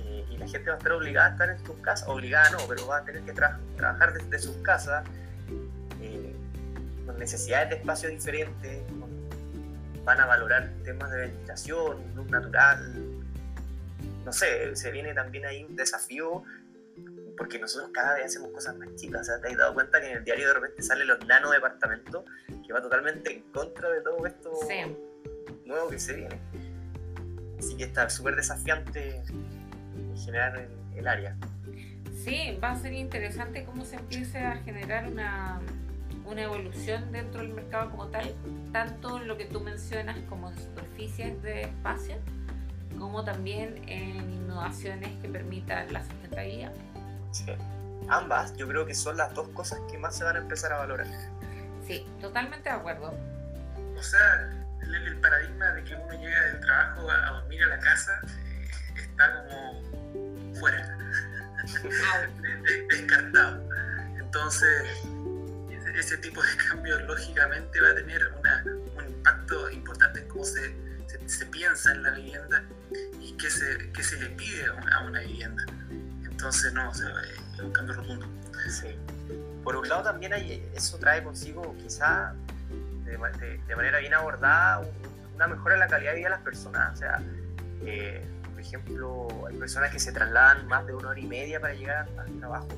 eh, 0.00 0.24
y 0.30 0.36
la 0.36 0.48
gente 0.48 0.70
va 0.70 0.74
a 0.74 0.78
estar 0.78 0.92
obligada 0.92 1.28
a 1.28 1.32
estar 1.32 1.50
en 1.50 1.64
sus 1.64 1.76
casas, 1.76 2.08
obligada 2.08 2.50
no, 2.50 2.58
pero 2.68 2.86
va 2.86 2.98
a 2.98 3.04
tener 3.04 3.22
que 3.22 3.32
trabajar 3.32 4.14
desde 4.14 4.38
sus 4.38 4.56
casas 4.58 5.04
eh, 6.00 6.34
con 7.06 7.18
necesidades 7.18 7.70
de 7.70 7.76
espacio 7.76 8.08
diferentes, 8.08 8.82
van 10.04 10.20
a 10.20 10.26
valorar 10.26 10.70
temas 10.84 11.10
de 11.10 11.18
ventilación, 11.18 11.98
luz 12.16 12.30
natural, 12.30 12.94
no 14.24 14.32
sé, 14.32 14.74
se 14.74 14.90
viene 14.90 15.14
también 15.14 15.44
ahí 15.44 15.64
un 15.64 15.76
desafío 15.76 16.42
porque 17.36 17.58
nosotros 17.58 17.90
cada 17.92 18.14
vez 18.14 18.26
hacemos 18.26 18.50
cosas 18.50 18.76
más 18.76 18.94
chicas. 18.96 19.20
O 19.20 19.24
sea, 19.24 19.40
te 19.40 19.48
has 19.48 19.56
dado 19.56 19.72
cuenta 19.72 20.00
que 20.00 20.10
en 20.10 20.16
el 20.18 20.24
diario 20.24 20.48
de 20.48 20.54
repente 20.54 20.82
salen 20.82 21.06
los 21.06 21.24
nano 21.24 21.50
departamentos, 21.50 22.24
que 22.66 22.72
va 22.72 22.82
totalmente 22.82 23.32
en 23.32 23.42
contra 23.52 23.88
de 23.90 24.00
todo 24.00 24.26
esto 24.26 24.50
nuevo 25.68 25.88
que 25.88 25.98
se 26.00 26.14
viene. 26.14 26.36
Así 27.58 27.76
que 27.76 27.84
está 27.84 28.08
súper 28.10 28.34
desafiante 28.34 29.22
generar 30.24 30.56
el, 30.56 30.98
el, 30.98 31.06
área. 31.06 31.36
Sí, 32.24 32.58
va 32.62 32.72
a 32.72 32.76
ser 32.76 32.92
interesante 32.94 33.64
cómo 33.64 33.84
se 33.84 33.96
empiece 33.96 34.38
a 34.38 34.56
generar 34.56 35.06
una, 35.06 35.60
una 36.24 36.42
evolución 36.42 37.12
dentro 37.12 37.40
del 37.40 37.52
mercado 37.52 37.90
como 37.90 38.08
tal, 38.08 38.34
tanto 38.72 39.18
en 39.18 39.28
lo 39.28 39.36
que 39.36 39.44
tú 39.44 39.60
mencionas 39.60 40.18
como 40.28 40.50
en 40.50 40.58
superficies 40.58 41.40
de 41.42 41.62
espacio, 41.62 42.16
como 42.98 43.24
también 43.24 43.88
en 43.88 44.32
innovaciones 44.32 45.10
que 45.22 45.28
permitan 45.28 45.92
la 45.92 46.04
sustentabilidad. 46.04 46.72
Sí. 47.30 47.52
Ambas, 48.08 48.56
yo 48.56 48.66
creo 48.66 48.86
que 48.86 48.94
son 48.94 49.16
las 49.16 49.34
dos 49.34 49.48
cosas 49.50 49.78
que 49.90 49.98
más 49.98 50.16
se 50.16 50.24
van 50.24 50.36
a 50.36 50.38
empezar 50.40 50.72
a 50.72 50.78
valorar. 50.78 51.06
Sí, 51.86 52.06
totalmente 52.20 52.68
de 52.68 52.74
acuerdo. 52.74 53.12
O 53.96 54.02
sea, 54.02 54.57
el, 54.94 55.16
paradigma 55.20 55.72
de 55.72 55.84
que 55.84 55.94
uno 55.94 56.12
llega 56.12 56.42
del 56.46 56.60
trabajo 56.60 57.10
a, 57.10 57.30
dormir 57.30 57.62
a 57.64 57.66
la 57.66 57.78
casa 57.80 58.20
eh, 58.26 58.70
está 58.96 59.44
como 59.44 60.54
fuera, 60.54 60.96
descartado. 62.90 63.68
Entonces, 64.18 64.86
ese, 65.94 66.18
tipo 66.18 66.42
de 66.42 66.56
cambio 66.68 67.00
lógicamente 67.00 67.80
va 67.80 67.90
a 67.90 67.94
tener 67.94 68.20
un 68.96 69.06
impacto 69.06 69.70
importante 69.70 70.20
en 70.20 70.28
cómo 70.28 70.44
se, 70.44 70.74
se, 71.26 71.46
piensa 71.46 71.92
en 71.92 72.02
la 72.02 72.10
vivienda 72.10 72.62
y 73.20 73.36
qué 73.36 73.50
se, 73.50 73.90
qué 73.92 74.02
se 74.02 74.20
le 74.20 74.28
pide 74.30 74.66
a 74.66 75.00
una 75.00 75.20
vivienda. 75.20 75.64
Entonces, 76.24 76.72
no, 76.72 76.92
es 76.92 77.60
un 77.60 77.72
cambio 77.72 77.94
rotundo. 77.94 78.26
Sí. 78.68 78.96
Por 79.64 79.76
un 79.76 79.88
lado 79.88 80.04
también 80.04 80.32
hay, 80.32 80.66
eso 80.74 80.98
trae 80.98 81.22
consigo 81.22 81.76
quizá 81.78 82.34
de, 83.08 83.76
manera 83.76 83.98
bien 83.98 84.14
abordada 84.14 84.82
una 85.34 85.46
mejora 85.46 85.74
en 85.74 85.80
la 85.80 85.88
calidad 85.88 86.12
de 86.12 86.16
vida 86.18 86.28
de 86.28 86.34
las 86.34 86.42
personas. 86.42 86.94
O 86.94 86.96
sea, 86.96 87.22
eh, 87.84 88.24
por 88.50 88.60
ejemplo, 88.60 89.28
hay 89.46 89.56
personas 89.56 89.92
que 89.92 90.00
se 90.00 90.12
trasladan 90.12 90.66
más 90.66 90.86
de 90.86 90.94
una 90.94 91.08
hora 91.08 91.20
y 91.20 91.26
media 91.26 91.60
para 91.60 91.74
llegar 91.74 92.08
al 92.18 92.38
trabajo. 92.38 92.68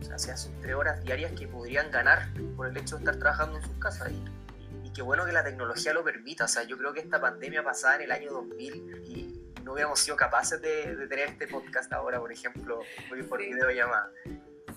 O 0.00 0.04
sea, 0.04 0.18
se 0.18 0.30
hacen 0.30 0.52
tres 0.60 0.74
horas 0.74 1.02
diarias 1.02 1.32
que 1.32 1.48
podrían 1.48 1.90
ganar 1.90 2.28
por 2.56 2.68
el 2.68 2.76
hecho 2.76 2.96
de 2.96 3.04
estar 3.04 3.16
trabajando 3.16 3.58
en 3.58 3.64
sus 3.64 3.76
casas. 3.78 4.10
Y, 4.12 4.86
y 4.86 4.92
qué 4.92 5.02
bueno 5.02 5.24
que 5.24 5.32
la 5.32 5.42
tecnología 5.42 5.92
lo 5.92 6.04
permita. 6.04 6.44
O 6.44 6.48
sea, 6.48 6.62
yo 6.62 6.78
creo 6.78 6.92
que 6.92 7.00
esta 7.00 7.20
pandemia 7.20 7.64
pasada 7.64 7.96
en 7.96 8.02
el 8.02 8.12
año 8.12 8.30
2000 8.30 9.02
y 9.04 9.46
no 9.66 9.72
hubiéramos 9.72 9.98
sido 9.98 10.16
capaces 10.16 10.62
de, 10.62 10.96
tener 11.08 11.28
este 11.28 11.48
podcast 11.48 11.92
ahora, 11.92 12.20
por 12.20 12.32
ejemplo, 12.32 12.80
por, 13.08 13.26
por 13.26 13.40
sí. 13.40 13.52
videollamada. 13.52 14.12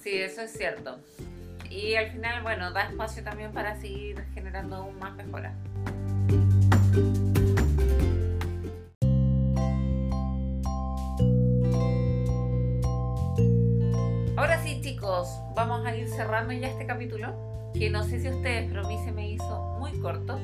Sí, 0.02 0.20
eso 0.20 0.42
es 0.42 0.52
cierto. 0.52 1.00
Y 1.70 1.96
al 1.96 2.12
final, 2.12 2.42
bueno, 2.44 2.72
da 2.72 2.84
espacio 2.84 3.24
también 3.24 3.52
para 3.52 3.76
seguir 3.76 4.24
generando 4.34 4.78
aún 4.78 4.98
más 5.00 5.16
mejoras. 5.16 5.54
Ahora 14.36 14.64
sí, 14.64 14.82
chicos, 14.82 15.28
vamos 15.56 15.86
a 15.86 15.96
ir 15.96 16.08
cerrando 16.08 16.54
ya 16.54 16.68
este 16.68 16.86
capítulo, 16.86 17.72
que 17.78 17.90
no 17.90 18.04
sé 18.04 18.20
si 18.20 18.30
ustedes, 18.30 18.68
pero 18.70 18.86
a 18.86 18.88
mí 18.88 18.98
se 19.04 19.12
me 19.12 19.30
hizo 19.30 19.78
muy 19.80 19.92
corto. 20.00 20.38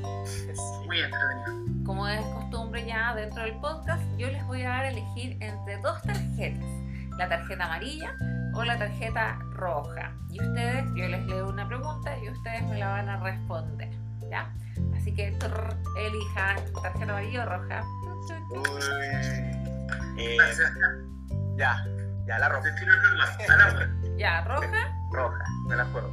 Muy 0.86 0.99
entretenido 0.99 1.65
como 1.86 2.07
es 2.07 2.19
costumbre 2.26 2.86
ya 2.86 3.13
dentro 3.13 3.43
del 3.43 3.53
podcast, 3.57 4.03
yo 4.17 4.28
les 4.28 4.45
voy 4.47 4.63
a 4.63 4.69
dar 4.69 4.86
a 4.86 4.89
elegir 4.89 5.38
entre 5.39 5.78
dos 5.78 6.01
tarjetas, 6.01 6.65
la 7.18 7.30
tarjeta 7.30 7.66
amarilla 7.66 8.16
o 8.53 8.63
la 8.63 8.78
tarjeta 8.78 9.39
roja. 9.53 10.11
Y 10.30 10.41
ustedes, 10.41 10.86
yo 10.95 11.07
les 11.07 11.26
leo 11.26 11.49
una 11.49 11.68
pregunta 11.68 12.18
y 12.18 12.30
ustedes 12.30 12.63
me 12.63 12.78
la 12.78 12.89
van 12.89 13.09
a 13.09 13.18
responder, 13.18 13.89
¿ya? 14.30 14.53
Así 14.95 15.13
que 15.13 15.28
elijan 15.28 16.57
tarjeta 16.82 17.11
amarilla 17.11 17.43
o 17.43 17.45
roja. 17.45 17.84
Eh, 20.18 20.38
ya, 21.57 21.86
ya 22.26 22.39
la 22.39 22.49
roja. 22.49 22.70
ya, 24.18 24.41
roja. 24.41 24.68
Roja, 25.11 25.45
me 25.68 25.76
la 25.76 25.86
juego. 25.86 26.09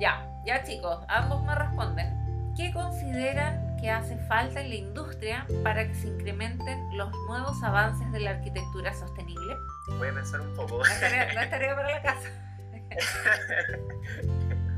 Ya, 0.00 0.26
ya 0.44 0.62
chicos, 0.64 1.04
ambos 1.08 1.42
me 1.44 1.54
responden. 1.54 2.24
¿Qué 2.56 2.72
consideran 2.72 3.76
que 3.80 3.90
hace 3.90 4.16
falta 4.26 4.60
en 4.60 4.68
la 4.68 4.74
industria 4.76 5.46
para 5.62 5.86
que 5.86 5.94
se 5.94 6.08
incrementen 6.08 6.96
los 6.96 7.10
nuevos 7.28 7.62
avances 7.62 8.10
de 8.12 8.20
la 8.20 8.30
arquitectura 8.30 8.92
sostenible? 8.94 9.54
Voy 9.88 10.08
a 10.08 10.14
pensar 10.14 10.40
un 10.40 10.54
poco. 10.54 10.78
No 10.78 10.84
estaría, 10.84 11.26
para 11.76 11.90
la 11.90 12.02
casa. 12.02 12.28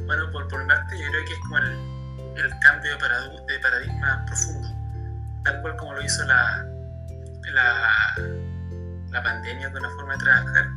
bueno, 0.06 0.30
por, 0.32 0.48
por 0.48 0.66
parte 0.66 0.98
yo 0.98 1.10
creo 1.10 1.24
que 1.24 1.32
es 1.32 1.38
como 1.40 1.58
el, 1.58 2.44
el 2.44 2.58
cambio 2.60 2.96
de, 2.96 3.52
de, 3.52 3.58
paradigma 3.60 4.24
profundo, 4.26 4.68
tal 5.44 5.62
cual 5.62 5.76
como 5.76 5.94
lo 5.94 6.02
hizo 6.02 6.24
la, 6.24 6.64
la, 7.52 8.14
la 9.10 9.22
pandemia 9.22 9.70
con 9.72 9.82
la 9.82 9.90
forma 9.90 10.12
de 10.14 10.18
trabajar. 10.24 10.70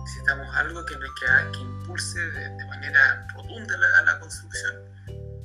Necesitamos 0.00 0.56
algo 0.56 0.84
que, 0.86 0.94
que, 0.94 1.52
que 1.52 1.58
impulse 1.60 2.18
de, 2.18 2.48
de 2.48 2.64
manera 2.66 3.26
rotunda 3.34 3.76
la, 3.76 4.12
la 4.12 4.20
construcción. 4.20 4.74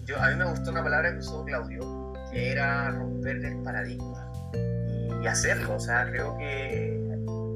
Yo, 0.05 0.21
a 0.21 0.29
mí 0.29 0.35
me 0.35 0.45
gustó 0.45 0.71
una 0.71 0.83
palabra 0.83 1.11
que 1.11 1.19
usó 1.19 1.45
Claudio, 1.45 2.13
era 2.33 2.89
romper 2.89 3.37
el 3.45 3.63
paradigma 3.63 4.31
y 5.21 5.27
hacerlo. 5.27 5.75
O 5.75 5.79
sea, 5.79 6.05
creo 6.05 6.37
que 6.37 6.92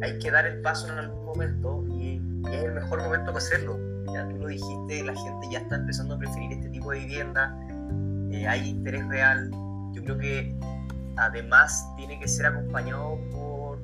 hay 0.02 0.20
que 0.20 0.32
dar 0.32 0.46
el 0.46 0.62
paso 0.62 0.88
en 0.92 1.00
algún 1.00 1.26
momento 1.26 1.86
y, 1.90 2.22
es 2.52 2.64
el 2.64 2.74
mejor 2.74 3.02
momento 3.02 3.26
para 3.26 3.38
hacerlo. 3.38 3.78
Ya 4.14 4.28
tú 4.30 4.38
lo 4.38 4.48
dijiste, 4.48 5.04
la 5.04 5.14
gente 5.16 5.48
ya 5.52 5.60
está 5.60 5.76
empezando 5.76 6.16
a 6.16 6.18
preferir 6.18 6.54
este 6.54 6.70
tipo 6.70 6.92
de 6.92 7.00
vivienda, 7.00 7.58
eh, 8.32 8.48
hay 8.48 8.70
interés 8.70 9.06
real. 9.08 9.52
Yo 9.92 10.04
creo 10.04 10.18
que 10.18 10.56
además 11.18 11.86
tiene 11.98 12.18
que 12.20 12.28
ser 12.28 12.46
acompañado 12.46 13.20
por 13.32 13.80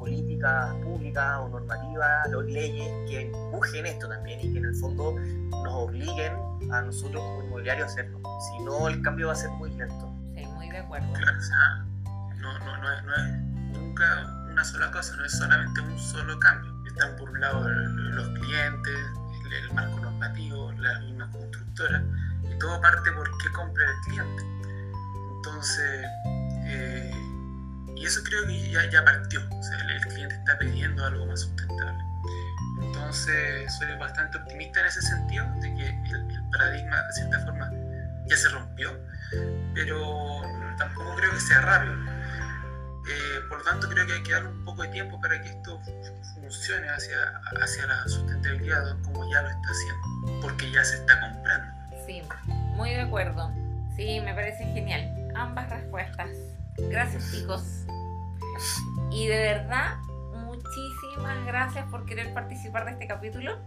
políticas 0.00 0.74
públicas 0.82 1.38
o 1.40 1.48
normativas, 1.50 2.28
leyes 2.46 2.88
que 3.08 3.30
empujen 3.30 3.86
esto 3.86 4.08
también 4.08 4.40
y 4.40 4.52
que 4.52 4.58
en 4.58 4.64
el 4.64 4.74
fondo 4.74 5.14
nos 5.62 5.74
obliguen 5.74 6.32
a 6.72 6.82
nosotros 6.82 7.22
como 7.22 7.44
inmobiliarios 7.44 7.88
a 7.88 7.92
hacerlo. 7.92 8.20
Si 8.40 8.64
no, 8.64 8.88
el 8.88 9.02
cambio 9.02 9.28
va 9.28 9.34
a 9.34 9.36
ser 9.36 9.50
muy 9.50 9.70
lento 9.70 10.10
de 10.70 10.78
acuerdo. 10.78 11.06
no, 12.40 12.58
no, 12.58 12.76
no, 12.78 12.92
es, 12.92 13.04
no, 13.04 13.14
es, 13.14 13.78
nunca 13.78 14.39
una 14.60 14.68
sola 14.68 14.90
cosa, 14.90 15.16
no 15.16 15.24
es 15.24 15.32
solamente 15.32 15.80
un 15.80 15.98
solo 15.98 16.38
cambio. 16.38 16.70
Están 16.86 17.16
por 17.16 17.30
un 17.30 17.40
lado 17.40 17.66
los 17.66 18.28
clientes, 18.40 18.94
el, 19.50 19.72
marco 19.72 19.98
normativo, 20.00 20.70
la 20.72 20.98
misma 20.98 21.30
constructora, 21.30 22.04
y 22.44 22.58
todo 22.58 22.78
parte 22.82 23.10
por 23.12 23.26
qué 23.38 23.50
compra 23.52 23.82
el 23.86 24.00
cliente. 24.04 24.42
Entonces, 25.36 26.06
eh, 26.66 27.10
y 27.96 28.04
eso 28.04 28.22
creo 28.22 28.46
que 28.46 28.70
ya, 28.70 28.84
ya 28.90 29.02
partió, 29.02 29.40
o 29.50 29.62
sea, 29.62 29.78
el, 29.78 30.00
cliente 30.08 30.34
está 30.34 30.58
pidiendo 30.58 31.06
algo 31.06 31.24
más 31.24 31.40
sustentable. 31.40 32.04
Entonces, 32.82 33.74
soy 33.78 33.96
bastante 33.96 34.36
optimista 34.36 34.80
en 34.80 34.86
ese 34.86 35.00
sentido, 35.00 35.46
de 35.62 35.74
que 35.74 35.88
el 35.88 36.50
paradigma, 36.52 37.00
de 37.00 37.12
cierta 37.14 37.40
forma, 37.46 37.70
ya 38.26 38.36
se 38.36 38.50
rompió, 38.50 38.94
pero 39.72 40.42
tampoco 40.76 41.16
creo 41.16 41.30
que 41.30 41.40
sea 41.40 41.62
rápido. 41.62 42.19
Eh, 43.10 43.40
por 43.48 43.58
lo 43.58 43.64
tanto, 43.64 43.88
creo 43.88 44.06
que 44.06 44.12
hay 44.12 44.22
que 44.22 44.32
dar 44.32 44.46
un 44.46 44.64
poco 44.64 44.82
de 44.82 44.88
tiempo 44.88 45.20
para 45.20 45.40
que 45.42 45.48
esto 45.48 45.80
funcione 46.34 46.88
hacia, 46.88 47.40
hacia 47.60 47.86
la 47.86 48.06
sustentabilidad 48.06 48.96
como 49.02 49.28
ya 49.28 49.42
lo 49.42 49.48
está 49.48 49.68
haciendo, 49.68 50.40
porque 50.40 50.70
ya 50.70 50.84
se 50.84 50.96
está 50.96 51.20
comprando. 51.20 51.72
Sí, 52.06 52.22
muy 52.76 52.90
de 52.90 53.00
acuerdo. 53.00 53.50
Sí, 53.96 54.20
me 54.20 54.32
parece 54.32 54.64
genial. 54.64 55.32
Ambas 55.34 55.68
respuestas. 55.70 56.30
Gracias, 56.78 57.32
chicos. 57.32 57.84
Y 59.10 59.26
de 59.26 59.38
verdad, 59.38 59.96
muchísimas 60.44 61.44
gracias 61.46 61.86
por 61.90 62.06
querer 62.06 62.32
participar 62.32 62.84
de 62.84 62.92
este 62.92 63.08
capítulo. 63.08 63.58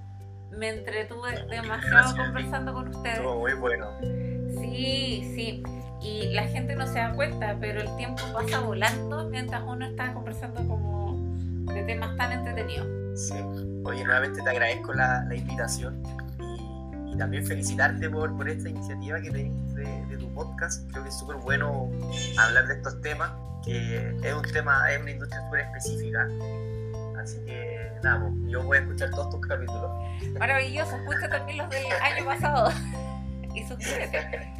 Me 0.51 0.69
entretuve 0.69 1.45
demasiado 1.49 2.15
conversando 2.15 2.73
con 2.73 2.87
ustedes. 2.95 3.17
Estuvo 3.17 3.39
muy 3.39 3.53
bueno. 3.53 3.91
Sí, 4.01 5.33
sí 5.35 5.63
y 6.03 6.33
la 6.33 6.43
gente 6.43 6.75
no 6.75 6.85
se 6.85 6.99
da 6.99 7.13
cuenta, 7.13 7.55
pero 7.59 7.81
el 7.81 7.95
tiempo 7.95 8.21
pasa 8.33 8.59
volando 8.59 9.29
mientras 9.29 9.63
uno 9.65 9.85
está 9.85 10.13
conversando 10.13 10.67
como 10.67 11.17
de 11.73 11.83
temas 11.83 12.15
tan 12.17 12.31
entretenidos. 12.33 12.87
Sí, 13.15 13.35
oye, 13.85 14.03
nuevamente 14.03 14.41
te 14.41 14.49
agradezco 14.49 14.93
la, 14.93 15.23
la 15.25 15.35
invitación 15.35 16.03
y, 17.07 17.17
también 17.17 17.45
felicitarte 17.45 18.09
por, 18.09 18.35
por 18.35 18.49
esta 18.49 18.69
iniciativa 18.69 19.21
que 19.21 19.29
tenés 19.29 19.75
de, 19.75 20.05
de, 20.07 20.17
tu 20.17 20.33
podcast. 20.33 20.89
Creo 20.91 21.03
que 21.03 21.09
es 21.09 21.19
súper 21.19 21.35
bueno 21.37 21.91
hablar 22.39 22.67
de 22.67 22.73
estos 22.73 22.99
temas, 23.01 23.31
que 23.63 24.15
es 24.23 24.33
un 24.33 24.41
tema, 24.51 24.91
es 24.91 24.99
una 24.99 25.11
industria 25.11 25.41
súper 25.45 25.59
específica. 25.61 26.27
Así 27.21 27.37
que 27.45 27.91
nada, 28.03 28.19
pues, 28.19 28.51
yo 28.51 28.63
voy 28.63 28.77
a 28.77 28.81
escuchar 28.81 29.11
todos 29.11 29.29
tus 29.29 29.41
capítulos. 29.41 29.91
Maravilloso, 30.39 30.95
escucha 30.95 31.29
también 31.29 31.59
los 31.59 31.69
del 31.69 31.85
año 32.01 32.25
pasado 32.25 32.71
y 33.53 33.63
suscríbete. 33.67 34.53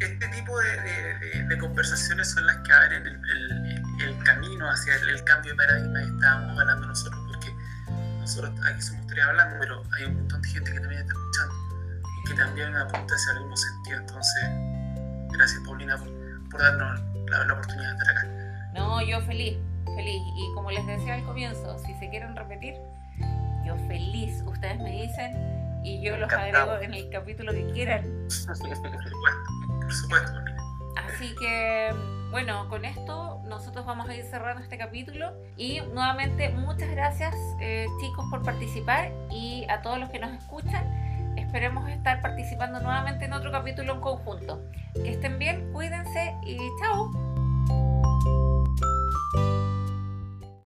Este 0.00 0.28
tipo 0.28 0.58
de, 0.58 0.80
de, 0.80 1.44
de, 1.44 1.58
conversaciones 1.58 2.30
son 2.30 2.46
las 2.46 2.56
que 2.58 2.72
abren 2.72 3.06
el, 3.06 3.14
el, 3.14 4.08
el 4.08 4.24
camino 4.24 4.68
hacia 4.68 4.96
el, 4.96 5.22
cambio 5.24 5.52
de 5.52 5.56
paradigma 5.56 6.00
que 6.00 6.06
estábamos 6.06 6.58
hablando 6.58 6.86
nosotros, 6.86 7.20
porque 7.28 7.54
nosotros 8.18 8.52
aquí 8.66 8.82
somos 8.82 9.06
tres 9.06 9.24
hablando, 9.24 9.56
pero 9.60 9.82
hay 9.96 10.04
un 10.06 10.16
montón 10.16 10.42
de 10.42 10.48
gente 10.48 10.72
que 10.72 10.80
también 10.80 11.00
está 11.02 11.12
escuchando 11.12 11.54
y 12.02 12.28
que 12.28 12.34
también 12.34 12.76
apunta 12.76 13.14
hacia 13.14 13.32
el 13.32 13.40
mismo 13.40 13.56
sentido. 13.56 13.98
Entonces, 14.00 14.44
gracias 15.32 15.62
Paulina 15.64 15.96
por, 15.96 16.60
darnos 16.60 17.00
la, 17.30 17.52
oportunidad 17.52 17.92
de 17.92 17.98
estar 17.98 18.16
acá. 18.16 18.28
No, 18.74 19.00
yo 19.02 19.20
feliz, 19.22 19.56
feliz. 19.84 20.22
Y 20.36 20.54
como 20.54 20.70
les 20.72 20.84
decía 20.86 21.14
al 21.14 21.24
comienzo, 21.24 21.78
si 21.78 21.94
se 21.94 22.10
quieren 22.10 22.34
repetir, 22.34 22.74
yo 23.64 23.76
feliz. 23.86 24.42
Ustedes 24.44 24.78
me 24.80 24.90
dicen 24.90 25.69
y 25.82 26.02
yo 26.02 26.16
los 26.16 26.32
agrego 26.32 26.78
en 26.78 26.94
el 26.94 27.08
capítulo 27.10 27.52
que 27.52 27.66
quieran. 27.72 28.02
Por 28.46 28.56
supuesto, 28.56 28.90
por 29.80 29.92
supuesto. 29.92 30.40
Así 30.96 31.34
que, 31.38 31.90
bueno, 32.30 32.68
con 32.68 32.84
esto 32.84 33.40
nosotros 33.46 33.84
vamos 33.84 34.08
a 34.08 34.14
ir 34.14 34.24
cerrando 34.24 34.62
este 34.62 34.78
capítulo 34.78 35.32
y 35.56 35.80
nuevamente 35.92 36.48
muchas 36.50 36.90
gracias 36.90 37.34
eh, 37.60 37.86
chicos 38.00 38.24
por 38.30 38.42
participar 38.42 39.12
y 39.30 39.66
a 39.68 39.82
todos 39.82 39.98
los 39.98 40.10
que 40.10 40.18
nos 40.18 40.32
escuchan. 40.32 41.36
Esperemos 41.36 41.88
estar 41.88 42.20
participando 42.20 42.80
nuevamente 42.80 43.24
en 43.24 43.32
otro 43.32 43.50
capítulo 43.50 43.94
en 43.94 44.00
conjunto. 44.00 44.62
Que 44.94 45.12
estén 45.12 45.38
bien, 45.38 45.72
cuídense 45.72 46.34
y 46.44 46.58
chao. 46.80 47.29